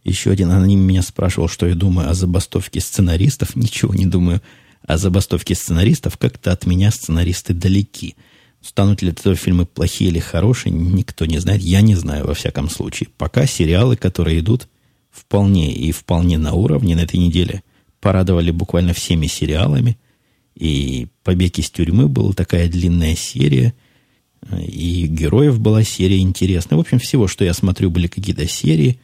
Еще 0.04 0.32
один 0.32 0.52
аноним 0.52 0.82
меня 0.82 1.02
спрашивал, 1.02 1.48
что 1.48 1.68
я 1.68 1.76
думаю 1.76 2.10
о 2.10 2.14
забастовке 2.14 2.80
сценаристов. 2.80 3.56
Ничего 3.56 3.94
не 3.94 4.06
думаю 4.06 4.42
о 4.88 4.98
забастовке 4.98 5.56
сценаристов. 5.56 6.18
Как-то 6.18 6.52
от 6.52 6.66
меня 6.66 6.92
сценаристы 6.92 7.54
далеки. 7.54 8.16
Станут 8.62 9.02
ли 9.02 9.10
это 9.10 9.36
фильмы 9.36 9.66
плохие 9.66 10.10
или 10.10 10.20
хорошие, 10.20 10.72
никто 10.74 11.26
не 11.26 11.38
знает. 11.40 11.62
Я 11.62 11.82
не 11.82 11.96
знаю, 11.96 12.26
во 12.26 12.34
всяком 12.34 12.70
случае. 12.70 13.10
Пока 13.18 13.46
сериалы, 13.46 13.96
которые 13.96 14.40
идут 14.40 14.68
вполне 15.12 15.74
и 15.74 15.92
вполне 15.92 16.38
на 16.38 16.54
уровне 16.54 16.96
на 16.96 17.02
этой 17.02 17.18
неделе, 17.18 17.64
порадовали 18.00 18.52
буквально 18.52 18.94
всеми 18.94 19.28
сериалами. 19.28 19.98
И 20.56 21.08
«Побег 21.24 21.60
из 21.60 21.70
тюрьмы» 21.70 22.08
была 22.08 22.34
такая 22.34 22.68
длинная 22.70 23.16
серия– 23.16 23.74
и 24.52 25.08
героев 25.08 25.60
была 25.60 25.84
серия 25.84 26.20
интересная. 26.20 26.78
В 26.78 26.82
общем, 26.82 27.00
всего, 27.00 27.28
что 27.28 27.44
я 27.44 27.54
смотрю, 27.54 27.90
были 27.90 28.08
какие-то 28.08 28.48
серии. 28.48 29.00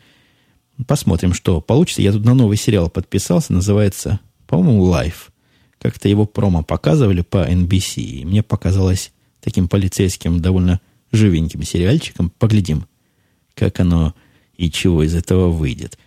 Посмотрим, 0.87 1.33
что 1.33 1.61
получится. 1.61 2.01
Я 2.01 2.11
тут 2.11 2.25
на 2.25 2.33
новый 2.33 2.57
сериал 2.57 2.89
подписался, 2.89 3.53
называется, 3.53 4.19
по-моему, 4.47 4.91
Life. 4.91 5.30
Как-то 5.81 6.07
его 6.07 6.25
промо 6.25 6.63
показывали 6.63 7.21
по 7.21 7.49
NBC, 7.49 8.01
и 8.01 8.25
мне 8.25 8.43
показалось 8.43 9.11
таким 9.41 9.67
полицейским, 9.67 10.39
довольно 10.39 10.79
живеньким 11.11 11.63
сериальчиком. 11.63 12.29
Поглядим, 12.29 12.85
как 13.55 13.79
оно 13.79 14.13
и 14.55 14.69
чего 14.69 15.03
из 15.03 15.15
этого 15.15 15.49
выйдет. 15.49 15.97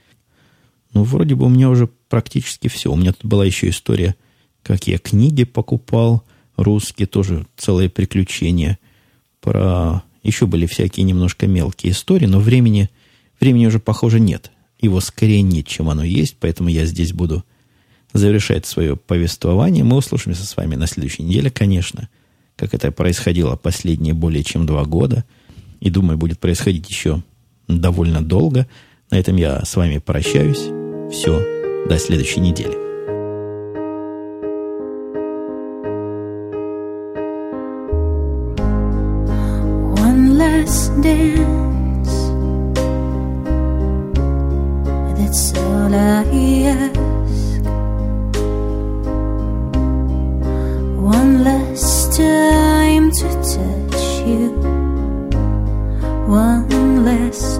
Ну, 0.92 1.02
вроде 1.02 1.34
бы 1.34 1.46
у 1.46 1.48
меня 1.48 1.70
уже 1.70 1.88
практически 2.08 2.68
все. 2.68 2.92
У 2.92 2.96
меня 2.96 3.12
тут 3.12 3.24
была 3.24 3.44
еще 3.44 3.68
история, 3.68 4.14
как 4.62 4.86
я 4.86 4.98
книги 4.98 5.42
покупал, 5.44 6.22
русские, 6.56 7.06
тоже 7.06 7.46
целые 7.56 7.90
приключения– 7.90 8.78
про... 9.44 10.02
Еще 10.22 10.46
были 10.46 10.64
всякие 10.64 11.04
немножко 11.04 11.46
мелкие 11.46 11.92
истории, 11.92 12.24
но 12.24 12.40
времени, 12.40 12.88
времени 13.38 13.66
уже, 13.66 13.78
похоже, 13.78 14.18
нет. 14.18 14.50
Его 14.80 15.00
скорее 15.00 15.42
нет, 15.42 15.66
чем 15.66 15.90
оно 15.90 16.02
есть, 16.02 16.36
поэтому 16.40 16.70
я 16.70 16.86
здесь 16.86 17.12
буду 17.12 17.44
завершать 18.14 18.64
свое 18.64 18.96
повествование. 18.96 19.84
Мы 19.84 19.96
услышимся 19.96 20.46
с 20.46 20.56
вами 20.56 20.76
на 20.76 20.86
следующей 20.86 21.24
неделе, 21.24 21.50
конечно, 21.50 22.08
как 22.56 22.72
это 22.72 22.90
происходило 22.90 23.56
последние 23.56 24.14
более 24.14 24.42
чем 24.42 24.64
два 24.64 24.84
года. 24.84 25.24
И, 25.80 25.90
думаю, 25.90 26.16
будет 26.16 26.38
происходить 26.38 26.88
еще 26.88 27.22
довольно 27.68 28.22
долго. 28.22 28.66
На 29.10 29.18
этом 29.18 29.36
я 29.36 29.62
с 29.64 29.76
вами 29.76 29.98
прощаюсь. 29.98 30.70
Все, 31.12 31.86
до 31.86 31.98
следующей 31.98 32.40
недели. 32.40 32.84
dance. 41.04 42.14
That's 45.18 45.52
all 45.58 45.94
I 45.94 46.24
ask. 46.72 47.13
Time 52.16 53.10
to 53.10 53.28
touch 53.42 54.26
you. 54.26 54.50
One 56.28 57.04
last 57.04 57.53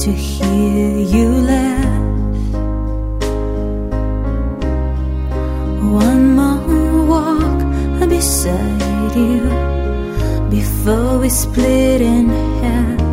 to 0.00 0.12
hear 0.12 0.98
you 0.98 1.28
laugh. 1.28 2.54
One 5.92 6.34
more 6.36 7.04
walk 7.04 8.08
beside 8.08 9.14
you 9.14 9.40
before 10.48 11.18
we 11.18 11.28
split 11.28 12.00
in 12.00 12.30
half. 12.62 13.09